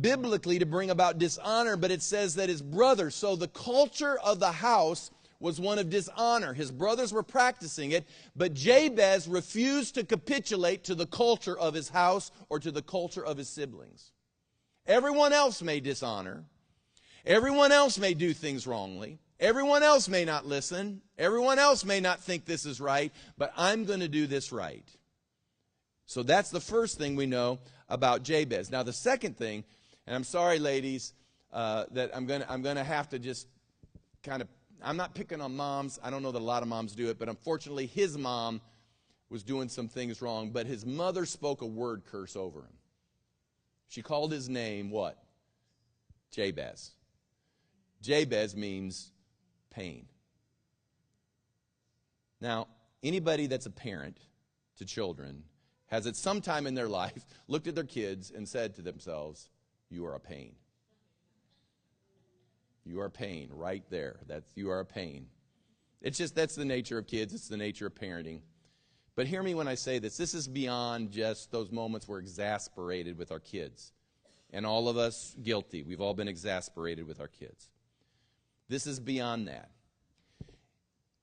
biblically 0.00 0.58
to 0.58 0.66
bring 0.66 0.90
about 0.90 1.18
dishonor, 1.18 1.76
but 1.76 1.90
it 1.90 2.02
says 2.02 2.34
that 2.34 2.48
his 2.48 2.62
brothers, 2.62 3.14
so 3.14 3.36
the 3.36 3.48
culture 3.48 4.18
of 4.18 4.40
the 4.40 4.52
house 4.52 5.10
was 5.40 5.58
one 5.58 5.78
of 5.78 5.88
dishonor. 5.88 6.52
His 6.52 6.70
brothers 6.70 7.12
were 7.12 7.22
practicing 7.22 7.92
it, 7.92 8.06
but 8.36 8.54
Jabez 8.54 9.26
refused 9.26 9.94
to 9.94 10.04
capitulate 10.04 10.84
to 10.84 10.94
the 10.94 11.06
culture 11.06 11.58
of 11.58 11.74
his 11.74 11.88
house 11.88 12.30
or 12.50 12.60
to 12.60 12.70
the 12.70 12.82
culture 12.82 13.24
of 13.24 13.38
his 13.38 13.48
siblings. 13.48 14.12
Everyone 14.86 15.32
else 15.32 15.62
may 15.62 15.80
dishonor. 15.80 16.44
Everyone 17.24 17.72
else 17.72 17.98
may 17.98 18.14
do 18.14 18.32
things 18.32 18.66
wrongly. 18.66 19.18
Everyone 19.40 19.82
else 19.82 20.06
may 20.06 20.26
not 20.26 20.46
listen. 20.46 21.00
Everyone 21.18 21.58
else 21.58 21.84
may 21.84 21.98
not 21.98 22.20
think 22.20 22.44
this 22.44 22.66
is 22.66 22.78
right, 22.80 23.10
but 23.38 23.52
I'm 23.56 23.86
going 23.86 24.00
to 24.00 24.08
do 24.08 24.26
this 24.26 24.52
right. 24.52 24.86
So 26.04 26.22
that's 26.22 26.50
the 26.50 26.60
first 26.60 26.98
thing 26.98 27.16
we 27.16 27.24
know 27.24 27.58
about 27.88 28.22
Jabez. 28.22 28.70
Now, 28.70 28.82
the 28.82 28.92
second 28.92 29.38
thing, 29.38 29.64
and 30.06 30.14
I'm 30.14 30.24
sorry, 30.24 30.58
ladies, 30.58 31.14
uh, 31.52 31.86
that 31.92 32.14
I'm 32.14 32.26
going 32.26 32.42
to 32.42 32.52
I'm 32.52 32.60
going 32.60 32.76
to 32.76 32.84
have 32.84 33.08
to 33.10 33.18
just 33.18 33.48
kind 34.22 34.42
of, 34.42 34.48
I'm 34.82 34.98
not 34.98 35.14
picking 35.14 35.40
on 35.40 35.56
moms. 35.56 35.98
I 36.02 36.10
don't 36.10 36.22
know 36.22 36.32
that 36.32 36.38
a 36.38 36.44
lot 36.44 36.62
of 36.62 36.68
moms 36.68 36.94
do 36.94 37.08
it, 37.08 37.18
but 37.18 37.28
unfortunately, 37.28 37.86
his 37.86 38.18
mom 38.18 38.60
was 39.30 39.42
doing 39.42 39.68
some 39.68 39.88
things 39.88 40.20
wrong, 40.20 40.50
but 40.50 40.66
his 40.66 40.84
mother 40.84 41.24
spoke 41.24 41.62
a 41.62 41.66
word 41.66 42.02
curse 42.04 42.36
over 42.36 42.60
him. 42.60 42.74
She 43.88 44.02
called 44.02 44.32
his 44.32 44.48
name 44.48 44.90
what? 44.90 45.16
Jabez. 46.30 46.92
Jabez 48.02 48.54
means 48.54 49.12
pain. 49.70 50.06
Now, 52.40 52.68
anybody 53.02 53.46
that's 53.46 53.66
a 53.66 53.70
parent 53.70 54.18
to 54.78 54.84
children 54.84 55.44
has 55.86 56.06
at 56.06 56.16
some 56.16 56.40
time 56.40 56.66
in 56.66 56.74
their 56.74 56.88
life 57.00 57.24
looked 57.48 57.66
at 57.66 57.74
their 57.74 57.84
kids 57.84 58.30
and 58.34 58.48
said 58.48 58.74
to 58.74 58.82
themselves, 58.82 59.48
You 59.90 60.06
are 60.06 60.14
a 60.14 60.20
pain. 60.20 60.54
You 62.84 63.00
are 63.00 63.06
a 63.06 63.10
pain 63.10 63.50
right 63.52 63.84
there. 63.90 64.20
That's 64.26 64.50
you 64.54 64.70
are 64.70 64.80
a 64.80 64.84
pain. 64.84 65.26
It's 66.00 66.16
just 66.18 66.34
that's 66.34 66.54
the 66.54 66.64
nature 66.64 66.98
of 66.98 67.06
kids, 67.06 67.34
it's 67.34 67.48
the 67.48 67.56
nature 67.56 67.86
of 67.86 67.94
parenting. 67.94 68.40
But 69.16 69.26
hear 69.26 69.42
me 69.42 69.54
when 69.54 69.68
I 69.68 69.74
say 69.74 69.98
this. 69.98 70.16
This 70.16 70.34
is 70.34 70.48
beyond 70.48 71.10
just 71.10 71.50
those 71.50 71.70
moments 71.70 72.08
we're 72.08 72.20
exasperated 72.20 73.18
with 73.18 73.32
our 73.32 73.40
kids. 73.40 73.92
And 74.52 74.64
all 74.64 74.88
of 74.88 74.96
us 74.96 75.36
guilty. 75.42 75.82
We've 75.82 76.00
all 76.00 76.14
been 76.14 76.28
exasperated 76.28 77.06
with 77.06 77.20
our 77.20 77.28
kids. 77.28 77.68
This 78.70 78.86
is 78.86 79.00
beyond 79.00 79.48
that. 79.48 79.68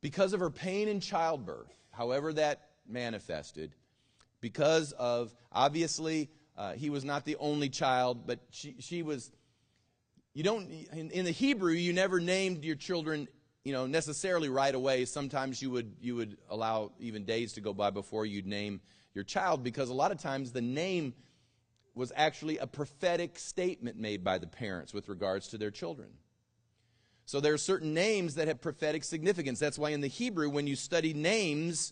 Because 0.02 0.34
of 0.34 0.42
her 0.42 0.50
pain 0.50 0.90
in 0.90 1.00
childbirth, 1.00 1.74
however 1.92 2.34
that 2.34 2.68
manifested, 2.86 3.74
because 4.42 4.92
of, 4.92 5.34
obviously, 5.50 6.30
uh, 6.58 6.74
he 6.74 6.90
was 6.90 7.06
not 7.06 7.24
the 7.24 7.38
only 7.38 7.70
child, 7.70 8.28
but 8.28 8.40
she, 8.50 8.76
she 8.80 9.02
was, 9.02 9.32
you 10.34 10.44
don't, 10.44 10.70
in, 10.92 11.10
in 11.10 11.24
the 11.24 11.32
Hebrew, 11.32 11.72
you 11.72 11.94
never 11.94 12.20
named 12.20 12.66
your 12.66 12.76
children 12.76 13.30
you 13.64 13.74
know 13.74 13.86
necessarily 13.86 14.48
right 14.48 14.74
away 14.74 15.04
sometimes 15.04 15.62
you 15.62 15.70
would 15.70 15.98
you 16.00 16.16
would 16.16 16.38
allow 16.50 16.90
even 17.02 17.26
days 17.26 17.52
to 17.52 17.60
go 17.60 17.74
by 17.74 17.90
before 17.90 18.26
you'd 18.26 18.48
name 18.48 18.80
your 19.14 19.26
child 19.26 19.62
because 19.62 19.90
a 19.90 19.94
lot 19.94 20.10
of 20.10 20.18
times 20.18 20.54
the 20.54 20.62
name 20.62 21.14
was 21.94 22.14
actually 22.16 22.60
a 22.60 22.66
prophetic 22.66 23.38
statement 23.38 24.00
made 24.00 24.24
by 24.24 24.38
the 24.38 24.48
parents 24.48 24.94
with 24.94 25.10
regards 25.10 25.50
to 25.50 25.58
their 25.58 25.70
children 25.70 26.08
So 27.28 27.42
there 27.42 27.54
are 27.54 27.58
certain 27.58 27.94
names 27.94 28.36
that 28.36 28.48
have 28.48 28.62
prophetic 28.62 29.04
significance. 29.04 29.60
That's 29.60 29.78
why 29.78 29.90
in 29.90 30.00
the 30.00 30.08
Hebrew, 30.08 30.50
when 30.50 30.66
you 30.66 30.78
study 30.78 31.14
names, 31.14 31.92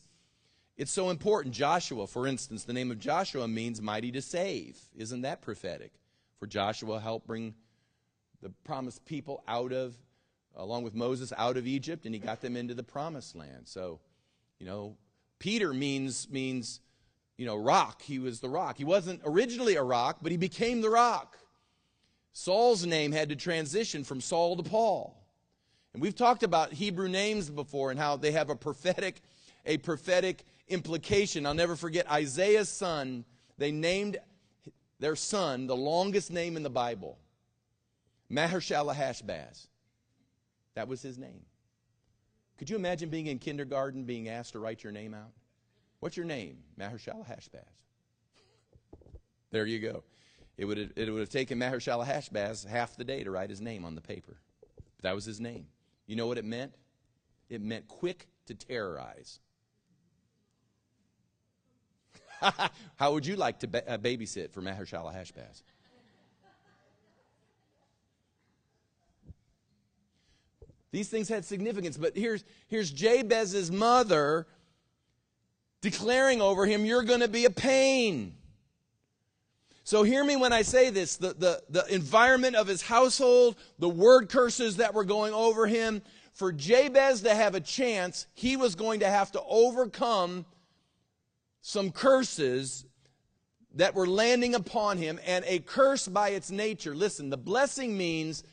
it's 0.77 0.93
so 0.93 1.09
important. 1.09 1.53
Joshua, 1.53 2.07
for 2.07 2.25
instance, 2.25 2.63
the 2.63 2.71
name 2.71 2.89
of 2.89 2.99
Joshua 2.99 3.45
means 3.45 3.81
mighty 3.81 4.13
to 4.13 4.21
save. 4.21 4.79
Isn't 4.95 5.23
that 5.23 5.41
prophetic? 5.41 5.91
For 6.39 6.47
Joshua 6.47 7.01
helped 7.01 7.27
bring 7.27 7.53
the 8.41 8.49
promised 8.63 9.03
people 9.03 9.43
out 9.45 9.73
of, 9.73 9.93
along 10.55 10.83
with 10.83 10.95
Moses, 10.95 11.33
out 11.37 11.57
of 11.57 11.67
Egypt, 11.67 12.05
and 12.05 12.15
he 12.15 12.19
got 12.19 12.39
them 12.39 12.55
into 12.55 12.73
the 12.73 12.81
promised 12.81 13.35
land. 13.35 13.63
So, 13.65 13.99
you 14.57 14.65
know, 14.65 14.95
Peter 15.39 15.73
means 15.73 16.29
means, 16.29 16.79
you 17.35 17.45
know, 17.45 17.57
rock. 17.57 18.01
He 18.01 18.19
was 18.19 18.39
the 18.39 18.47
rock. 18.47 18.77
He 18.77 18.85
wasn't 18.85 19.19
originally 19.25 19.75
a 19.75 19.83
rock, 19.83 20.19
but 20.21 20.31
he 20.31 20.37
became 20.37 20.79
the 20.79 20.89
rock. 20.89 21.37
Saul's 22.31 22.85
name 22.85 23.11
had 23.11 23.27
to 23.29 23.35
transition 23.35 24.05
from 24.05 24.21
Saul 24.21 24.55
to 24.55 24.63
Paul. 24.63 25.21
And 25.95 26.01
we've 26.01 26.13
talked 26.13 26.43
about 26.43 26.73
Hebrew 26.73 27.07
names 27.07 27.49
before 27.49 27.89
and 27.89 27.97
how 27.97 28.17
they 28.17 28.33
have 28.33 28.49
a 28.49 28.55
prophetic, 28.57 29.21
a 29.65 29.77
prophetic 29.77 30.43
implication. 30.67 31.45
I'll 31.45 31.53
never 31.53 31.77
forget 31.77 32.11
Isaiah's 32.11 32.67
son. 32.67 33.23
They 33.57 33.71
named 33.71 34.17
their 34.99 35.15
son 35.15 35.67
the 35.67 35.75
longest 35.77 36.33
name 36.33 36.57
in 36.57 36.63
the 36.63 36.69
Bible. 36.69 37.17
Maher-shalal-hash-baz. 38.29 39.69
That 40.73 40.89
was 40.89 41.01
his 41.01 41.17
name. 41.17 41.45
Could 42.57 42.69
you 42.69 42.75
imagine 42.75 43.07
being 43.07 43.27
in 43.27 43.39
kindergarten 43.39 44.03
being 44.03 44.27
asked 44.27 44.51
to 44.51 44.59
write 44.59 44.83
your 44.83 44.91
name 44.91 45.13
out? 45.13 45.31
What's 46.01 46.17
your 46.17 46.25
name? 46.25 46.57
Maher-shalal-hash-baz. 46.75 47.63
There 49.49 49.65
you 49.65 49.79
go. 49.79 50.03
It 50.57 50.65
would 50.65 50.77
have, 50.77 50.91
it 50.97 51.09
would 51.09 51.21
have 51.21 51.29
taken 51.29 51.57
Maher-shalal-hash-baz 51.57 52.65
half 52.65 52.97
the 52.97 53.05
day 53.05 53.23
to 53.23 53.31
write 53.31 53.49
his 53.49 53.61
name 53.61 53.85
on 53.85 53.95
the 53.95 54.01
paper. 54.01 54.35
That 55.01 55.15
was 55.15 55.23
his 55.23 55.39
name. 55.39 55.67
You 56.07 56.15
know 56.15 56.27
what 56.27 56.37
it 56.37 56.45
meant? 56.45 56.73
It 57.49 57.61
meant 57.61 57.87
quick 57.87 58.27
to 58.47 58.53
terrorize. 58.53 59.39
How 62.95 63.13
would 63.13 63.25
you 63.25 63.35
like 63.35 63.59
to 63.59 63.67
ba- 63.67 63.89
uh, 63.89 63.97
babysit 63.97 64.51
for 64.51 64.61
Maher-shalal-hash-baz? 64.61 65.63
These 70.91 71.09
things 71.09 71.27
had 71.27 71.43
significance, 71.43 71.97
but 71.97 72.15
here's, 72.15 72.45
here's 72.67 72.89
Jabez's 72.89 73.69
mother 73.69 74.47
declaring 75.81 76.41
over 76.41 76.65
him, 76.65 76.85
You're 76.85 77.03
going 77.03 77.19
to 77.19 77.27
be 77.27 77.43
a 77.43 77.49
pain. 77.49 78.35
So 79.85 80.01
hear 80.01 80.23
me 80.23 80.35
when 80.35 80.51
I 80.51 80.63
say 80.63 80.89
this. 80.89 81.17
The, 81.17 81.35
the, 81.35 81.61
the 81.69 81.93
environment 81.93 82.55
of 82.55 82.65
his 82.65 82.81
household, 82.81 83.55
the 83.77 83.87
word 83.87 84.29
curses 84.29 84.77
that 84.77 84.95
were 84.95 85.05
going 85.05 85.31
over 85.31 85.67
him, 85.67 86.01
for 86.33 86.51
Jabez 86.51 87.21
to 87.21 87.33
have 87.35 87.53
a 87.53 87.61
chance, 87.61 88.25
he 88.33 88.57
was 88.57 88.73
going 88.73 89.01
to 89.01 89.07
have 89.07 89.31
to 89.33 89.41
overcome 89.47 90.45
some 91.61 91.91
curses 91.91 92.83
that 93.75 93.93
were 93.93 94.07
landing 94.07 94.55
upon 94.55 94.97
him. 94.97 95.19
And 95.23 95.45
a 95.47 95.59
curse 95.59 96.07
by 96.07 96.29
its 96.29 96.49
nature, 96.49 96.95
listen, 96.95 97.29
the 97.29 97.37
blessing 97.37 97.95
means 97.95 98.43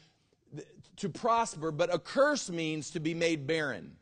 to 0.97 1.09
prosper, 1.09 1.72
but 1.72 1.93
a 1.93 1.99
curse 1.99 2.51
means 2.51 2.91
to 2.91 3.01
be 3.01 3.14
made 3.14 3.47
barren. 3.47 3.97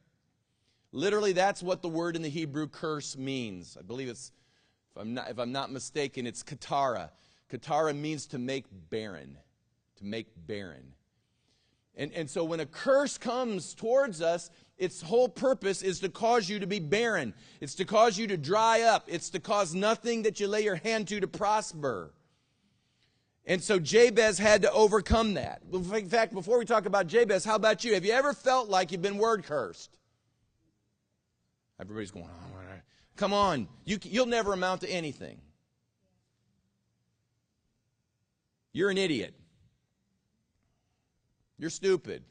Literally, 0.91 1.33
that's 1.33 1.63
what 1.63 1.81
the 1.81 1.89
word 1.89 2.17
in 2.17 2.23
the 2.23 2.29
Hebrew 2.29 2.67
curse 2.67 3.17
means. 3.17 3.77
I 3.79 3.83
believe 3.83 4.09
it's, 4.09 4.33
if 4.95 5.01
I'm 5.01 5.15
not, 5.15 5.31
if 5.31 5.39
I'm 5.39 5.53
not 5.53 5.71
mistaken, 5.71 6.27
it's 6.27 6.43
katara. 6.43 7.11
Katara 7.51 7.97
means 7.97 8.27
to 8.27 8.39
make 8.39 8.65
barren, 8.91 9.37
to 9.97 10.05
make 10.05 10.29
barren. 10.47 10.95
And, 11.97 12.13
and 12.13 12.31
so 12.31 12.45
when 12.45 12.61
a 12.61 12.67
curse 12.67 13.19
comes 13.19 13.75
towards 13.75 14.23
us, 14.23 14.51
its 14.79 15.03
whole 15.03 15.29
purpose 15.29 15.83
is 15.83 16.01
to 16.01 16.09
cause 16.09 16.49
you 16.49 16.59
to 16.61 16.67
be 16.67 16.81
barren. 16.81 17.35
It's 17.61 17.75
to 17.77 17.85
cause 17.85 18.17
you 18.17 18.27
to 18.29 18.37
dry 18.37 18.83
up. 18.83 19.05
It's 19.09 19.31
to 19.31 19.41
cause 19.41 19.75
nothing 19.75 20.23
that 20.23 20.41
you 20.41 20.49
lay 20.49 20.63
your 20.63 20.77
hand 20.77 21.09
to 21.09 21.21
to 21.21 21.29
prosper. 21.29 22.15
And 23.45 23.63
so 23.63 23.79
Jabez 23.79 24.39
had 24.39 24.63
to 24.63 24.73
overcome 24.73 25.35
that. 25.35 25.63
In 25.73 26.09
fact, 26.09 26.33
before 26.33 26.59
we 26.59 26.65
talk 26.65 26.87
about 26.87 27.07
Jabez, 27.09 27.45
how 27.45 27.57
about 27.57 27.85
you? 27.85 27.95
Have 27.95 28.05
you 28.05 28.13
ever 28.13 28.33
felt 28.33 28.69
like 28.69 28.93
you've 28.93 29.03
been 29.03 29.19
word 29.19 29.45
cursed? 29.45 29.99
Everybody's 31.81 32.11
going, 32.11 32.27
oh, 32.29 32.50
come 33.21 33.35
on. 33.35 33.69
You, 33.85 33.99
you'll 34.03 34.25
never 34.25 34.55
amount 34.55 34.81
to 34.81 34.91
anything. 34.91 35.39
You're 38.73 38.89
an 38.89 38.97
idiot. 38.97 39.35
You're 41.59 41.69
stupid. 41.69 42.25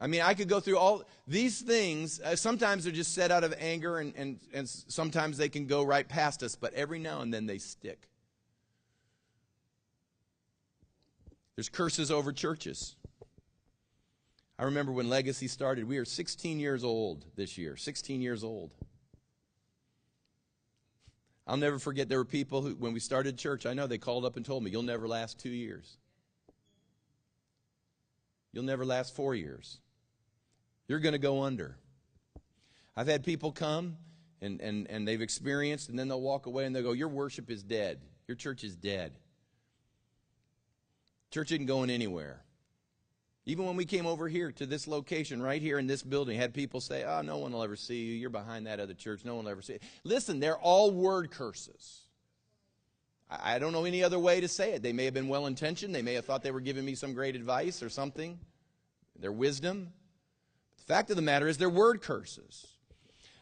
I 0.00 0.08
mean, 0.08 0.22
I 0.22 0.34
could 0.34 0.48
go 0.48 0.58
through 0.58 0.78
all 0.78 1.04
these 1.28 1.60
things. 1.60 2.20
Uh, 2.20 2.34
sometimes 2.34 2.82
they're 2.82 2.92
just 2.92 3.14
said 3.14 3.30
out 3.30 3.44
of 3.44 3.54
anger, 3.60 3.98
and, 3.98 4.12
and, 4.16 4.40
and 4.52 4.68
sometimes 4.68 5.38
they 5.38 5.48
can 5.48 5.66
go 5.66 5.84
right 5.84 6.06
past 6.06 6.42
us, 6.42 6.56
but 6.56 6.74
every 6.74 6.98
now 6.98 7.20
and 7.20 7.32
then 7.32 7.46
they 7.46 7.58
stick. 7.58 8.08
There's 11.54 11.68
curses 11.68 12.10
over 12.10 12.32
churches. 12.32 12.96
I 14.58 14.64
remember 14.64 14.90
when 14.90 15.08
Legacy 15.08 15.46
started, 15.46 15.86
we 15.86 15.98
were 15.98 16.04
16 16.04 16.58
years 16.58 16.82
old 16.82 17.24
this 17.36 17.56
year. 17.56 17.76
16 17.76 18.20
years 18.20 18.42
old. 18.42 18.72
I'll 21.46 21.56
never 21.56 21.78
forget 21.78 22.08
there 22.08 22.18
were 22.18 22.24
people 22.24 22.62
who, 22.62 22.74
when 22.74 22.92
we 22.92 23.00
started 23.00 23.38
church, 23.38 23.66
I 23.66 23.74
know 23.74 23.86
they 23.86 23.98
called 23.98 24.24
up 24.24 24.36
and 24.36 24.44
told 24.44 24.64
me, 24.64 24.70
You'll 24.70 24.82
never 24.82 25.06
last 25.06 25.38
two 25.38 25.50
years. 25.50 25.96
You'll 28.52 28.64
never 28.64 28.84
last 28.84 29.14
four 29.14 29.34
years. 29.34 29.78
You're 30.88 30.98
going 30.98 31.12
to 31.12 31.18
go 31.18 31.42
under. 31.42 31.76
I've 32.96 33.06
had 33.06 33.22
people 33.22 33.52
come 33.52 33.96
and, 34.40 34.60
and, 34.60 34.88
and 34.90 35.06
they've 35.06 35.20
experienced, 35.20 35.88
and 35.88 35.98
then 35.98 36.08
they'll 36.08 36.20
walk 36.20 36.46
away 36.46 36.64
and 36.64 36.74
they'll 36.74 36.82
go, 36.82 36.92
Your 36.92 37.08
worship 37.08 37.50
is 37.50 37.62
dead. 37.62 38.00
Your 38.26 38.36
church 38.36 38.64
is 38.64 38.74
dead. 38.74 39.12
Church 41.30 41.52
isn't 41.52 41.66
going 41.66 41.90
anywhere. 41.90 42.42
Even 43.48 43.64
when 43.64 43.76
we 43.76 43.84
came 43.84 44.06
over 44.06 44.28
here 44.28 44.50
to 44.50 44.66
this 44.66 44.88
location, 44.88 45.40
right 45.40 45.62
here 45.62 45.78
in 45.78 45.86
this 45.86 46.02
building, 46.02 46.36
had 46.36 46.52
people 46.52 46.80
say, 46.80 47.04
Oh, 47.04 47.22
no 47.22 47.38
one 47.38 47.52
will 47.52 47.62
ever 47.62 47.76
see 47.76 48.02
you. 48.02 48.14
You're 48.14 48.28
behind 48.28 48.66
that 48.66 48.80
other 48.80 48.94
church. 48.94 49.24
No 49.24 49.36
one 49.36 49.44
will 49.44 49.52
ever 49.52 49.62
see 49.62 49.74
you. 49.74 49.78
Listen, 50.02 50.40
they're 50.40 50.58
all 50.58 50.90
word 50.90 51.30
curses. 51.30 52.00
I 53.30 53.58
don't 53.58 53.72
know 53.72 53.84
any 53.84 54.02
other 54.04 54.18
way 54.18 54.40
to 54.40 54.48
say 54.48 54.72
it. 54.72 54.82
They 54.82 54.92
may 54.92 55.04
have 55.04 55.14
been 55.14 55.28
well 55.28 55.46
intentioned. 55.46 55.94
They 55.94 56.02
may 56.02 56.14
have 56.14 56.24
thought 56.24 56.42
they 56.42 56.50
were 56.50 56.60
giving 56.60 56.84
me 56.84 56.94
some 56.94 57.12
great 57.12 57.34
advice 57.34 57.82
or 57.82 57.88
something, 57.88 58.38
their 59.18 59.32
wisdom. 59.32 59.92
The 60.78 60.84
fact 60.84 61.10
of 61.10 61.16
the 61.16 61.22
matter 61.22 61.48
is, 61.48 61.58
they're 61.58 61.68
word 61.68 62.02
curses. 62.02 62.66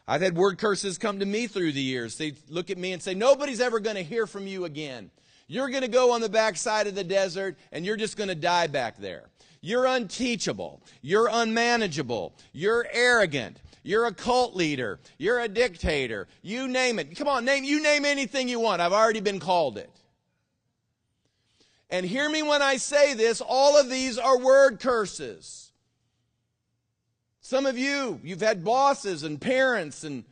I've 0.07 0.21
had 0.21 0.35
word 0.35 0.57
curses 0.57 0.97
come 0.97 1.19
to 1.19 1.25
me 1.25 1.47
through 1.47 1.71
the 1.71 1.81
years. 1.81 2.17
They 2.17 2.33
look 2.47 2.69
at 2.69 2.77
me 2.77 2.93
and 2.93 3.01
say, 3.01 3.13
Nobody's 3.13 3.59
ever 3.59 3.79
going 3.79 3.95
to 3.95 4.03
hear 4.03 4.27
from 4.27 4.45
you 4.47 4.65
again. 4.65 5.09
You're 5.47 5.69
going 5.69 5.83
to 5.83 5.87
go 5.87 6.11
on 6.11 6.21
the 6.21 6.29
backside 6.29 6.87
of 6.87 6.95
the 6.95 7.03
desert 7.03 7.57
and 7.71 7.85
you're 7.85 7.97
just 7.97 8.17
going 8.17 8.29
to 8.29 8.35
die 8.35 8.67
back 8.67 8.97
there. 8.97 9.29
You're 9.65 9.87
unteachable. 9.87 10.83
You're 11.01 11.27
unmanageable. 11.31 12.35
You're 12.53 12.85
arrogant. 12.91 13.57
You're 13.81 14.05
a 14.05 14.13
cult 14.13 14.55
leader. 14.55 14.99
You're 15.17 15.39
a 15.39 15.47
dictator. 15.47 16.27
You 16.43 16.67
name 16.67 16.99
it. 16.99 17.17
Come 17.17 17.27
on, 17.27 17.45
name 17.45 17.63
you 17.63 17.81
name 17.81 18.05
anything 18.05 18.47
you 18.47 18.59
want. 18.59 18.79
I've 18.79 18.93
already 18.93 19.21
been 19.21 19.39
called 19.39 19.79
it. 19.79 19.89
And 21.89 22.05
hear 22.05 22.29
me 22.29 22.43
when 22.43 22.61
I 22.61 22.77
say 22.77 23.15
this, 23.15 23.41
all 23.41 23.75
of 23.75 23.89
these 23.89 24.19
are 24.19 24.37
word 24.37 24.79
curses. 24.79 25.71
Some 27.41 27.65
of 27.65 27.75
you, 27.75 28.19
you've 28.23 28.41
had 28.41 28.63
bosses 28.63 29.23
and 29.23 29.41
parents 29.41 30.03
and 30.03 30.25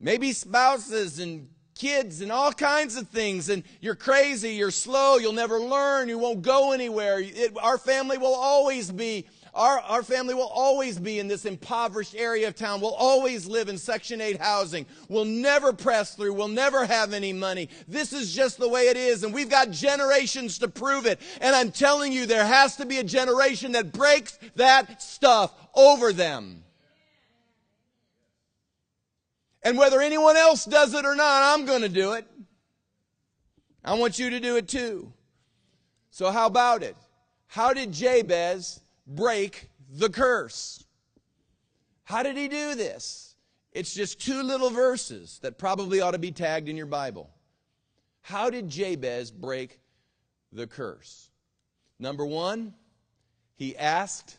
maybe 0.00 0.32
spouses 0.32 1.20
and 1.20 1.48
kids 1.80 2.20
and 2.20 2.30
all 2.30 2.52
kinds 2.52 2.94
of 2.96 3.08
things, 3.08 3.48
and 3.48 3.64
you're 3.80 3.94
crazy, 3.94 4.50
you're 4.50 4.70
slow, 4.70 5.16
you'll 5.16 5.32
never 5.32 5.58
learn, 5.58 6.10
you 6.10 6.18
won't 6.18 6.42
go 6.42 6.72
anywhere. 6.72 7.20
It, 7.20 7.56
our 7.62 7.78
family 7.78 8.18
will 8.18 8.34
always 8.34 8.92
be. 8.92 9.26
Our, 9.52 9.80
our 9.80 10.02
family 10.04 10.34
will 10.34 10.46
always 10.46 10.96
be 11.00 11.18
in 11.18 11.26
this 11.26 11.44
impoverished 11.44 12.14
area 12.14 12.46
of 12.46 12.54
town. 12.54 12.80
We'll 12.80 12.94
always 12.94 13.46
live 13.46 13.68
in 13.68 13.78
Section 13.78 14.20
8 14.20 14.40
housing. 14.40 14.86
We'll 15.08 15.24
never 15.24 15.72
press 15.72 16.14
through. 16.14 16.34
We'll 16.34 16.46
never 16.46 16.84
have 16.86 17.12
any 17.12 17.32
money. 17.32 17.68
This 17.88 18.12
is 18.12 18.32
just 18.32 18.58
the 18.58 18.68
way 18.68 18.82
it 18.82 18.96
is. 18.96 19.24
And 19.24 19.34
we've 19.34 19.50
got 19.50 19.72
generations 19.72 20.58
to 20.58 20.68
prove 20.68 21.04
it. 21.04 21.18
And 21.40 21.56
I'm 21.56 21.72
telling 21.72 22.12
you, 22.12 22.26
there 22.26 22.46
has 22.46 22.76
to 22.76 22.86
be 22.86 22.98
a 22.98 23.04
generation 23.04 23.72
that 23.72 23.92
breaks 23.92 24.38
that 24.54 25.02
stuff 25.02 25.52
over 25.74 26.12
them. 26.12 26.62
And 29.62 29.76
whether 29.76 30.00
anyone 30.00 30.36
else 30.36 30.64
does 30.64 30.94
it 30.94 31.04
or 31.04 31.14
not, 31.14 31.54
I'm 31.54 31.66
going 31.66 31.82
to 31.82 31.88
do 31.88 32.12
it. 32.12 32.26
I 33.84 33.94
want 33.94 34.18
you 34.18 34.30
to 34.30 34.40
do 34.40 34.56
it 34.56 34.68
too. 34.68 35.12
So, 36.10 36.30
how 36.30 36.46
about 36.46 36.82
it? 36.82 36.96
How 37.46 37.72
did 37.72 37.92
Jabez 37.92 38.80
break 39.06 39.68
the 39.92 40.08
curse? 40.08 40.84
How 42.04 42.22
did 42.22 42.36
he 42.36 42.48
do 42.48 42.74
this? 42.74 43.36
It's 43.72 43.94
just 43.94 44.20
two 44.20 44.42
little 44.42 44.70
verses 44.70 45.38
that 45.42 45.58
probably 45.58 46.00
ought 46.00 46.10
to 46.12 46.18
be 46.18 46.32
tagged 46.32 46.68
in 46.68 46.76
your 46.76 46.86
Bible. 46.86 47.30
How 48.22 48.50
did 48.50 48.68
Jabez 48.68 49.30
break 49.30 49.78
the 50.52 50.66
curse? 50.66 51.30
Number 51.98 52.26
one, 52.26 52.74
he 53.54 53.76
asked 53.76 54.38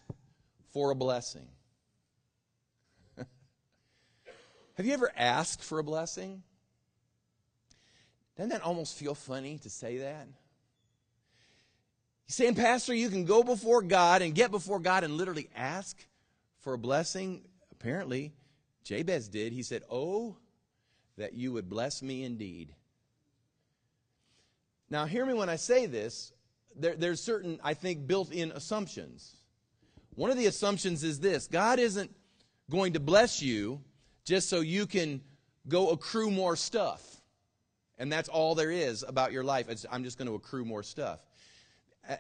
for 0.72 0.92
a 0.92 0.96
blessing. 0.96 1.48
Have 4.82 4.88
you 4.88 4.94
ever 4.94 5.12
asked 5.16 5.64
for 5.64 5.78
a 5.78 5.84
blessing? 5.84 6.42
Doesn't 8.36 8.50
that 8.50 8.64
almost 8.64 8.98
feel 8.98 9.14
funny 9.14 9.60
to 9.60 9.70
say 9.70 10.00
that? 10.00 10.28
He's 12.26 12.36
saying, 12.36 12.56
Pastor, 12.56 12.96
you 12.96 13.10
can 13.10 13.26
go 13.26 13.44
before 13.44 13.84
God 13.84 14.24
and 14.24 14.34
get 14.34 14.50
before 14.50 14.80
God 14.80 15.04
and 15.04 15.18
literally 15.18 15.52
ask 15.56 16.04
for 16.62 16.74
a 16.74 16.80
blessing. 16.80 17.44
Apparently, 17.72 18.34
Jabez 18.84 19.28
did. 19.28 19.54
He 19.54 19.62
said, 19.62 19.84
Oh, 19.88 20.36
that 21.16 21.36
you 21.36 21.52
would 21.52 21.70
bless 21.70 22.02
me 22.02 22.24
indeed. 22.24 22.74
Now, 24.90 25.06
hear 25.06 25.28
me 25.28 25.36
when 25.36 25.48
I 25.48 25.58
say 25.58 25.86
this. 25.86 26.34
There, 26.76 26.96
there's 26.96 27.22
certain, 27.22 27.60
I 27.64 27.76
think, 27.76 28.08
built 28.08 28.32
in 28.32 28.52
assumptions. 28.52 29.36
One 30.16 30.32
of 30.32 30.38
the 30.38 30.48
assumptions 30.48 31.04
is 31.04 31.20
this 31.20 31.46
God 31.46 31.78
isn't 31.78 32.10
going 32.68 32.94
to 32.94 33.00
bless 33.00 33.44
you 33.44 33.84
just 34.26 34.50
so 34.50 34.62
you 34.62 34.86
can 34.86 35.22
go 35.68 35.90
accrue 35.92 36.32
more 36.32 36.56
stuff. 36.56 37.22
And 37.98 38.12
that's 38.12 38.30
all 38.30 38.56
there 38.56 38.72
is 38.72 39.04
about 39.08 39.32
your 39.32 39.44
life. 39.44 39.70
It's, 39.70 39.86
I'm 39.92 40.04
just 40.04 40.18
going 40.18 40.28
to 40.28 40.36
accrue 40.36 40.66
more 40.66 40.84
stuff. 40.84 41.20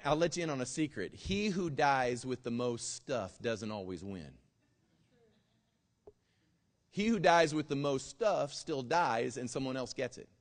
I'll 0.06 0.16
let 0.16 0.38
you 0.38 0.44
in 0.44 0.50
on 0.50 0.62
a 0.62 0.66
secret. 0.66 1.14
He 1.14 1.50
who 1.50 1.70
dies 1.70 2.26
with 2.26 2.44
the 2.44 2.52
most 2.52 2.96
stuff 2.96 3.40
doesn't 3.42 3.72
always 3.72 4.04
win. 4.04 4.30
He 6.92 7.08
who 7.08 7.20
dies 7.20 7.56
with 7.56 7.68
the 7.68 7.76
most 7.76 8.10
stuff 8.10 8.54
still 8.54 8.84
dies 8.84 9.38
and 9.38 9.50
someone 9.50 9.78
else 9.78 9.94
gets 9.94 10.18
it. 10.18 10.30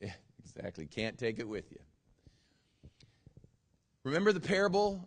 Yeah, 0.00 0.12
exactly. 0.44 0.86
Can't 0.86 1.18
take 1.18 1.38
it 1.38 1.48
with 1.48 1.70
you. 1.70 1.78
Remember 4.04 4.32
the 4.32 4.40
parable 4.40 5.06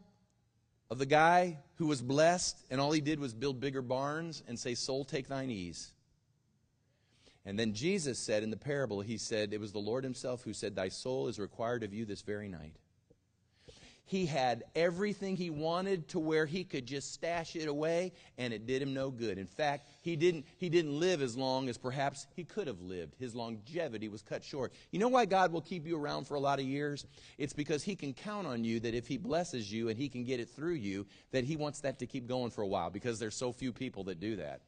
of 0.92 0.98
the 0.98 1.06
guy 1.06 1.58
who 1.76 1.88
was 1.88 2.02
blessed 2.02 2.58
and 2.70 2.82
all 2.82 2.92
he 2.92 3.00
did 3.00 3.18
was 3.18 3.34
build 3.34 3.62
bigger 3.62 3.82
barns 3.82 4.44
and 4.50 4.60
say, 4.60 4.76
Soul, 4.76 5.06
take 5.06 5.30
thine 5.30 5.50
ease. 5.50 5.94
And 7.46 7.58
then 7.58 7.74
Jesus 7.74 8.20
said 8.20 8.44
in 8.44 8.52
the 8.52 8.58
parable, 8.58 9.00
He 9.00 9.18
said, 9.18 9.54
It 9.54 9.62
was 9.62 9.72
the 9.72 9.80
Lord 9.80 10.04
Himself 10.04 10.44
who 10.44 10.54
said, 10.54 10.76
Thy 10.76 10.90
soul 10.90 11.30
is 11.30 11.40
required 11.40 11.84
of 11.84 11.94
you 11.94 12.04
this 12.04 12.22
very 12.22 12.50
night. 12.50 12.76
He 14.12 14.26
had 14.26 14.66
everything 14.76 15.38
he 15.38 15.50
wanted 15.50 16.10
to 16.10 16.20
where 16.20 16.46
he 16.46 16.66
could 16.66 16.86
just 16.86 17.14
stash 17.14 17.56
it 17.56 17.70
away, 17.70 18.12
and 18.38 18.54
it 18.54 18.68
did 18.68 18.82
him 18.82 18.94
no 18.94 19.10
good. 19.10 19.38
In 19.38 19.48
fact, 19.48 19.88
he 20.02 20.18
didn't, 20.18 20.46
he 20.58 20.68
didn't 20.68 21.00
live 21.00 21.22
as 21.22 21.38
long 21.38 21.70
as 21.70 21.78
perhaps 21.78 22.28
he 22.36 22.44
could 22.44 22.68
have 22.68 22.82
lived. 22.82 23.16
His 23.18 23.36
longevity 23.36 24.10
was 24.10 24.22
cut 24.22 24.44
short. 24.44 24.74
You 24.92 25.00
know 25.00 25.08
why 25.08 25.24
God 25.24 25.54
will 25.54 25.62
keep 25.62 25.88
you 25.88 25.98
around 25.98 26.28
for 26.28 26.36
a 26.36 26.42
lot 26.42 26.60
of 26.60 26.66
years? 26.66 27.06
It's 27.38 27.54
because 27.54 27.84
he 27.84 27.96
can 27.96 28.14
count 28.14 28.46
on 28.46 28.66
you 28.66 28.82
that 28.82 28.94
if 28.94 29.08
he 29.08 29.16
blesses 29.16 29.72
you 29.72 29.88
and 29.88 29.98
he 29.98 30.10
can 30.10 30.26
get 30.26 30.42
it 30.42 30.50
through 30.50 30.74
you, 30.74 31.06
that 31.32 31.46
he 31.46 31.56
wants 31.56 31.80
that 31.80 32.00
to 32.00 32.06
keep 32.06 32.28
going 32.28 32.52
for 32.52 32.64
a 32.64 32.68
while 32.68 32.90
because 32.90 33.18
there's 33.18 33.34
so 33.34 33.54
few 33.54 33.72
people 33.72 34.04
that 34.04 34.20
do 34.20 34.36
that. 34.36 34.60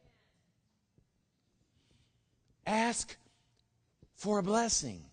Ask 2.66 3.18
for 4.16 4.39
a 4.39 4.44
blessing. 4.44 5.04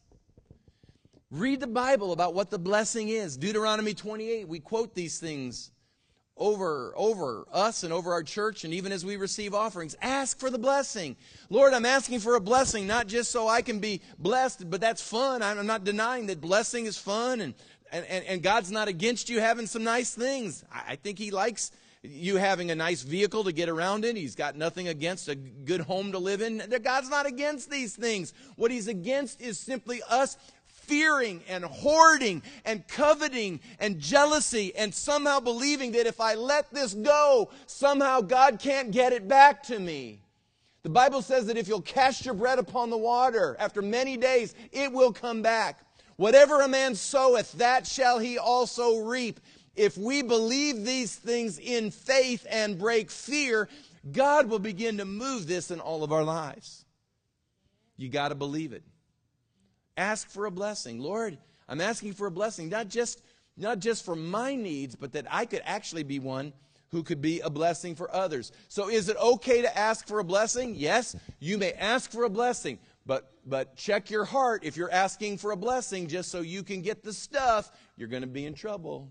Read 1.31 1.61
the 1.61 1.69
Bible 1.69 2.11
about 2.13 2.35
what 2.35 2.51
the 2.51 2.59
blessing 2.59 3.09
is. 3.09 3.37
Deuteronomy 3.37 3.95
28, 3.95 4.49
we 4.49 4.59
quote 4.59 4.95
these 4.95 5.21
things 5.21 5.71
over 6.37 6.93
over 6.97 7.47
us 7.53 7.85
and 7.85 7.93
over 7.93 8.13
our 8.13 8.23
church 8.23 8.65
and 8.65 8.73
even 8.73 8.93
as 8.93 9.05
we 9.05 9.17
receive 9.17 9.53
offerings 9.53 9.95
ask 10.01 10.39
for 10.39 10.49
the 10.49 10.59
blessing 10.59 11.15
lord 11.51 11.75
i'm 11.75 11.85
asking 11.85 12.19
for 12.19 12.35
a 12.35 12.41
blessing 12.41 12.87
not 12.87 13.07
just 13.07 13.31
so 13.31 13.47
i 13.47 13.61
can 13.61 13.79
be 13.79 14.01
blessed 14.19 14.71
but 14.71 14.81
that's 14.81 15.03
fun 15.03 15.43
i'm 15.43 15.67
not 15.67 15.85
denying 15.85 16.25
that 16.25 16.41
blessing 16.41 16.87
is 16.87 16.97
fun 16.97 17.43
and 17.43 17.53
and, 17.93 18.07
and 18.07 18.43
god's 18.43 18.71
not 18.71 18.89
against 18.89 19.29
you 19.29 19.39
having 19.39 19.67
some 19.67 19.85
nice 19.85 20.15
things 20.15 20.65
I, 20.73 20.93
I 20.93 20.97
think 20.97 21.19
he 21.19 21.31
likes 21.31 21.73
you 22.03 22.37
having 22.37 22.71
a 22.71 22.75
nice 22.75 23.03
vehicle 23.03 23.45
to 23.45 23.53
get 23.53 23.69
around 23.69 24.07
in. 24.07 24.17
He's 24.17 24.35
got 24.35 24.57
nothing 24.57 24.89
against 24.89 25.29
a 25.29 25.35
good 25.35 25.83
home 25.83 26.13
to 26.13 26.19
live 26.19 26.41
in. 26.41 26.63
God's 26.83 27.11
not 27.11 27.27
against 27.27 27.71
these 27.71 27.95
things. 27.95 28.33
What 28.57 28.71
he's 28.71 28.89
against 28.89 29.41
is 29.41 29.59
simply 29.59 30.01
us 30.09 30.39
fearing 30.91 31.41
and 31.49 31.65
hoarding 31.65 32.43
and 32.65 32.87
coveting 32.89 33.61
and 33.79 34.01
jealousy 34.01 34.75
and 34.75 34.93
somehow 34.93 35.39
believing 35.39 35.93
that 35.93 36.09
if 36.09 36.21
I 36.21 36.35
let 36.35 36.75
this 36.75 36.95
go, 36.95 37.51
somehow 37.67 38.23
God 38.23 38.59
can't 38.59 38.91
get 38.91 39.13
it 39.13 39.29
back 39.29 39.63
to 39.65 39.79
me. 39.79 40.21
The 40.83 40.89
Bible 40.89 41.23
says 41.23 41.47
that 41.47 41.57
if 41.57 41.69
you'll 41.69 41.81
cast 41.81 42.25
your 42.25 42.35
bread 42.35 42.59
upon 42.59 42.91
the 42.91 42.99
water, 42.99 43.57
after 43.61 43.81
many 43.81 44.17
days, 44.17 44.57
it 44.73 44.91
will 44.91 45.13
come 45.13 45.43
back. 45.43 45.81
Whatever 46.17 46.63
a 46.63 46.69
man 46.69 46.97
soweth, 46.97 47.53
that 47.53 47.87
shall 47.87 48.19
he 48.19 48.37
also 48.37 48.99
reap. 48.99 49.39
If 49.77 49.97
we 49.97 50.23
believe 50.23 50.85
these 50.85 51.15
things 51.15 51.61
in 51.61 51.93
faith 51.93 52.45
and 52.51 52.79
break 52.79 53.13
fear, 53.13 53.69
God 54.11 54.49
will 54.49 54.59
begin 54.59 54.99
to 54.99 55.05
move 55.05 55.47
this 55.47 55.71
in 55.71 55.79
all 55.79 56.03
of 56.03 56.11
our 56.11 56.25
lives. 56.25 56.85
You 57.97 58.09
got 58.09 58.31
to 58.31 58.35
believe 58.35 58.73
it. 58.73 58.83
Ask 59.97 60.31
for 60.31 60.47
a 60.47 60.51
blessing. 60.51 61.01
Lord, 61.01 61.39
I'm 61.69 61.81
asking 61.81 62.15
for 62.15 62.27
a 62.27 62.31
blessing, 62.31 62.69
not 62.69 62.89
just, 62.89 63.23
not 63.57 63.79
just 63.79 64.05
for 64.05 64.17
my 64.17 64.55
needs, 64.55 64.97
but 64.97 65.13
that 65.13 65.27
I 65.31 65.45
could 65.47 65.63
actually 65.65 66.03
be 66.03 66.19
one 66.19 66.53
who 66.91 67.03
could 67.03 67.21
be 67.21 67.41
a 67.41 67.51
blessing 67.51 67.95
for 67.95 68.13
others. 68.15 68.53
So 68.69 68.89
is 68.89 69.09
it 69.09 69.17
okay 69.17 69.63
to 69.63 69.79
ask 69.79 70.07
for 70.07 70.19
a 70.19 70.25
blessing? 70.25 70.75
Yes, 70.77 71.15
you 71.39 71.57
may 71.57 71.73
ask 71.73 72.11
for 72.11 72.25
a 72.25 72.31
blessing, 72.31 72.79
but 73.07 73.33
but 73.47 73.77
check 73.77 74.11
your 74.11 74.25
heart 74.25 74.65
if 74.65 74.77
you're 74.77 74.91
asking 74.91 75.39
for 75.39 75.53
a 75.53 75.57
blessing 75.57 76.09
just 76.09 76.31
so 76.31 76.41
you 76.41 76.63
can 76.63 76.83
get 76.83 77.03
the 77.03 77.13
stuff, 77.13 77.71
you're 77.97 78.09
going 78.09 78.23
to 78.23 78.29
be 78.29 78.45
in 78.45 78.55
trouble. 78.55 79.09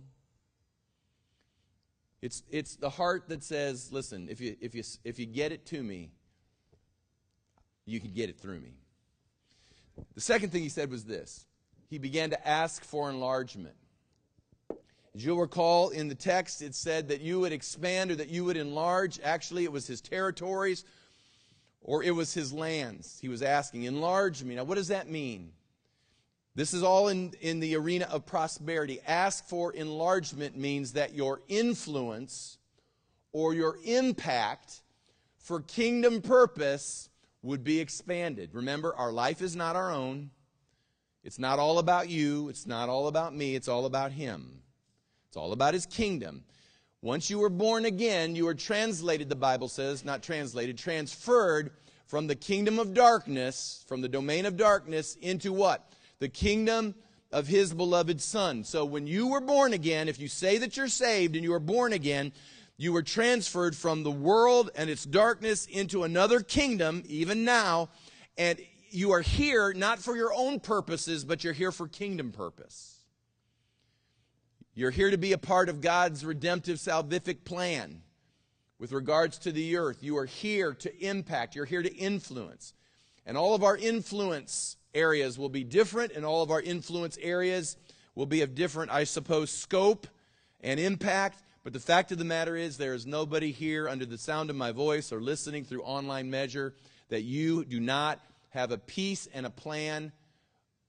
It's 2.21 2.43
it's 2.49 2.75
the 2.75 2.89
heart 2.89 3.29
that 3.29 3.43
says, 3.43 3.91
listen, 3.91 4.27
if 4.29 4.41
you 4.41 4.55
if 4.59 4.75
you 4.75 4.83
if 5.05 5.19
you 5.19 5.25
get 5.25 5.51
it 5.51 5.65
to 5.67 5.81
me, 5.81 6.11
you 7.85 7.99
can 7.99 8.11
get 8.11 8.29
it 8.29 8.39
through 8.39 8.59
me. 8.59 8.73
The 10.15 10.21
second 10.21 10.51
thing 10.51 10.63
he 10.63 10.69
said 10.69 10.89
was 10.89 11.05
this 11.05 11.45
he 11.89 11.97
began 11.97 12.29
to 12.29 12.47
ask 12.47 12.83
for 12.83 13.09
enlargement. 13.09 13.75
As 15.15 15.25
you'll 15.25 15.39
recall 15.39 15.89
in 15.89 16.07
the 16.07 16.15
text, 16.15 16.61
it 16.61 16.75
said 16.75 17.07
that 17.09 17.21
you 17.21 17.39
would 17.39 17.51
expand 17.51 18.11
or 18.11 18.15
that 18.15 18.29
you 18.29 18.45
would 18.45 18.57
enlarge. 18.57 19.19
Actually, 19.23 19.63
it 19.63 19.71
was 19.71 19.87
his 19.87 20.01
territories 20.01 20.85
or 21.81 22.03
it 22.03 22.11
was 22.11 22.33
his 22.33 22.53
lands. 22.53 23.17
He 23.19 23.27
was 23.27 23.41
asking, 23.41 23.83
enlarge 23.83 24.43
me. 24.43 24.55
Now, 24.55 24.65
what 24.65 24.75
does 24.75 24.89
that 24.89 25.09
mean? 25.09 25.51
This 26.55 26.73
is 26.73 26.83
all 26.83 27.07
in, 27.07 27.33
in 27.41 27.59
the 27.59 27.75
arena 27.75 28.05
of 28.11 28.25
prosperity. 28.25 28.99
Ask 29.07 29.45
for 29.45 29.73
enlargement 29.73 30.57
means 30.57 30.93
that 30.93 31.15
your 31.15 31.41
influence 31.47 32.57
or 33.31 33.53
your 33.53 33.77
impact 33.85 34.81
for 35.37 35.61
kingdom 35.61 36.21
purpose 36.21 37.08
would 37.41 37.63
be 37.63 37.79
expanded. 37.79 38.49
Remember, 38.53 38.95
our 38.95 39.11
life 39.11 39.41
is 39.41 39.55
not 39.55 39.75
our 39.75 39.91
own. 39.91 40.31
It's 41.23 41.39
not 41.39 41.59
all 41.59 41.79
about 41.79 42.09
you. 42.09 42.49
It's 42.49 42.65
not 42.65 42.89
all 42.89 43.07
about 43.07 43.35
me. 43.35 43.55
It's 43.55 43.67
all 43.67 43.85
about 43.85 44.11
Him. 44.11 44.61
It's 45.27 45.37
all 45.37 45.51
about 45.51 45.73
His 45.73 45.85
kingdom. 45.85 46.43
Once 47.01 47.29
you 47.29 47.39
were 47.39 47.49
born 47.49 47.85
again, 47.85 48.35
you 48.35 48.45
were 48.45 48.55
translated, 48.55 49.29
the 49.29 49.35
Bible 49.35 49.69
says, 49.69 50.03
not 50.03 50.21
translated, 50.21 50.77
transferred 50.77 51.71
from 52.07 52.27
the 52.27 52.35
kingdom 52.35 52.79
of 52.79 52.93
darkness, 52.93 53.85
from 53.87 54.01
the 54.01 54.09
domain 54.09 54.45
of 54.45 54.57
darkness, 54.57 55.15
into 55.21 55.53
what? 55.53 55.93
The 56.19 56.27
kingdom 56.27 56.95
of 57.31 57.47
His 57.47 57.73
beloved 57.73 58.19
Son. 58.19 58.63
So 58.63 58.83
when 58.83 59.07
you 59.07 59.27
were 59.27 59.41
born 59.41 59.71
again, 59.71 60.09
if 60.09 60.19
you 60.19 60.27
say 60.27 60.57
that 60.57 60.75
you're 60.75 60.87
saved 60.87 61.35
and 61.35 61.43
you 61.43 61.53
are 61.53 61.59
born 61.59 61.93
again, 61.93 62.33
you 62.79 62.93
were 62.93 63.03
transferred 63.03 63.75
from 63.75 64.03
the 64.03 64.11
world 64.11 64.71
and 64.73 64.89
its 64.89 65.03
darkness 65.03 65.65
into 65.65 66.05
another 66.05 66.39
kingdom, 66.39 67.03
even 67.07 67.43
now, 67.43 67.89
and 68.37 68.57
you 68.89 69.11
are 69.11 69.19
here 69.19 69.73
not 69.73 69.99
for 69.99 70.15
your 70.15 70.33
own 70.33 70.61
purposes, 70.61 71.25
but 71.25 71.43
you're 71.43 71.51
here 71.51 71.73
for 71.73 71.89
kingdom 71.89 72.31
purpose. 72.31 72.99
You're 74.73 74.91
here 74.91 75.11
to 75.11 75.17
be 75.17 75.33
a 75.33 75.37
part 75.37 75.67
of 75.67 75.81
God's 75.81 76.23
redemptive 76.23 76.77
salvific 76.77 77.43
plan 77.43 78.01
with 78.79 78.93
regards 78.93 79.39
to 79.39 79.51
the 79.51 79.75
earth. 79.75 80.01
You 80.01 80.17
are 80.17 80.25
here 80.25 80.73
to 80.75 81.05
impact, 81.05 81.55
you're 81.55 81.65
here 81.65 81.83
to 81.83 81.93
influence. 81.93 82.73
And 83.25 83.35
all 83.35 83.55
of 83.55 83.63
our 83.63 83.75
influence 83.75 84.77
areas 84.93 85.37
will 85.37 85.49
be 85.49 85.65
different, 85.65 86.13
and 86.13 86.25
all 86.25 86.43
of 86.43 86.49
our 86.49 86.61
influence 86.61 87.17
areas 87.21 87.75
will 88.15 88.25
be 88.25 88.41
of 88.41 88.55
different, 88.55 88.89
I 88.89 89.03
suppose, 89.03 89.51
scope 89.51 90.07
and 90.61 90.79
impact. 90.79 91.43
But 91.63 91.73
the 91.73 91.79
fact 91.79 92.11
of 92.11 92.17
the 92.17 92.25
matter 92.25 92.55
is, 92.55 92.77
there 92.77 92.93
is 92.93 93.05
nobody 93.05 93.51
here 93.51 93.89
under 93.89 94.05
the 94.05 94.17
sound 94.17 94.49
of 94.49 94.55
my 94.55 94.71
voice 94.71 95.11
or 95.11 95.19
listening 95.19 95.65
through 95.65 95.83
online 95.83 96.29
measure 96.29 96.73
that 97.09 97.21
you 97.21 97.65
do 97.65 97.79
not 97.79 98.19
have 98.49 98.71
a 98.71 98.77
peace 98.77 99.27
and 99.33 99.45
a 99.45 99.49
plan 99.49 100.11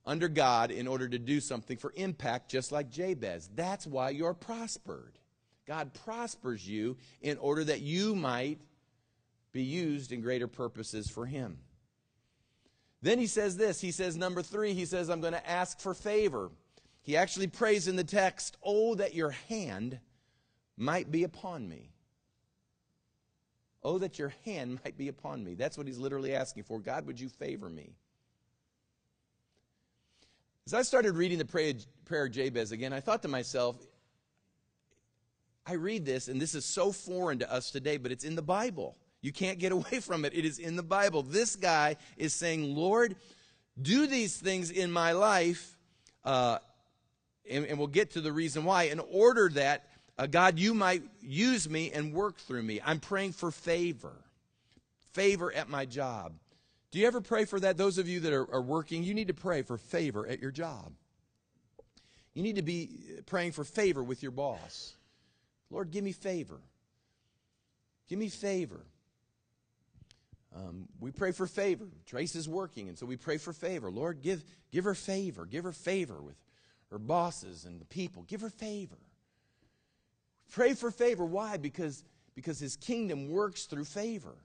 under 0.07 0.29
God 0.29 0.71
in 0.71 0.87
order 0.87 1.09
to 1.09 1.19
do 1.19 1.41
something 1.41 1.77
for 1.77 1.93
impact, 1.97 2.51
just 2.51 2.73
like 2.73 2.91
Jabez. 2.91 3.51
That's 3.55 3.87
why 3.87 4.11
you're 4.11 4.35
prospered. 4.35 5.19
God 5.67 5.93
prospers 6.05 6.67
you 6.67 6.97
in 7.21 7.39
order 7.39 7.65
that 7.65 7.81
you 7.81 8.15
might 8.15 8.59
be 9.53 9.63
used 9.63 10.13
in 10.13 10.21
greater 10.21 10.49
purposes 10.49 11.11
for 11.11 11.27
Him. 11.27 11.59
Then 13.03 13.19
he 13.19 13.27
says 13.27 13.57
this. 13.57 13.81
He 13.81 13.93
says, 13.93 14.17
number 14.17 14.43
three, 14.43 14.75
he 14.75 14.85
says, 14.85 15.09
I'm 15.09 15.21
going 15.21 15.33
to 15.33 15.51
ask 15.51 15.81
for 15.81 15.95
favor. 15.95 16.51
He 17.03 17.17
actually 17.17 17.47
prays 17.47 17.89
in 17.89 17.97
the 17.97 18.05
text, 18.05 18.57
Oh, 18.63 18.95
that 18.97 19.15
your 19.15 19.31
hand 19.31 19.99
might 20.77 21.11
be 21.11 21.25
upon 21.25 21.69
me. 21.69 21.91
Oh, 23.83 23.99
that 23.99 24.19
your 24.19 24.33
hand 24.45 24.79
might 24.85 24.99
be 24.99 25.09
upon 25.09 25.43
me. 25.43 25.55
That's 25.55 25.79
what 25.79 25.87
he's 25.87 25.99
literally 25.99 26.35
asking 26.35 26.65
for. 26.65 26.79
God, 26.79 27.07
would 27.07 27.19
you 27.19 27.29
favor 27.29 27.69
me? 27.69 27.95
As 30.67 30.75
I 30.75 30.83
started 30.83 31.17
reading 31.17 31.39
the 31.39 31.45
prayer, 31.45 32.25
of 32.25 32.31
Jabez 32.31 32.73
again, 32.73 32.93
I 32.93 33.01
thought 33.01 33.23
to 33.23 33.29
myself, 33.29 33.77
I 35.67 35.73
read 35.75 36.05
this, 36.05 36.29
and 36.29 36.41
this 36.41 36.55
is 36.55 36.65
so 36.65 36.93
foreign 36.93 37.39
to 37.41 37.53
us 37.53 37.71
today, 37.71 37.97
but 37.97 38.13
it's 38.13 38.25
in 38.25 38.35
the 38.35 38.43
Bible. 38.43 38.97
You 39.23 39.33
can't 39.33 39.59
get 39.59 39.73
away 39.79 40.01
from 40.01 40.25
it. 40.25 40.35
It 40.35 40.45
is 40.45 40.59
in 40.59 40.77
the 40.77 40.83
Bible. 40.83 41.23
This 41.23 41.57
guy 41.57 41.97
is 42.17 42.35
saying, 42.35 42.75
Lord, 42.75 43.17
do 43.81 44.07
these 44.07 44.37
things 44.37 44.71
in 44.71 44.93
my 44.93 45.13
life, 45.13 45.77
uh, 46.25 46.59
and, 47.49 47.65
and, 47.67 47.79
we'll 47.79 47.89
get 47.89 48.13
to 48.13 48.21
the 48.21 48.33
reason 48.33 48.65
why, 48.65 48.85
in 48.85 49.01
order 49.01 49.49
that, 49.55 49.89
uh, 50.21 50.27
God, 50.27 50.59
you 50.59 50.75
might 50.75 51.03
use 51.23 51.67
me 51.67 51.91
and 51.93 52.13
work 52.13 52.37
through 52.37 52.63
me. 52.63 52.79
I'm 52.85 53.01
praying 53.01 53.33
for 53.33 53.51
favor, 53.51 54.13
favor 55.13 55.51
at 55.51 55.71
my 55.71 55.87
job. 55.87 56.35
Do 56.91 56.99
you 56.99 57.07
ever 57.07 57.23
pray 57.23 57.47
for 57.47 57.59
that? 57.61 57.79
Those 57.79 57.97
of 57.97 58.07
you 58.07 58.21
that 58.21 58.33
are, 58.35 58.53
are 58.53 58.61
working, 58.61 59.03
you 59.03 59.15
need 59.15 59.29
to 59.29 59.35
pray 59.35 59.63
for 59.63 59.79
favor 59.79 60.27
at 60.27 60.39
your 60.39 60.51
job. 60.51 60.93
You 62.35 62.43
need 62.43 62.57
to 62.57 62.63
be 62.63 62.91
praying 63.25 63.53
for 63.53 63.65
favor 63.65 64.03
with 64.05 64.23
your 64.23 64.33
boss. 64.33 64.93
Lord, 65.71 65.91
give 65.91 66.05
me 66.05 66.13
favor. 66.13 66.61
Give 68.07 68.19
me 68.19 68.29
favor. 68.29 68.85
Um, 70.55 70.87
we 71.01 71.13
pray 71.13 71.33
for 71.33 71.47
favor. 71.47 71.87
Trace 72.05 72.37
is 72.37 72.47
working, 72.47 72.89
and 72.89 72.99
so 72.99 73.07
we 73.07 73.17
pray 73.17 73.39
for 73.39 73.55
favor. 73.55 73.91
Lord, 73.91 74.21
give, 74.21 74.45
give 74.71 74.85
her 74.85 74.95
favor. 74.95 75.47
Give 75.47 75.65
her 75.65 75.73
favor 75.73 76.21
with 76.21 76.37
her 76.91 76.99
bosses 76.99 77.65
and 77.65 77.81
the 77.81 77.87
people. 77.87 78.25
Give 78.25 78.43
her 78.43 78.51
favor. 78.51 78.99
Pray 80.51 80.75
for 80.75 80.91
favor. 80.91 81.25
Why? 81.25 81.57
Because, 81.57 82.05
because 82.35 82.59
his 82.59 82.77
kingdom 82.77 83.31
works 83.31 83.65
through 83.65 83.85
favor. 83.85 84.37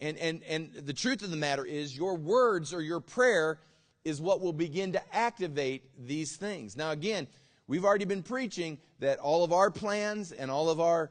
And, 0.00 0.16
and, 0.18 0.42
and 0.44 0.72
the 0.72 0.94
truth 0.94 1.22
of 1.22 1.30
the 1.30 1.36
matter 1.36 1.64
is, 1.64 1.96
your 1.96 2.16
words 2.16 2.72
or 2.72 2.80
your 2.80 3.00
prayer 3.00 3.58
is 4.04 4.20
what 4.20 4.40
will 4.40 4.54
begin 4.54 4.92
to 4.92 5.14
activate 5.14 5.84
these 6.06 6.36
things. 6.36 6.76
Now, 6.76 6.90
again, 6.90 7.28
we've 7.66 7.84
already 7.84 8.06
been 8.06 8.22
preaching 8.22 8.78
that 9.00 9.18
all 9.18 9.44
of 9.44 9.52
our 9.52 9.70
plans 9.70 10.32
and 10.32 10.50
all 10.50 10.70
of 10.70 10.80
our 10.80 11.10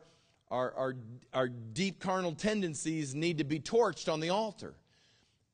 our, 0.52 0.74
our, 0.74 0.96
our 1.34 1.48
deep 1.48 2.00
carnal 2.00 2.34
tendencies 2.34 3.14
need 3.14 3.38
to 3.38 3.44
be 3.44 3.60
torched 3.60 4.12
on 4.12 4.20
the 4.20 4.30
altar. 4.30 4.74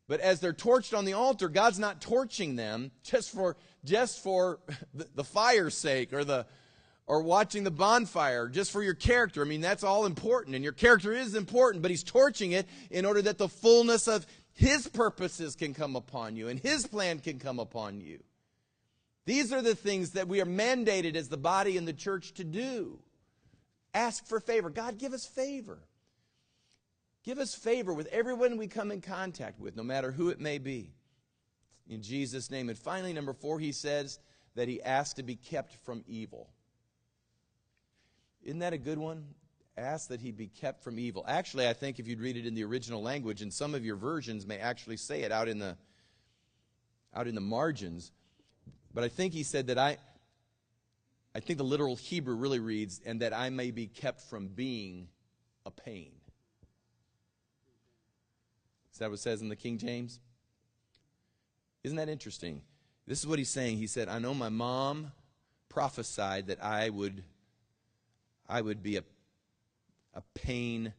But 0.08 0.20
as 0.20 0.40
they're 0.40 0.54
torched 0.54 0.98
on 0.98 1.06
the 1.06 1.14
altar, 1.14 1.50
God's 1.50 1.80
not 1.80 2.00
torching 2.00 2.56
them 2.56 2.92
just 3.04 3.32
for, 3.32 3.58
just 3.84 4.24
for 4.24 4.60
the, 4.94 5.08
the 5.16 5.24
fire's 5.24 5.76
sake 5.76 6.14
or, 6.14 6.24
the, 6.24 6.46
or 7.08 7.22
watching 7.22 7.64
the 7.64 7.72
bonfire, 7.72 8.48
just 8.48 8.72
for 8.72 8.82
your 8.82 8.94
character. 8.94 9.42
I 9.42 9.46
mean, 9.46 9.62
that's 9.62 9.84
all 9.84 10.06
important, 10.06 10.56
and 10.56 10.64
your 10.64 10.74
character 10.74 11.14
is 11.14 11.36
important, 11.36 11.82
but 11.82 11.92
He's 11.92 12.04
torching 12.04 12.52
it 12.52 12.68
in 12.90 13.06
order 13.06 13.22
that 13.22 13.38
the 13.38 13.50
fullness 13.50 14.08
of 14.08 14.26
His 14.54 14.88
purposes 14.88 15.56
can 15.56 15.74
come 15.74 15.96
upon 15.96 16.36
you 16.36 16.48
and 16.48 16.60
His 16.60 16.88
plan 16.88 17.20
can 17.20 17.40
come 17.40 17.60
upon 17.60 18.02
you. 18.02 18.24
These 19.26 19.52
are 19.52 19.62
the 19.62 19.76
things 19.76 20.12
that 20.12 20.28
we 20.28 20.42
are 20.42 20.46
mandated 20.46 21.16
as 21.16 21.30
the 21.30 21.38
body 21.38 21.78
and 21.78 21.88
the 21.88 21.94
church 21.94 22.34
to 22.36 22.44
do. 22.44 23.00
Ask 23.94 24.26
for 24.26 24.40
favor. 24.40 24.70
God, 24.70 24.98
give 24.98 25.14
us 25.14 25.26
favor. 25.26 25.80
Give 27.24 27.40
us 27.40 27.56
favor 27.56 27.92
with 27.94 28.08
everyone 28.08 28.58
we 28.58 28.68
come 28.68 28.92
in 28.92 29.02
contact 29.02 29.60
with, 29.60 29.76
no 29.76 29.82
matter 29.82 30.12
who 30.12 30.30
it 30.30 30.40
may 30.40 30.60
be. 30.60 30.94
In 31.88 32.04
Jesus' 32.04 32.52
name. 32.52 32.70
And 32.70 32.78
finally, 32.78 33.14
number 33.14 33.34
four, 33.34 33.60
he 33.60 33.72
says 33.72 34.20
that 34.54 34.68
he 34.68 34.82
asks 34.84 35.16
to 35.16 35.24
be 35.24 35.36
kept 35.36 35.76
from 35.84 36.04
evil. 36.08 36.50
Isn't 38.46 38.60
that 38.60 38.74
a 38.74 38.78
good 38.78 39.00
one? 39.00 39.26
Ask 39.78 40.08
that 40.10 40.22
he 40.22 40.32
be 40.32 40.48
kept 40.48 40.84
from 40.84 40.98
evil. 41.00 41.26
Actually, 41.28 41.68
I 41.68 41.74
think 41.74 42.00
if 42.00 42.08
you'd 42.08 42.22
read 42.22 42.38
it 42.38 42.46
in 42.46 42.54
the 42.54 42.64
original 42.64 43.02
language, 43.02 43.42
and 43.42 43.52
some 43.52 43.76
of 43.76 43.84
your 43.84 43.98
versions 43.98 44.46
may 44.46 44.58
actually 44.58 44.98
say 44.98 45.24
it 45.24 45.32
out 45.32 45.50
in 45.50 45.60
the 45.60 45.76
out 47.14 47.28
in 47.28 47.36
the 47.36 47.42
margins, 47.42 48.12
but 48.94 49.04
I 49.04 49.10
think 49.10 49.34
he 49.34 49.44
said 49.44 49.68
that 49.68 49.78
I 49.78 49.98
I 51.34 51.42
think 51.42 51.58
the 51.58 51.66
literal 51.66 51.98
Hebrew 51.98 52.36
really 52.36 52.60
reads, 52.60 53.02
and 53.06 53.22
that 53.22 53.34
I 53.34 53.50
may 53.50 53.72
be 53.72 53.88
kept 53.88 54.22
from 54.22 54.48
being 54.48 55.10
a 55.66 55.72
pain. 55.72 56.12
Is 58.94 59.00
that 59.00 59.10
what 59.10 59.16
it 59.16 59.22
says 59.22 59.42
in 59.42 59.50
the 59.50 59.58
King 59.58 59.78
James? 59.78 60.22
Isn't 61.84 61.98
that 61.98 62.08
interesting? 62.08 62.62
This 63.06 63.20
is 63.20 63.28
what 63.28 63.38
he's 63.38 63.50
saying. 63.50 63.78
He 63.78 63.88
said, 63.88 64.08
I 64.08 64.20
know 64.20 64.34
my 64.34 64.48
mom 64.48 65.12
prophesied 65.68 66.48
that 66.48 66.64
I 66.64 66.90
would 66.90 67.22
I 68.48 68.62
would 68.62 68.84
be 68.84 68.98
a 68.98 69.04
a 70.14 70.22
pain 70.34 70.94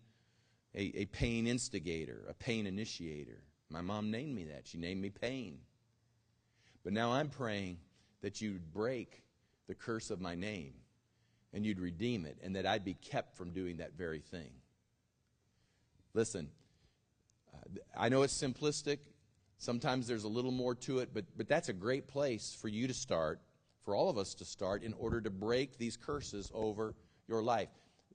a, 0.74 0.92
a 0.94 1.04
pain 1.06 1.46
instigator, 1.46 2.24
a 2.28 2.34
pain 2.34 2.66
initiator. 2.66 3.42
My 3.70 3.80
mom 3.80 4.10
named 4.10 4.34
me 4.34 4.44
that. 4.44 4.66
She 4.66 4.78
named 4.78 5.00
me 5.00 5.10
pain. 5.10 5.58
But 6.84 6.92
now 6.92 7.12
I'm 7.12 7.30
praying 7.30 7.78
that 8.20 8.40
you'd 8.40 8.72
break 8.72 9.22
the 9.66 9.74
curse 9.74 10.10
of 10.10 10.20
my 10.20 10.34
name 10.34 10.74
and 11.52 11.64
you'd 11.64 11.80
redeem 11.80 12.26
it, 12.26 12.36
and 12.44 12.54
that 12.54 12.66
I'd 12.66 12.84
be 12.84 12.94
kept 12.94 13.36
from 13.36 13.50
doing 13.50 13.78
that 13.78 13.96
very 13.96 14.20
thing. 14.20 14.50
Listen, 16.12 16.50
uh, 17.54 17.80
I 17.96 18.10
know 18.10 18.22
it's 18.22 18.34
simplistic. 18.38 18.98
Sometimes 19.56 20.06
there's 20.06 20.24
a 20.24 20.28
little 20.28 20.50
more 20.50 20.74
to 20.74 20.98
it, 20.98 21.10
but, 21.14 21.24
but 21.36 21.48
that's 21.48 21.70
a 21.70 21.72
great 21.72 22.08
place 22.08 22.54
for 22.60 22.68
you 22.68 22.86
to 22.86 22.94
start, 22.94 23.40
for 23.84 23.96
all 23.96 24.10
of 24.10 24.18
us 24.18 24.34
to 24.34 24.44
start, 24.44 24.82
in 24.82 24.92
order 24.94 25.20
to 25.22 25.30
break 25.30 25.78
these 25.78 25.96
curses 25.96 26.50
over 26.52 26.94
your 27.28 27.42
life. 27.42 27.68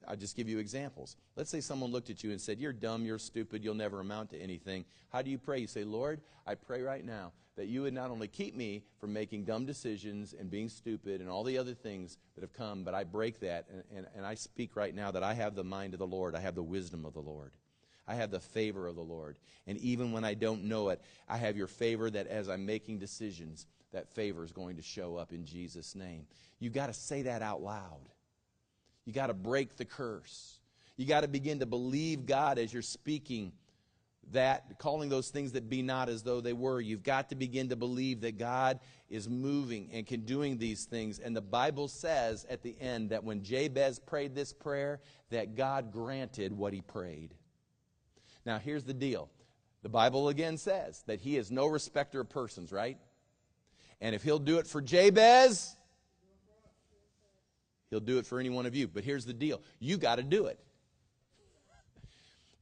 I'll 0.07 0.15
just 0.15 0.35
give 0.35 0.49
you 0.49 0.59
examples. 0.59 1.15
Let's 1.35 1.49
say 1.49 1.61
someone 1.61 1.91
looked 1.91 2.09
at 2.09 2.23
you 2.23 2.31
and 2.31 2.41
said, 2.41 2.59
You're 2.59 2.73
dumb, 2.73 3.05
you're 3.05 3.19
stupid, 3.19 3.63
you'll 3.63 3.75
never 3.75 3.99
amount 3.99 4.31
to 4.31 4.41
anything. 4.41 4.85
How 5.09 5.21
do 5.21 5.29
you 5.29 5.37
pray? 5.37 5.59
You 5.59 5.67
say, 5.67 5.83
Lord, 5.83 6.21
I 6.47 6.55
pray 6.55 6.81
right 6.81 7.05
now 7.05 7.33
that 7.55 7.67
you 7.67 7.83
would 7.83 7.93
not 7.93 8.09
only 8.09 8.27
keep 8.27 8.55
me 8.55 8.83
from 8.99 9.13
making 9.13 9.43
dumb 9.43 9.65
decisions 9.65 10.33
and 10.33 10.49
being 10.49 10.69
stupid 10.69 11.21
and 11.21 11.29
all 11.29 11.43
the 11.43 11.57
other 11.57 11.73
things 11.73 12.17
that 12.35 12.41
have 12.41 12.53
come, 12.53 12.83
but 12.83 12.95
I 12.95 13.03
break 13.03 13.39
that 13.41 13.67
and, 13.71 13.83
and, 13.95 14.07
and 14.15 14.25
I 14.25 14.35
speak 14.35 14.75
right 14.75 14.95
now 14.95 15.11
that 15.11 15.23
I 15.23 15.33
have 15.33 15.53
the 15.53 15.63
mind 15.63 15.93
of 15.93 15.99
the 15.99 16.07
Lord, 16.07 16.35
I 16.35 16.39
have 16.39 16.55
the 16.55 16.63
wisdom 16.63 17.05
of 17.05 17.13
the 17.13 17.19
Lord. 17.19 17.51
I 18.07 18.15
have 18.15 18.31
the 18.31 18.39
favor 18.39 18.87
of 18.87 18.95
the 18.95 19.01
Lord. 19.03 19.37
And 19.67 19.77
even 19.77 20.11
when 20.11 20.25
I 20.25 20.33
don't 20.33 20.63
know 20.63 20.89
it, 20.89 21.01
I 21.29 21.37
have 21.37 21.55
your 21.55 21.67
favor 21.67 22.09
that 22.09 22.27
as 22.27 22.49
I'm 22.49 22.65
making 22.65 22.99
decisions, 22.99 23.67
that 23.93 24.13
favor 24.13 24.43
is 24.43 24.51
going 24.51 24.77
to 24.77 24.81
show 24.81 25.15
up 25.15 25.31
in 25.31 25.45
Jesus' 25.45 25.95
name. 25.95 26.25
You've 26.59 26.73
got 26.73 26.87
to 26.87 26.93
say 26.93 27.21
that 27.23 27.41
out 27.41 27.61
loud. 27.61 28.09
You 29.05 29.13
got 29.13 29.27
to 29.27 29.33
break 29.33 29.77
the 29.77 29.85
curse. 29.85 30.59
You 30.97 31.05
got 31.05 31.21
to 31.21 31.27
begin 31.27 31.59
to 31.59 31.65
believe 31.65 32.25
God 32.25 32.59
as 32.59 32.71
you're 32.71 32.81
speaking 32.81 33.51
that, 34.31 34.77
calling 34.77 35.09
those 35.09 35.29
things 35.29 35.51
that 35.53 35.69
be 35.69 35.81
not 35.81 36.09
as 36.09 36.23
though 36.23 36.41
they 36.41 36.53
were. 36.53 36.79
You've 36.79 37.03
got 37.03 37.29
to 37.29 37.35
begin 37.35 37.69
to 37.69 37.75
believe 37.75 38.21
that 38.21 38.37
God 38.37 38.79
is 39.09 39.27
moving 39.27 39.89
and 39.91 40.05
can 40.05 40.21
doing 40.21 40.57
these 40.57 40.85
things. 40.85 41.19
And 41.19 41.35
the 41.35 41.41
Bible 41.41 41.87
says 41.87 42.45
at 42.49 42.61
the 42.61 42.75
end 42.79 43.09
that 43.09 43.23
when 43.23 43.43
Jabez 43.43 43.99
prayed 43.99 44.35
this 44.35 44.53
prayer, 44.53 45.01
that 45.29 45.55
God 45.55 45.91
granted 45.91 46.53
what 46.53 46.73
he 46.73 46.81
prayed. 46.81 47.33
Now, 48.45 48.57
here's 48.57 48.83
the 48.83 48.93
deal. 48.93 49.29
The 49.83 49.89
Bible 49.89 50.29
again 50.29 50.57
says 50.57 51.03
that 51.07 51.19
he 51.19 51.37
is 51.37 51.51
no 51.51 51.65
respecter 51.65 52.21
of 52.21 52.29
persons, 52.29 52.71
right? 52.71 52.97
And 53.99 54.15
if 54.15 54.23
he'll 54.23 54.39
do 54.39 54.59
it 54.59 54.67
for 54.67 54.81
Jabez, 54.81 55.75
he'll 57.91 57.99
do 57.99 58.17
it 58.17 58.25
for 58.25 58.39
any 58.39 58.49
one 58.49 58.65
of 58.65 58.73
you. 58.73 58.87
But 58.87 59.03
here's 59.03 59.25
the 59.25 59.33
deal 59.33 59.61
you 59.79 59.97
got 59.97 60.15
to 60.15 60.23
do 60.23 60.47
it. 60.47 60.59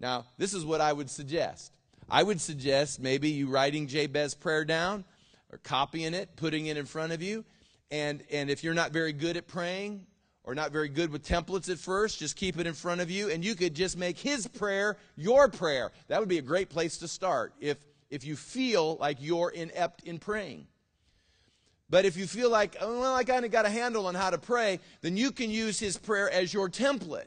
Now, 0.02 0.26
this 0.38 0.54
is 0.54 0.66
what 0.66 0.82
I 0.82 0.92
would 0.92 1.10
suggest. 1.10 1.72
I 2.10 2.24
would 2.24 2.42
suggest 2.42 3.00
maybe 3.00 3.30
you 3.30 3.48
writing 3.48 3.88
Jabez's 3.88 4.34
prayer 4.34 4.66
down 4.66 5.06
or 5.52 5.60
copying 5.60 6.14
it, 6.14 6.36
putting 6.36 6.66
it 6.66 6.78
in 6.78 6.86
front 6.86 7.14
of 7.14 7.22
you. 7.22 7.46
And, 7.92 8.24
and 8.32 8.50
if 8.50 8.64
you're 8.64 8.74
not 8.74 8.92
very 8.92 9.14
good 9.14 9.38
at 9.38 9.48
praying 9.48 10.06
or 10.44 10.56
not 10.56 10.72
very 10.72 10.90
good 10.90 11.12
with 11.12 11.24
templates 11.24 11.70
at 11.70 11.78
first, 11.78 12.20
just 12.20 12.36
keep 12.36 12.58
it 12.58 12.66
in 12.66 12.74
front 12.74 13.02
of 13.02 13.12
you 13.12 13.30
and 13.30 13.44
you 13.44 13.56
could 13.56 13.76
just 13.76 13.98
make 13.98 14.18
his 14.18 14.48
prayer 14.48 14.98
your 15.16 15.50
prayer. 15.50 15.92
That 16.08 16.20
would 16.20 16.30
be 16.30 16.40
a 16.40 16.44
great 16.44 16.70
place 16.70 16.98
to 17.00 17.08
start 17.08 17.54
if, 17.60 17.78
if 18.10 18.24
you 18.24 18.36
feel 18.36 18.96
like 18.96 19.18
you're 19.20 19.50
inept 19.50 20.04
in 20.04 20.18
praying. 20.18 20.68
But 21.90 22.06
if 22.06 22.18
you 22.18 22.28
feel 22.28 22.50
like, 22.50 22.78
oh, 22.80 23.00
well, 23.00 23.16
I 23.16 23.24
kind 23.24 23.46
of 23.46 23.52
got 23.52 23.66
a 23.66 23.70
handle 23.70 24.06
on 24.06 24.16
how 24.16 24.30
to 24.30 24.38
pray, 24.38 24.80
then 25.02 25.18
you 25.18 25.32
can 25.32 25.50
use 25.50 25.80
his 25.80 25.98
prayer 25.98 26.30
as 26.30 26.54
your 26.54 26.70
template 26.70 27.26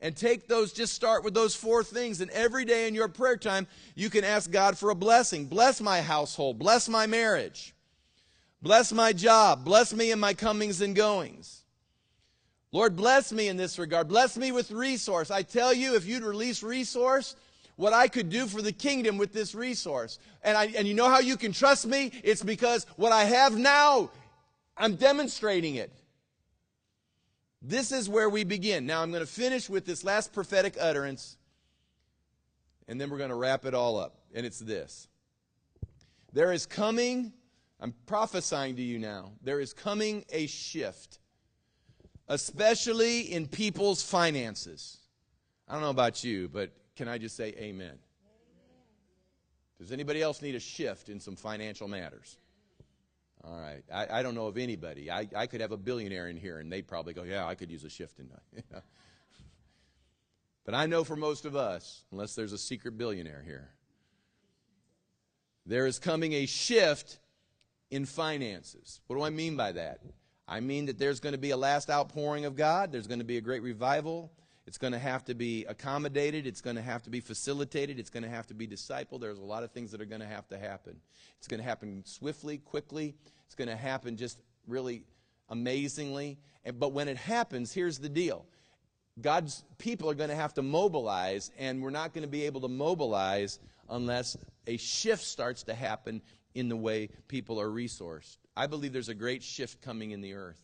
and 0.00 0.14
take 0.14 0.46
those, 0.46 0.72
just 0.72 0.94
start 0.94 1.24
with 1.24 1.34
those 1.34 1.54
four 1.54 1.82
things. 1.82 2.20
And 2.20 2.30
every 2.30 2.64
day 2.64 2.86
in 2.86 2.94
your 2.94 3.08
prayer 3.08 3.36
time, 3.36 3.66
you 3.94 4.10
can 4.10 4.24
ask 4.24 4.50
God 4.50 4.76
for 4.76 4.90
a 4.90 4.94
blessing. 4.94 5.46
Bless 5.46 5.80
my 5.80 6.02
household. 6.02 6.58
Bless 6.58 6.88
my 6.88 7.06
marriage. 7.06 7.74
Bless 8.60 8.92
my 8.92 9.12
job. 9.12 9.64
Bless 9.64 9.94
me 9.94 10.10
in 10.10 10.20
my 10.20 10.34
comings 10.34 10.80
and 10.80 10.94
goings. 10.94 11.62
Lord, 12.70 12.96
bless 12.96 13.32
me 13.32 13.48
in 13.48 13.56
this 13.56 13.78
regard. 13.78 14.08
Bless 14.08 14.36
me 14.36 14.52
with 14.52 14.70
resource. 14.70 15.30
I 15.30 15.42
tell 15.42 15.72
you, 15.72 15.96
if 15.96 16.04
you'd 16.04 16.22
release 16.22 16.62
resource, 16.62 17.34
what 17.78 17.92
I 17.92 18.08
could 18.08 18.28
do 18.28 18.48
for 18.48 18.60
the 18.60 18.72
kingdom 18.72 19.18
with 19.18 19.32
this 19.32 19.54
resource. 19.54 20.18
And, 20.42 20.58
I, 20.58 20.64
and 20.76 20.88
you 20.88 20.94
know 20.94 21.08
how 21.08 21.20
you 21.20 21.36
can 21.36 21.52
trust 21.52 21.86
me? 21.86 22.10
It's 22.24 22.42
because 22.42 22.84
what 22.96 23.12
I 23.12 23.22
have 23.22 23.56
now, 23.56 24.10
I'm 24.76 24.96
demonstrating 24.96 25.76
it. 25.76 25.92
This 27.62 27.92
is 27.92 28.08
where 28.08 28.28
we 28.28 28.42
begin. 28.42 28.84
Now, 28.84 29.00
I'm 29.00 29.12
going 29.12 29.24
to 29.24 29.30
finish 29.30 29.70
with 29.70 29.86
this 29.86 30.02
last 30.02 30.32
prophetic 30.32 30.76
utterance, 30.80 31.36
and 32.88 33.00
then 33.00 33.10
we're 33.10 33.18
going 33.18 33.30
to 33.30 33.36
wrap 33.36 33.64
it 33.64 33.74
all 33.74 33.96
up. 33.96 34.18
And 34.34 34.44
it's 34.44 34.58
this 34.58 35.06
There 36.32 36.52
is 36.52 36.66
coming, 36.66 37.32
I'm 37.80 37.94
prophesying 38.06 38.74
to 38.74 38.82
you 38.82 38.98
now, 38.98 39.30
there 39.40 39.60
is 39.60 39.72
coming 39.72 40.24
a 40.30 40.48
shift, 40.48 41.20
especially 42.26 43.20
in 43.20 43.46
people's 43.46 44.02
finances. 44.02 44.98
I 45.68 45.74
don't 45.74 45.82
know 45.82 45.90
about 45.90 46.24
you, 46.24 46.48
but 46.48 46.72
can 46.98 47.06
I 47.06 47.16
just 47.16 47.36
say 47.36 47.54
amen? 47.56 47.96
Does 49.78 49.92
anybody 49.92 50.20
else 50.20 50.42
need 50.42 50.56
a 50.56 50.60
shift 50.60 51.08
in 51.08 51.20
some 51.20 51.36
financial 51.36 51.86
matters? 51.86 52.36
All 53.44 53.56
right. 53.56 53.84
I, 53.94 54.18
I 54.18 54.22
don't 54.24 54.34
know 54.34 54.48
of 54.48 54.58
anybody. 54.58 55.08
I, 55.08 55.28
I 55.34 55.46
could 55.46 55.60
have 55.60 55.70
a 55.70 55.76
billionaire 55.76 56.26
in 56.28 56.36
here 56.36 56.58
and 56.58 56.72
they'd 56.72 56.88
probably 56.88 57.14
go, 57.14 57.22
Yeah, 57.22 57.46
I 57.46 57.54
could 57.54 57.70
use 57.70 57.84
a 57.84 57.88
shift 57.88 58.18
in 58.18 58.28
that. 58.30 58.82
but 60.66 60.74
I 60.74 60.86
know 60.86 61.04
for 61.04 61.14
most 61.14 61.44
of 61.44 61.54
us, 61.54 62.02
unless 62.10 62.34
there's 62.34 62.52
a 62.52 62.58
secret 62.58 62.98
billionaire 62.98 63.44
here, 63.46 63.70
there 65.66 65.86
is 65.86 66.00
coming 66.00 66.32
a 66.32 66.46
shift 66.46 67.20
in 67.92 68.06
finances. 68.06 69.00
What 69.06 69.14
do 69.14 69.22
I 69.22 69.30
mean 69.30 69.56
by 69.56 69.70
that? 69.70 70.00
I 70.48 70.58
mean 70.58 70.86
that 70.86 70.98
there's 70.98 71.20
going 71.20 71.34
to 71.34 71.38
be 71.38 71.50
a 71.50 71.56
last 71.56 71.90
outpouring 71.90 72.44
of 72.44 72.56
God, 72.56 72.90
there's 72.90 73.06
going 73.06 73.20
to 73.20 73.24
be 73.24 73.36
a 73.36 73.40
great 73.40 73.62
revival. 73.62 74.32
It's 74.68 74.76
going 74.76 74.92
to 74.92 74.98
have 74.98 75.24
to 75.24 75.34
be 75.34 75.64
accommodated. 75.64 76.46
It's 76.46 76.60
going 76.60 76.76
to 76.76 76.82
have 76.82 77.02
to 77.04 77.10
be 77.10 77.20
facilitated. 77.20 77.98
It's 77.98 78.10
going 78.10 78.22
to 78.22 78.28
have 78.28 78.46
to 78.48 78.54
be 78.54 78.66
discipled. 78.68 79.22
There's 79.22 79.38
a 79.38 79.44
lot 79.44 79.62
of 79.62 79.72
things 79.72 79.90
that 79.92 80.02
are 80.02 80.04
going 80.04 80.20
to 80.20 80.26
have 80.26 80.46
to 80.48 80.58
happen. 80.58 81.00
It's 81.38 81.48
going 81.48 81.58
to 81.58 81.66
happen 81.66 82.02
swiftly, 82.04 82.58
quickly. 82.58 83.14
It's 83.46 83.54
going 83.54 83.68
to 83.68 83.76
happen 83.76 84.18
just 84.18 84.42
really 84.66 85.04
amazingly. 85.48 86.36
But 86.78 86.92
when 86.92 87.08
it 87.08 87.16
happens, 87.16 87.72
here's 87.72 87.98
the 87.98 88.10
deal 88.10 88.44
God's 89.18 89.64
people 89.78 90.10
are 90.10 90.14
going 90.14 90.28
to 90.28 90.36
have 90.36 90.52
to 90.54 90.62
mobilize, 90.62 91.50
and 91.58 91.82
we're 91.82 91.88
not 91.88 92.12
going 92.12 92.24
to 92.24 92.28
be 92.28 92.44
able 92.44 92.60
to 92.60 92.68
mobilize 92.68 93.60
unless 93.88 94.36
a 94.66 94.76
shift 94.76 95.24
starts 95.24 95.62
to 95.62 95.74
happen 95.74 96.20
in 96.54 96.68
the 96.68 96.76
way 96.76 97.08
people 97.26 97.58
are 97.58 97.70
resourced. 97.70 98.36
I 98.54 98.66
believe 98.66 98.92
there's 98.92 99.08
a 99.08 99.14
great 99.14 99.42
shift 99.42 99.80
coming 99.80 100.10
in 100.10 100.20
the 100.20 100.34
earth. 100.34 100.60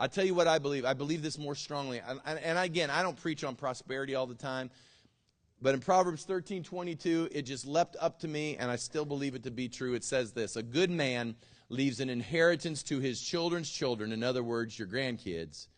I'll 0.00 0.08
tell 0.08 0.24
you 0.24 0.34
what 0.34 0.48
I 0.48 0.58
believe. 0.58 0.86
I 0.86 0.94
believe 0.94 1.20
this 1.20 1.38
more 1.38 1.54
strongly. 1.54 2.00
And, 2.24 2.38
and 2.38 2.58
again, 2.58 2.88
I 2.88 3.02
don't 3.02 3.20
preach 3.20 3.44
on 3.44 3.54
prosperity 3.54 4.14
all 4.14 4.26
the 4.26 4.34
time. 4.34 4.70
But 5.60 5.74
in 5.74 5.80
Proverbs 5.80 6.24
13 6.24 6.62
22, 6.62 7.28
it 7.30 7.42
just 7.42 7.66
leapt 7.66 7.96
up 8.00 8.20
to 8.20 8.28
me, 8.28 8.56
and 8.56 8.70
I 8.70 8.76
still 8.76 9.04
believe 9.04 9.34
it 9.34 9.42
to 9.42 9.50
be 9.50 9.68
true. 9.68 9.92
It 9.92 10.02
says 10.02 10.32
this 10.32 10.56
A 10.56 10.62
good 10.62 10.90
man 10.90 11.36
leaves 11.68 12.00
an 12.00 12.08
inheritance 12.08 12.82
to 12.84 12.98
his 12.98 13.20
children's 13.20 13.70
children, 13.70 14.10
in 14.10 14.22
other 14.22 14.42
words, 14.42 14.78
your 14.78 14.88
grandkids. 14.88 15.68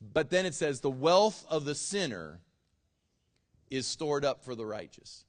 But 0.00 0.30
then 0.30 0.46
it 0.46 0.54
says, 0.54 0.80
The 0.80 0.88
wealth 0.88 1.44
of 1.50 1.64
the 1.64 1.74
sinner 1.74 2.38
is 3.68 3.88
stored 3.88 4.24
up 4.24 4.44
for 4.44 4.54
the 4.54 4.64
righteous. 4.64 5.24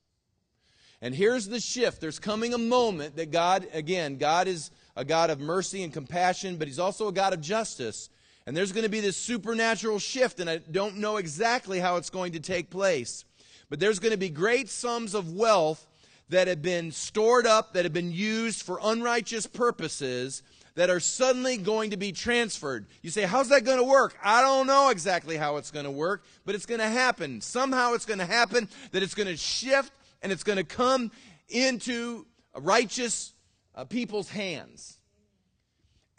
And 1.01 1.15
here's 1.15 1.47
the 1.47 1.59
shift. 1.59 2.01
There's 2.01 2.19
coming 2.19 2.53
a 2.53 2.59
moment 2.59 3.15
that 3.15 3.31
God, 3.31 3.67
again, 3.73 4.17
God 4.17 4.47
is 4.47 4.69
a 4.95 5.03
God 5.03 5.31
of 5.31 5.39
mercy 5.39 5.81
and 5.81 5.91
compassion, 5.91 6.57
but 6.57 6.67
He's 6.67 6.77
also 6.77 7.07
a 7.07 7.11
God 7.11 7.33
of 7.33 7.41
justice. 7.41 8.11
And 8.47 8.55
there's 8.55 8.71
going 8.71 8.85
to 8.85 8.89
be 8.89 9.01
this 9.01 9.17
supernatural 9.17 9.99
shift, 9.99 10.39
and 10.39 10.49
I 10.49 10.59
don't 10.59 10.99
know 10.99 11.17
exactly 11.17 11.81
how 11.81 11.97
it's 11.97 12.09
going 12.09 12.31
to 12.31 12.39
take 12.39 12.69
place. 12.69 13.25
But 13.69 13.81
there's 13.81 13.99
going 13.99 14.13
to 14.13 14.17
be 14.17 14.29
great 14.29 14.69
sums 14.69 15.13
of 15.13 15.33
wealth 15.33 15.85
that 16.29 16.47
have 16.47 16.61
been 16.61 16.93
stored 16.93 17.45
up, 17.45 17.73
that 17.73 17.83
have 17.83 17.91
been 17.91 18.13
used 18.13 18.61
for 18.61 18.79
unrighteous 18.81 19.47
purposes, 19.47 20.43
that 20.75 20.89
are 20.89 21.01
suddenly 21.01 21.57
going 21.57 21.89
to 21.89 21.97
be 21.97 22.13
transferred. 22.13 22.85
You 23.01 23.09
say, 23.09 23.23
How's 23.23 23.49
that 23.49 23.65
going 23.65 23.79
to 23.79 23.83
work? 23.83 24.17
I 24.23 24.41
don't 24.41 24.65
know 24.65 24.91
exactly 24.91 25.35
how 25.35 25.57
it's 25.57 25.69
going 25.71 25.85
to 25.85 25.91
work, 25.91 26.23
but 26.45 26.55
it's 26.55 26.65
going 26.65 26.79
to 26.79 26.87
happen. 26.87 27.41
Somehow 27.41 27.95
it's 27.95 28.05
going 28.05 28.19
to 28.19 28.25
happen 28.25 28.69
that 28.91 29.03
it's 29.03 29.13
going 29.13 29.27
to 29.27 29.35
shift 29.35 29.91
and 30.21 30.31
it's 30.31 30.43
going 30.45 30.57
to 30.57 30.63
come 30.63 31.11
into 31.49 32.25
righteous 32.55 33.33
uh, 33.75 33.83
people's 33.83 34.29
hands. 34.29 34.96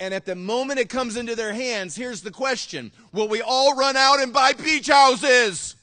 And 0.00 0.14
at 0.14 0.24
the 0.24 0.36
moment 0.36 0.78
it 0.78 0.88
comes 0.88 1.16
into 1.16 1.34
their 1.34 1.52
hands, 1.52 1.96
here's 1.96 2.22
the 2.22 2.30
question 2.30 2.92
Will 3.12 3.28
we 3.28 3.42
all 3.42 3.74
run 3.74 3.96
out 3.96 4.20
and 4.20 4.32
buy 4.32 4.52
beach 4.52 4.88
houses? 4.88 5.74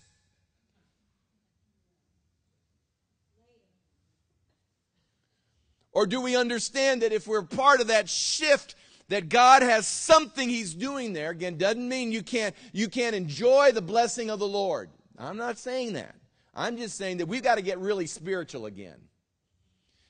Or 5.91 6.05
do 6.05 6.19
we 6.19 6.35
understand 6.35 7.01
that 7.01 7.13
if 7.13 7.25
we're 7.25 7.41
part 7.41 7.79
of 7.79 7.87
that 7.87 8.09
shift, 8.09 8.75
that 9.07 9.29
God 9.29 9.61
has 9.61 9.87
something 9.87 10.49
He's 10.49 10.73
doing 10.73 11.13
there? 11.13 11.29
Again, 11.29 11.57
doesn't 11.57 11.87
mean 11.87 12.11
you 12.11 12.21
can't, 12.21 12.53
you 12.73 12.89
can't 12.89 13.15
enjoy 13.15 13.71
the 13.71 13.81
blessing 13.81 14.29
of 14.29 14.39
the 14.39 14.47
Lord. 14.47 14.89
I'm 15.17 15.37
not 15.37 15.57
saying 15.57 15.93
that. 15.93 16.15
I'm 16.53 16.75
just 16.75 16.97
saying 16.97 17.17
that 17.17 17.27
we've 17.27 17.43
got 17.43 17.55
to 17.55 17.61
get 17.61 17.79
really 17.79 18.07
spiritual 18.07 18.65
again. 18.65 18.97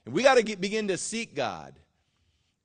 And 0.06 0.14
we 0.14 0.24
got 0.24 0.36
to 0.36 0.44
get, 0.44 0.60
begin 0.60 0.88
to 0.88 0.98
seek 0.98 1.36
God 1.36 1.76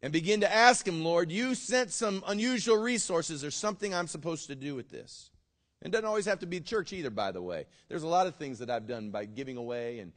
and 0.02 0.12
begin 0.12 0.40
to 0.40 0.52
ask 0.52 0.86
Him, 0.86 1.04
Lord, 1.04 1.30
you 1.30 1.54
sent 1.54 1.90
some 1.90 2.22
unusual 2.26 2.76
resources. 2.76 3.40
There's 3.40 3.54
something 3.54 3.94
I'm 3.94 4.06
supposed 4.06 4.46
to 4.48 4.54
do 4.54 4.74
with 4.74 4.90
this. 4.90 5.30
It 5.82 5.92
doesn't 5.92 6.06
always 6.06 6.26
have 6.26 6.40
to 6.40 6.46
be 6.46 6.60
church 6.60 6.92
either, 6.92 7.10
by 7.10 7.32
the 7.32 7.42
way. 7.42 7.66
There's 7.88 8.02
a 8.02 8.08
lot 8.08 8.26
of 8.26 8.36
things 8.36 8.58
that 8.58 8.70
I've 8.70 8.86
done 8.86 9.10
by 9.10 9.24
giving 9.24 9.56
away 9.56 10.00
and 10.00 10.12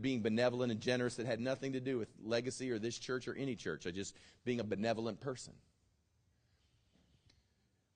being 0.00 0.20
benevolent 0.20 0.72
and 0.72 0.80
generous 0.80 1.16
that 1.16 1.26
had 1.26 1.40
nothing 1.40 1.74
to 1.74 1.80
do 1.80 1.98
with 1.98 2.08
legacy 2.22 2.70
or 2.70 2.78
this 2.78 2.98
church 2.98 3.28
or 3.28 3.34
any 3.34 3.54
church. 3.54 3.86
I 3.86 3.90
just 3.90 4.14
being 4.44 4.60
a 4.60 4.64
benevolent 4.64 5.20
person. 5.20 5.52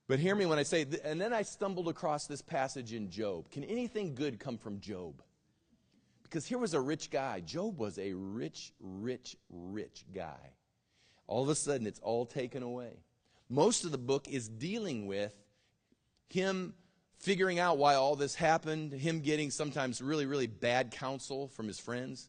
But 0.06 0.18
hear 0.18 0.34
me 0.34 0.46
when 0.46 0.58
I 0.58 0.62
say, 0.62 0.86
and 1.04 1.20
then 1.20 1.32
I 1.32 1.42
stumbled 1.42 1.88
across 1.88 2.26
this 2.26 2.42
passage 2.42 2.94
in 2.94 3.10
Job. 3.10 3.50
Can 3.50 3.64
anything 3.64 4.14
good 4.14 4.38
come 4.38 4.56
from 4.56 4.80
Job? 4.80 5.22
Because 6.22 6.46
here 6.46 6.58
was 6.58 6.74
a 6.74 6.80
rich 6.80 7.10
guy. 7.10 7.40
Job 7.40 7.78
was 7.78 7.98
a 7.98 8.12
rich, 8.12 8.72
rich, 8.80 9.36
rich 9.50 10.04
guy. 10.14 10.52
All 11.28 11.44
of 11.44 11.48
a 11.48 11.54
sudden, 11.54 11.86
it's 11.86 12.00
all 12.00 12.26
taken 12.26 12.64
away. 12.64 13.04
Most 13.48 13.84
of 13.84 13.92
the 13.92 13.98
book 13.98 14.26
is 14.28 14.48
dealing 14.48 15.06
with 15.06 15.32
him 16.28 16.74
figuring 17.18 17.58
out 17.58 17.78
why 17.78 17.94
all 17.94 18.16
this 18.16 18.34
happened, 18.34 18.92
him 18.92 19.20
getting 19.20 19.50
sometimes 19.50 20.00
really, 20.02 20.26
really 20.26 20.46
bad 20.46 20.90
counsel 20.90 21.48
from 21.48 21.66
his 21.66 21.78
friends. 21.78 22.28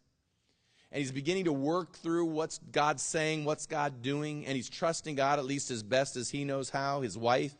And 0.92 1.00
he's 1.00 1.12
beginning 1.12 1.46
to 1.46 1.54
work 1.54 1.98
through 1.98 2.26
what's 2.26 2.58
God 2.72 3.00
saying, 3.00 3.46
what's 3.46 3.68
God 3.68 4.02
doing, 4.02 4.48
and 4.48 4.56
he's 4.56 4.70
trusting 4.70 5.16
God 5.16 5.38
at 5.38 5.46
least 5.46 5.70
as 5.70 5.84
best 5.84 6.16
as 6.16 6.30
he 6.30 6.44
knows 6.44 6.72
how. 6.72 7.02
His 7.02 7.16
wife 7.16 7.56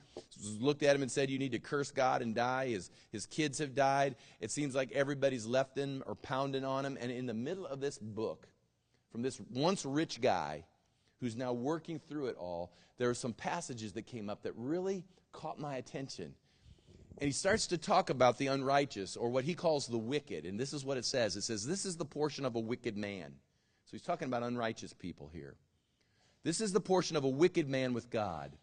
looked 0.60 0.82
at 0.82 0.96
him 0.96 1.04
and 1.04 1.12
said, 1.12 1.30
You 1.30 1.38
need 1.38 1.52
to 1.52 1.60
curse 1.60 1.92
God 1.92 2.24
and 2.24 2.34
die. 2.34 2.70
His, 2.70 2.90
his 3.12 3.28
kids 3.28 3.60
have 3.60 3.76
died. 3.76 4.16
It 4.40 4.50
seems 4.50 4.74
like 4.74 4.92
everybody's 4.94 5.46
left 5.46 5.78
him 5.78 6.04
or 6.08 6.16
pounding 6.16 6.66
on 6.66 6.86
him. 6.86 6.98
And 7.00 7.12
in 7.12 7.28
the 7.28 7.36
middle 7.36 7.68
of 7.68 7.80
this 7.80 8.00
book, 8.00 8.48
from 9.12 9.22
this 9.22 9.40
once 9.54 9.86
rich 9.86 10.22
guy, 10.22 10.66
who's 11.20 11.36
now 11.36 11.54
working 11.54 12.00
through 12.00 12.28
it 12.28 12.36
all, 12.38 12.72
there 12.98 13.10
are 13.10 13.16
some 13.16 13.34
passages 13.34 13.94
that 13.94 14.04
came 14.04 14.30
up 14.30 14.44
that 14.44 14.54
really 14.56 15.04
caught 15.32 15.60
my 15.60 15.76
attention. 15.78 16.34
And 17.18 17.28
he 17.28 17.32
starts 17.32 17.68
to 17.68 17.78
talk 17.78 18.10
about 18.10 18.38
the 18.38 18.48
unrighteous, 18.48 19.18
or 19.18 19.30
what 19.30 19.44
he 19.44 19.54
calls 19.54 19.88
the 19.88 19.98
wicked. 19.98 20.46
And 20.46 20.60
this 20.60 20.74
is 20.74 20.86
what 20.86 20.98
it 20.98 21.06
says 21.06 21.36
it 21.36 21.42
says, 21.42 21.66
This 21.66 21.86
is 21.86 21.98
the 21.98 22.06
portion 22.06 22.46
of 22.46 22.56
a 22.56 22.60
wicked 22.60 22.98
man. 22.98 23.34
So 23.86 23.92
he's 23.92 24.02
talking 24.02 24.28
about 24.28 24.44
unrighteous 24.44 24.94
people 24.94 25.30
here. 25.34 25.56
This 26.44 26.62
is 26.62 26.72
the 26.72 26.80
portion 26.80 27.18
of 27.18 27.26
a 27.26 27.30
wicked 27.30 27.68
man 27.68 27.94
with 27.94 28.10
God, 28.10 28.56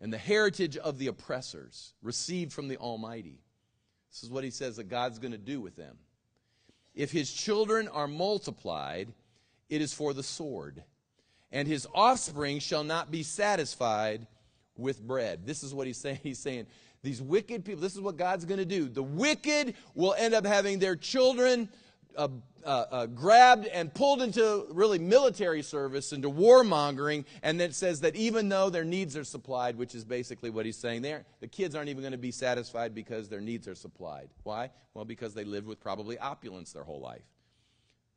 and 0.00 0.12
the 0.12 0.18
heritage 0.18 0.76
of 0.78 0.98
the 0.98 1.08
oppressors, 1.08 1.92
received 2.02 2.52
from 2.52 2.68
the 2.68 2.78
Almighty. 2.78 3.42
This 4.10 4.22
is 4.22 4.30
what 4.30 4.44
he 4.44 4.50
says 4.50 4.76
that 4.76 4.88
God's 4.88 5.18
going 5.18 5.32
to 5.32 5.38
do 5.38 5.60
with 5.60 5.76
them. 5.76 5.98
If 6.94 7.12
his 7.12 7.30
children 7.30 7.88
are 7.88 8.08
multiplied, 8.08 9.12
it 9.68 9.82
is 9.82 9.92
for 9.92 10.14
the 10.14 10.22
sword 10.22 10.82
and 11.52 11.66
his 11.66 11.86
offspring 11.94 12.58
shall 12.58 12.84
not 12.84 13.10
be 13.10 13.22
satisfied 13.22 14.26
with 14.76 15.02
bread. 15.02 15.46
This 15.46 15.62
is 15.62 15.74
what 15.74 15.86
he's 15.86 15.98
saying. 15.98 16.20
He's 16.22 16.38
saying, 16.38 16.66
these 17.02 17.22
wicked 17.22 17.64
people, 17.64 17.80
this 17.80 17.94
is 17.94 18.00
what 18.00 18.16
God's 18.16 18.44
going 18.44 18.58
to 18.58 18.66
do. 18.66 18.88
The 18.88 19.02
wicked 19.02 19.74
will 19.94 20.14
end 20.14 20.34
up 20.34 20.44
having 20.44 20.78
their 20.78 20.96
children 20.96 21.68
uh, 22.16 22.28
uh, 22.64 22.84
uh, 22.90 23.06
grabbed 23.06 23.66
and 23.68 23.92
pulled 23.94 24.20
into 24.20 24.66
really 24.70 24.98
military 24.98 25.62
service, 25.62 26.12
into 26.12 26.28
warmongering, 26.28 27.24
and 27.42 27.58
then 27.58 27.70
it 27.70 27.74
says 27.74 28.00
that 28.00 28.16
even 28.16 28.50
though 28.50 28.68
their 28.68 28.84
needs 28.84 29.16
are 29.16 29.24
supplied, 29.24 29.76
which 29.76 29.94
is 29.94 30.04
basically 30.04 30.50
what 30.50 30.66
he's 30.66 30.76
saying 30.76 31.00
there, 31.00 31.24
the 31.40 31.46
kids 31.46 31.74
aren't 31.74 31.88
even 31.88 32.02
going 32.02 32.12
to 32.12 32.18
be 32.18 32.32
satisfied 32.32 32.94
because 32.94 33.28
their 33.28 33.40
needs 33.40 33.66
are 33.66 33.74
supplied. 33.74 34.28
Why? 34.42 34.70
Well, 34.92 35.06
because 35.06 35.32
they 35.32 35.44
lived 35.44 35.66
with 35.66 35.80
probably 35.80 36.18
opulence 36.18 36.72
their 36.72 36.84
whole 36.84 37.00
life. 37.00 37.22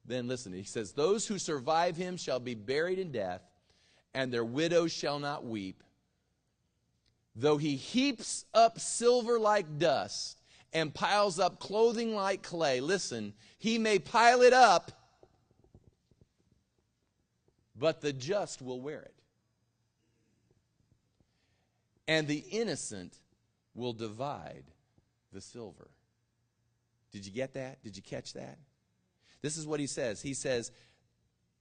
Then 0.06 0.28
listen, 0.28 0.54
he 0.54 0.64
says, 0.64 0.91
Those 0.91 1.28
who 1.28 1.39
survive 1.39 1.95
him 1.95 2.18
shall 2.18 2.39
be 2.39 2.56
buried 2.56 2.99
in 2.99 3.12
death, 3.12 3.41
and 4.14 4.32
their 4.32 4.43
widows 4.43 4.91
shall 4.91 5.20
not 5.20 5.45
weep. 5.45 5.84
Though 7.36 7.58
he 7.58 7.76
heaps 7.76 8.45
up 8.54 8.80
silver 8.80 9.39
like 9.39 9.80
dust 9.80 10.38
and 10.72 10.93
piles 10.93 11.39
up 11.39 11.60
clothing 11.60 12.14
like 12.14 12.43
clay, 12.43 12.80
listen, 12.80 13.34
he 13.58 13.78
may 13.78 13.97
pile 13.97 14.41
it 14.41 14.54
up, 14.54 14.91
but 17.76 18.01
the 18.01 18.14
just 18.14 18.62
will 18.62 18.82
wear 18.82 19.01
it. 19.01 19.16
And 22.08 22.28
the 22.28 22.43
innocent 22.51 23.18
will 23.74 23.93
divide 23.93 24.66
the 25.32 25.41
silver. 25.41 25.89
Did 27.12 27.26
you 27.26 27.32
get 27.32 27.54
that? 27.54 27.82
Did 27.84 27.95
you 27.95 28.04
catch 28.04 28.34
that? 28.34 28.58
This 29.44 29.58
is 29.58 29.68
what 29.68 29.80
he 29.80 29.86
says. 29.88 30.22
He 30.22 30.34
says, 30.34 30.72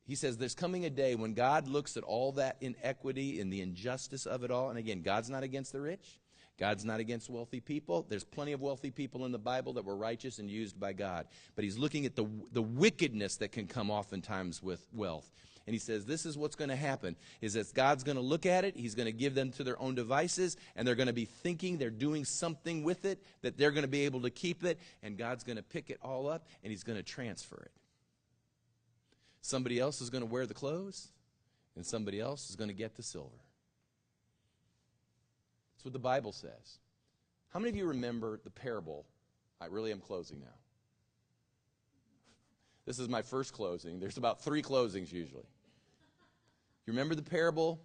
he 0.04 0.14
says, 0.14 0.38
there's 0.38 0.54
coming 0.54 0.86
a 0.86 0.90
day 0.90 1.14
when 1.14 1.34
God 1.34 1.68
looks 1.68 1.96
at 1.98 2.04
all 2.04 2.32
that 2.32 2.56
inequity 2.60 3.40
and 3.40 3.52
the 3.52 3.60
injustice 3.60 4.24
of 4.24 4.42
it 4.44 4.50
all. 4.50 4.70
And 4.70 4.78
again, 4.78 5.02
God's 5.02 5.28
not 5.28 5.42
against 5.42 5.72
the 5.72 5.80
rich. 5.80 6.20
God's 6.62 6.84
not 6.84 7.00
against 7.00 7.28
wealthy 7.28 7.58
people. 7.58 8.06
There's 8.08 8.22
plenty 8.22 8.52
of 8.52 8.60
wealthy 8.60 8.92
people 8.92 9.26
in 9.26 9.32
the 9.32 9.38
Bible 9.38 9.72
that 9.72 9.84
were 9.84 9.96
righteous 9.96 10.38
and 10.38 10.48
used 10.48 10.78
by 10.78 10.92
God. 10.92 11.26
But 11.56 11.64
he's 11.64 11.76
looking 11.76 12.06
at 12.06 12.14
the, 12.14 12.24
the 12.52 12.62
wickedness 12.62 13.34
that 13.38 13.50
can 13.50 13.66
come 13.66 13.90
oftentimes 13.90 14.62
with 14.62 14.86
wealth. 14.92 15.28
And 15.66 15.74
he 15.74 15.80
says, 15.80 16.04
This 16.04 16.24
is 16.24 16.38
what's 16.38 16.54
going 16.54 16.70
to 16.70 16.76
happen 16.76 17.16
is 17.40 17.54
that 17.54 17.74
God's 17.74 18.04
going 18.04 18.14
to 18.14 18.22
look 18.22 18.46
at 18.46 18.64
it, 18.64 18.76
He's 18.76 18.94
going 18.94 19.06
to 19.06 19.12
give 19.12 19.34
them 19.34 19.50
to 19.50 19.64
their 19.64 19.76
own 19.82 19.96
devices, 19.96 20.56
and 20.76 20.86
they're 20.86 20.94
going 20.94 21.08
to 21.08 21.12
be 21.12 21.24
thinking 21.24 21.78
they're 21.78 21.90
doing 21.90 22.24
something 22.24 22.84
with 22.84 23.06
it, 23.06 23.20
that 23.40 23.58
they're 23.58 23.72
going 23.72 23.82
to 23.82 23.88
be 23.88 24.04
able 24.04 24.20
to 24.22 24.30
keep 24.30 24.62
it, 24.62 24.78
and 25.02 25.18
God's 25.18 25.42
going 25.42 25.56
to 25.56 25.64
pick 25.64 25.90
it 25.90 25.98
all 26.00 26.28
up 26.28 26.46
and 26.62 26.70
He's 26.70 26.84
going 26.84 26.96
to 26.96 27.02
transfer 27.02 27.60
it. 27.60 27.72
Somebody 29.40 29.80
else 29.80 30.00
is 30.00 30.10
going 30.10 30.22
to 30.22 30.30
wear 30.30 30.46
the 30.46 30.54
clothes, 30.54 31.08
and 31.74 31.84
somebody 31.84 32.20
else 32.20 32.50
is 32.50 32.54
going 32.54 32.68
to 32.68 32.74
get 32.74 32.94
the 32.94 33.02
silver. 33.02 33.40
That's 35.82 35.86
what 35.86 35.94
the 35.94 35.98
Bible 35.98 36.30
says. 36.30 36.78
How 37.48 37.58
many 37.58 37.70
of 37.70 37.74
you 37.74 37.86
remember 37.86 38.38
the 38.44 38.50
parable? 38.50 39.04
I 39.60 39.66
really 39.66 39.90
am 39.90 39.98
closing 39.98 40.38
now. 40.38 40.46
This 42.86 43.00
is 43.00 43.08
my 43.08 43.22
first 43.22 43.52
closing. 43.52 43.98
There's 43.98 44.16
about 44.16 44.42
three 44.42 44.62
closings 44.62 45.12
usually. 45.12 45.44
You 46.86 46.92
remember 46.92 47.16
the 47.16 47.22
parable 47.22 47.80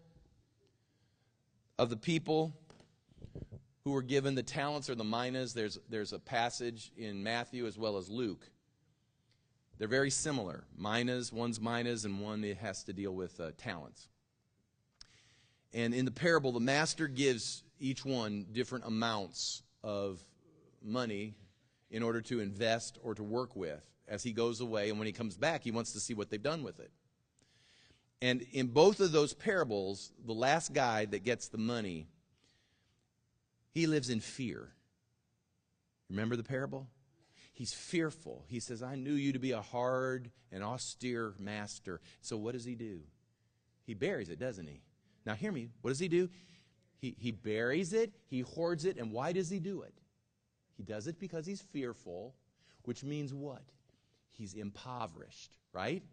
of 1.77 1.89
the 1.89 1.97
people 1.97 2.55
who 3.83 3.91
were 3.91 4.01
given 4.01 4.35
the 4.35 4.43
talents 4.43 4.89
or 4.89 4.95
the 4.95 5.03
minas? 5.03 5.53
There's, 5.53 5.79
there's 5.89 6.13
a 6.13 6.19
passage 6.19 6.91
in 6.97 7.23
Matthew 7.23 7.65
as 7.67 7.77
well 7.77 7.97
as 7.97 8.09
Luke. 8.09 8.47
They're 9.77 9.87
very 9.87 10.11
similar. 10.11 10.65
Minas, 10.75 11.31
one's 11.31 11.61
minas, 11.61 12.05
and 12.05 12.19
one 12.19 12.43
it 12.43 12.57
has 12.57 12.83
to 12.85 12.93
deal 12.93 13.13
with 13.13 13.39
uh, 13.39 13.51
talents. 13.57 14.07
And 15.73 15.93
in 15.93 16.05
the 16.05 16.11
parable, 16.11 16.51
the 16.51 16.59
master 16.59 17.07
gives 17.07 17.63
each 17.79 18.05
one 18.05 18.45
different 18.51 18.85
amounts 18.85 19.63
of 19.83 20.23
money 20.83 21.35
in 21.89 22.03
order 22.03 22.21
to 22.21 22.39
invest 22.39 22.97
or 23.03 23.15
to 23.15 23.23
work 23.23 23.55
with 23.55 23.81
as 24.07 24.23
he 24.23 24.31
goes 24.31 24.61
away. 24.61 24.89
And 24.89 24.99
when 24.99 25.05
he 25.05 25.13
comes 25.13 25.37
back, 25.37 25.63
he 25.63 25.71
wants 25.71 25.93
to 25.93 25.99
see 25.99 26.13
what 26.13 26.29
they've 26.29 26.41
done 26.41 26.63
with 26.63 26.79
it. 26.79 26.91
And 28.21 28.41
in 28.51 28.67
both 28.67 28.99
of 28.99 29.11
those 29.11 29.33
parables, 29.33 30.11
the 30.25 30.33
last 30.33 30.73
guy 30.73 31.05
that 31.05 31.23
gets 31.23 31.49
the 31.49 31.57
money, 31.57 32.07
he 33.71 33.85
lives 33.85 34.09
in 34.09 34.19
fear. 34.19 34.69
Remember 36.09 36.35
the 36.35 36.43
parable? 36.43 36.87
He's 37.53 37.73
fearful. 37.73 38.45
He 38.47 38.59
says, 38.59 38.81
I 38.81 38.95
knew 38.95 39.13
you 39.13 39.33
to 39.33 39.39
be 39.39 39.51
a 39.51 39.61
hard 39.61 40.31
and 40.51 40.63
austere 40.63 41.33
master. 41.39 42.01
So 42.21 42.37
what 42.37 42.53
does 42.53 42.65
he 42.65 42.75
do? 42.75 43.01
He 43.83 43.93
buries 43.93 44.29
it, 44.29 44.39
doesn't 44.39 44.67
he? 44.67 44.81
Now, 45.25 45.33
hear 45.33 45.51
me. 45.51 45.69
What 45.81 45.91
does 45.91 45.99
he 45.99 46.07
do? 46.07 46.29
He, 46.99 47.15
he 47.19 47.31
buries 47.31 47.93
it, 47.93 48.11
he 48.27 48.41
hoards 48.41 48.85
it, 48.85 48.97
and 48.97 49.11
why 49.11 49.31
does 49.31 49.49
he 49.49 49.59
do 49.59 49.83
it? 49.83 49.93
He 50.75 50.83
does 50.83 51.07
it 51.07 51.19
because 51.19 51.45
he's 51.45 51.61
fearful, 51.61 52.33
which 52.83 53.03
means 53.03 53.33
what? 53.33 53.63
he's 54.37 54.53
impoverished, 54.53 55.57
right? 55.73 56.03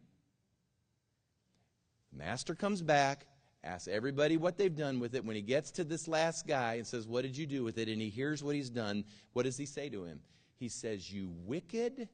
The 2.12 2.18
master 2.18 2.54
comes 2.54 2.82
back, 2.82 3.26
asks 3.62 3.88
everybody 3.88 4.36
what 4.36 4.56
they've 4.56 4.74
done 4.74 4.98
with 4.98 5.14
it. 5.14 5.24
When 5.24 5.36
he 5.36 5.42
gets 5.42 5.70
to 5.72 5.84
this 5.84 6.08
last 6.08 6.46
guy 6.46 6.74
and 6.74 6.86
says, 6.86 7.06
What 7.06 7.22
did 7.22 7.36
you 7.36 7.46
do 7.46 7.62
with 7.62 7.78
it? 7.78 7.88
and 7.88 8.00
he 8.00 8.08
hears 8.08 8.42
what 8.42 8.54
he's 8.54 8.70
done, 8.70 9.04
what 9.32 9.44
does 9.44 9.56
he 9.56 9.66
say 9.66 9.88
to 9.90 10.04
him? 10.04 10.20
He 10.56 10.68
says, 10.68 11.12
You 11.12 11.30
wicked 11.44 12.08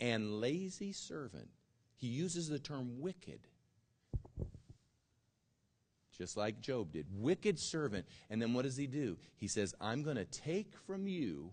and 0.00 0.40
lazy 0.40 0.92
servant. 0.92 1.48
He 1.96 2.08
uses 2.08 2.48
the 2.48 2.58
term 2.58 3.00
wicked. 3.00 3.40
Just 6.18 6.36
like 6.36 6.60
Job 6.60 6.92
did. 6.92 7.06
Wicked 7.12 7.58
servant. 7.58 8.06
And 8.28 8.42
then 8.42 8.52
what 8.52 8.62
does 8.62 8.76
he 8.76 8.88
do? 8.88 9.16
He 9.36 9.46
says, 9.46 9.74
I'm 9.80 10.02
going 10.02 10.16
to 10.16 10.24
take 10.24 10.76
from 10.86 11.06
you 11.06 11.52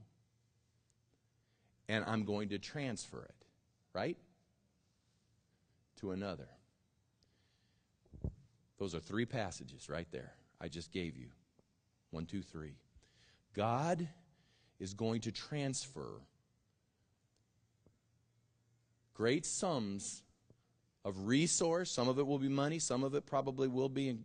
and 1.87 2.03
I'm 2.05 2.25
going 2.25 2.49
to 2.49 2.57
transfer 2.57 3.23
it, 3.23 3.45
right? 3.93 4.17
To 6.01 6.11
another. 6.11 6.47
Those 8.79 8.95
are 8.95 8.99
three 8.99 9.25
passages 9.25 9.87
right 9.87 10.07
there. 10.11 10.33
I 10.59 10.67
just 10.67 10.91
gave 10.91 11.15
you. 11.15 11.27
One, 12.09 12.25
two, 12.25 12.41
three. 12.41 12.73
God 13.53 14.07
is 14.79 14.93
going 14.93 15.21
to 15.21 15.31
transfer 15.31 16.21
great 19.13 19.45
sums 19.45 20.23
of 21.05 21.27
resource. 21.27 21.91
Some 21.91 22.09
of 22.09 22.19
it 22.19 22.25
will 22.25 22.39
be 22.39 22.49
money, 22.49 22.79
some 22.79 23.03
of 23.03 23.13
it 23.13 23.25
probably 23.25 23.67
will 23.67 23.89
be 23.89 24.17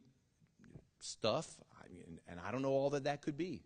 stuff. 1.00 1.48
I 1.82 1.92
mean, 1.92 2.20
and 2.28 2.38
I 2.46 2.50
don't 2.50 2.62
know 2.62 2.70
all 2.70 2.90
that 2.90 3.04
that 3.04 3.22
could 3.22 3.36
be. 3.36 3.62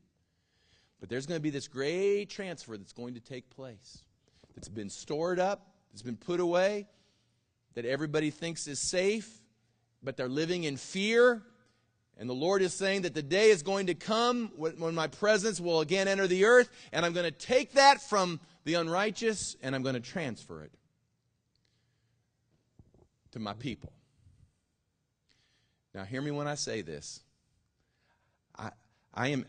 But 1.00 1.08
there's 1.08 1.26
going 1.26 1.38
to 1.38 1.42
be 1.42 1.50
this 1.50 1.68
great 1.68 2.30
transfer 2.30 2.76
that's 2.76 2.92
going 2.92 3.14
to 3.14 3.20
take 3.20 3.50
place 3.50 4.02
that's 4.54 4.68
been 4.68 4.88
stored 4.88 5.38
up, 5.38 5.66
that's 5.92 6.02
been 6.02 6.16
put 6.16 6.40
away, 6.40 6.86
that 7.74 7.84
everybody 7.84 8.30
thinks 8.30 8.66
is 8.66 8.78
safe, 8.78 9.28
but 10.02 10.16
they're 10.16 10.28
living 10.28 10.64
in 10.64 10.76
fear. 10.76 11.42
And 12.16 12.30
the 12.30 12.34
Lord 12.34 12.62
is 12.62 12.72
saying 12.72 13.02
that 13.02 13.12
the 13.12 13.22
day 13.22 13.50
is 13.50 13.64
going 13.64 13.88
to 13.88 13.94
come 13.94 14.52
when 14.56 14.94
my 14.94 15.08
presence 15.08 15.60
will 15.60 15.80
again 15.80 16.06
enter 16.06 16.28
the 16.28 16.44
earth, 16.44 16.70
and 16.92 17.04
I'm 17.04 17.12
going 17.12 17.24
to 17.24 17.32
take 17.32 17.72
that 17.72 18.00
from 18.00 18.38
the 18.64 18.74
unrighteous 18.74 19.56
and 19.62 19.74
I'm 19.74 19.82
going 19.82 19.96
to 19.96 20.00
transfer 20.00 20.62
it 20.62 20.72
to 23.32 23.40
my 23.40 23.52
people. 23.54 23.92
Now, 25.92 26.04
hear 26.04 26.22
me 26.22 26.30
when 26.30 26.46
I 26.46 26.54
say 26.54 26.82
this. 26.82 27.23
I, 29.14 29.28
am 29.28 29.46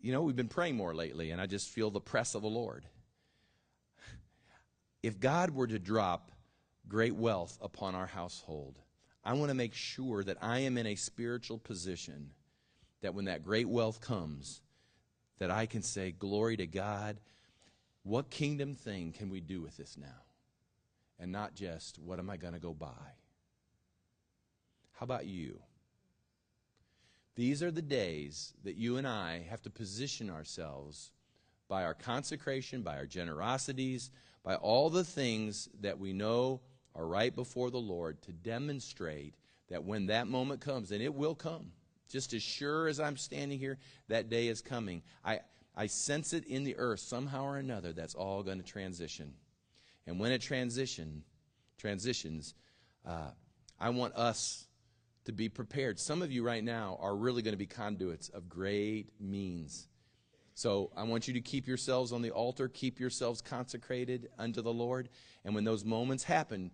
you 0.00 0.12
know, 0.12 0.22
we've 0.22 0.36
been 0.36 0.48
praying 0.48 0.76
more 0.76 0.94
lately, 0.94 1.30
and 1.30 1.40
I 1.40 1.46
just 1.46 1.68
feel 1.68 1.90
the 1.90 2.00
press 2.00 2.34
of 2.34 2.42
the 2.42 2.48
Lord. 2.48 2.84
If 5.02 5.20
God 5.20 5.50
were 5.50 5.66
to 5.66 5.78
drop 5.78 6.32
great 6.88 7.14
wealth 7.14 7.56
upon 7.62 7.94
our 7.94 8.06
household, 8.06 8.78
I 9.24 9.34
want 9.34 9.50
to 9.50 9.54
make 9.54 9.74
sure 9.74 10.24
that 10.24 10.38
I 10.42 10.60
am 10.60 10.76
in 10.76 10.86
a 10.86 10.96
spiritual 10.96 11.58
position 11.58 12.30
that 13.02 13.14
when 13.14 13.26
that 13.26 13.44
great 13.44 13.68
wealth 13.68 14.00
comes, 14.00 14.60
that 15.38 15.50
I 15.50 15.66
can 15.66 15.82
say, 15.82 16.12
Glory 16.12 16.56
to 16.56 16.66
God. 16.66 17.20
What 18.04 18.30
kingdom 18.30 18.74
thing 18.74 19.12
can 19.12 19.30
we 19.30 19.40
do 19.40 19.60
with 19.60 19.76
this 19.76 19.96
now? 19.96 20.22
And 21.20 21.30
not 21.30 21.54
just, 21.54 21.98
What 22.00 22.18
am 22.18 22.30
I 22.30 22.36
going 22.36 22.54
to 22.54 22.60
go 22.60 22.74
buy? 22.74 23.14
How 24.92 25.04
about 25.04 25.26
you? 25.26 25.60
These 27.34 27.62
are 27.62 27.70
the 27.70 27.82
days 27.82 28.52
that 28.64 28.76
you 28.76 28.98
and 28.98 29.06
I 29.06 29.46
have 29.48 29.62
to 29.62 29.70
position 29.70 30.28
ourselves 30.28 31.12
by 31.68 31.84
our 31.84 31.94
consecration, 31.94 32.82
by 32.82 32.96
our 32.96 33.06
generosities, 33.06 34.10
by 34.42 34.56
all 34.56 34.90
the 34.90 35.04
things 35.04 35.68
that 35.80 35.98
we 35.98 36.12
know 36.12 36.60
are 36.94 37.06
right 37.06 37.34
before 37.34 37.70
the 37.70 37.78
Lord 37.78 38.20
to 38.22 38.32
demonstrate 38.32 39.34
that 39.70 39.84
when 39.84 40.06
that 40.06 40.26
moment 40.26 40.60
comes, 40.60 40.90
and 40.90 41.02
it 41.02 41.14
will 41.14 41.34
come, 41.34 41.72
just 42.10 42.34
as 42.34 42.42
sure 42.42 42.88
as 42.88 43.00
I'm 43.00 43.16
standing 43.16 43.58
here, 43.58 43.78
that 44.08 44.28
day 44.28 44.48
is 44.48 44.60
coming. 44.60 45.02
I, 45.24 45.40
I 45.74 45.86
sense 45.86 46.34
it 46.34 46.44
in 46.44 46.64
the 46.64 46.76
earth 46.76 47.00
somehow 47.00 47.44
or 47.44 47.56
another 47.56 47.94
that's 47.94 48.14
all 48.14 48.42
going 48.42 48.58
to 48.58 48.64
transition. 48.64 49.32
And 50.06 50.20
when 50.20 50.32
it 50.32 50.42
transition, 50.42 51.22
transitions, 51.78 52.54
uh, 53.06 53.30
I 53.80 53.88
want 53.90 54.14
us 54.14 54.66
to 55.24 55.32
be 55.32 55.48
prepared. 55.48 55.98
Some 55.98 56.22
of 56.22 56.32
you 56.32 56.42
right 56.42 56.64
now 56.64 56.98
are 57.00 57.14
really 57.14 57.42
going 57.42 57.52
to 57.52 57.58
be 57.58 57.66
conduits 57.66 58.28
of 58.30 58.48
great 58.48 59.08
means. 59.20 59.88
So 60.54 60.90
I 60.96 61.04
want 61.04 61.28
you 61.28 61.34
to 61.34 61.40
keep 61.40 61.66
yourselves 61.66 62.12
on 62.12 62.22
the 62.22 62.30
altar, 62.30 62.68
keep 62.68 63.00
yourselves 63.00 63.40
consecrated 63.40 64.28
unto 64.38 64.60
the 64.60 64.72
Lord. 64.72 65.08
And 65.44 65.54
when 65.54 65.64
those 65.64 65.84
moments 65.84 66.24
happen, 66.24 66.70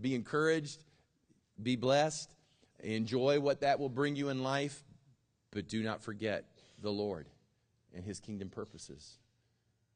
be 0.00 0.14
encouraged, 0.14 0.84
be 1.62 1.76
blessed, 1.76 2.30
enjoy 2.80 3.40
what 3.40 3.60
that 3.62 3.80
will 3.80 3.88
bring 3.88 4.14
you 4.14 4.28
in 4.28 4.42
life, 4.42 4.84
but 5.50 5.68
do 5.68 5.82
not 5.82 6.02
forget 6.02 6.44
the 6.82 6.92
Lord 6.92 7.28
and 7.94 8.04
his 8.04 8.20
kingdom 8.20 8.48
purposes. 8.48 9.18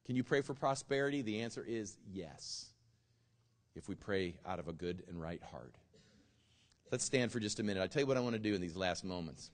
Can 0.05 0.15
you 0.15 0.23
pray 0.23 0.41
for 0.41 0.53
prosperity? 0.53 1.21
The 1.21 1.41
answer 1.41 1.63
is 1.65 1.97
yes, 2.11 2.67
if 3.75 3.87
we 3.87 3.95
pray 3.95 4.35
out 4.45 4.59
of 4.59 4.67
a 4.67 4.73
good 4.73 5.03
and 5.07 5.21
right 5.21 5.41
heart. 5.43 5.75
Let's 6.91 7.05
stand 7.05 7.31
for 7.31 7.39
just 7.39 7.59
a 7.59 7.63
minute. 7.63 7.81
I'll 7.81 7.87
tell 7.87 8.01
you 8.01 8.07
what 8.07 8.17
I 8.17 8.19
want 8.19 8.33
to 8.33 8.39
do 8.39 8.53
in 8.55 8.61
these 8.61 8.75
last 8.75 9.05
moments. 9.05 9.47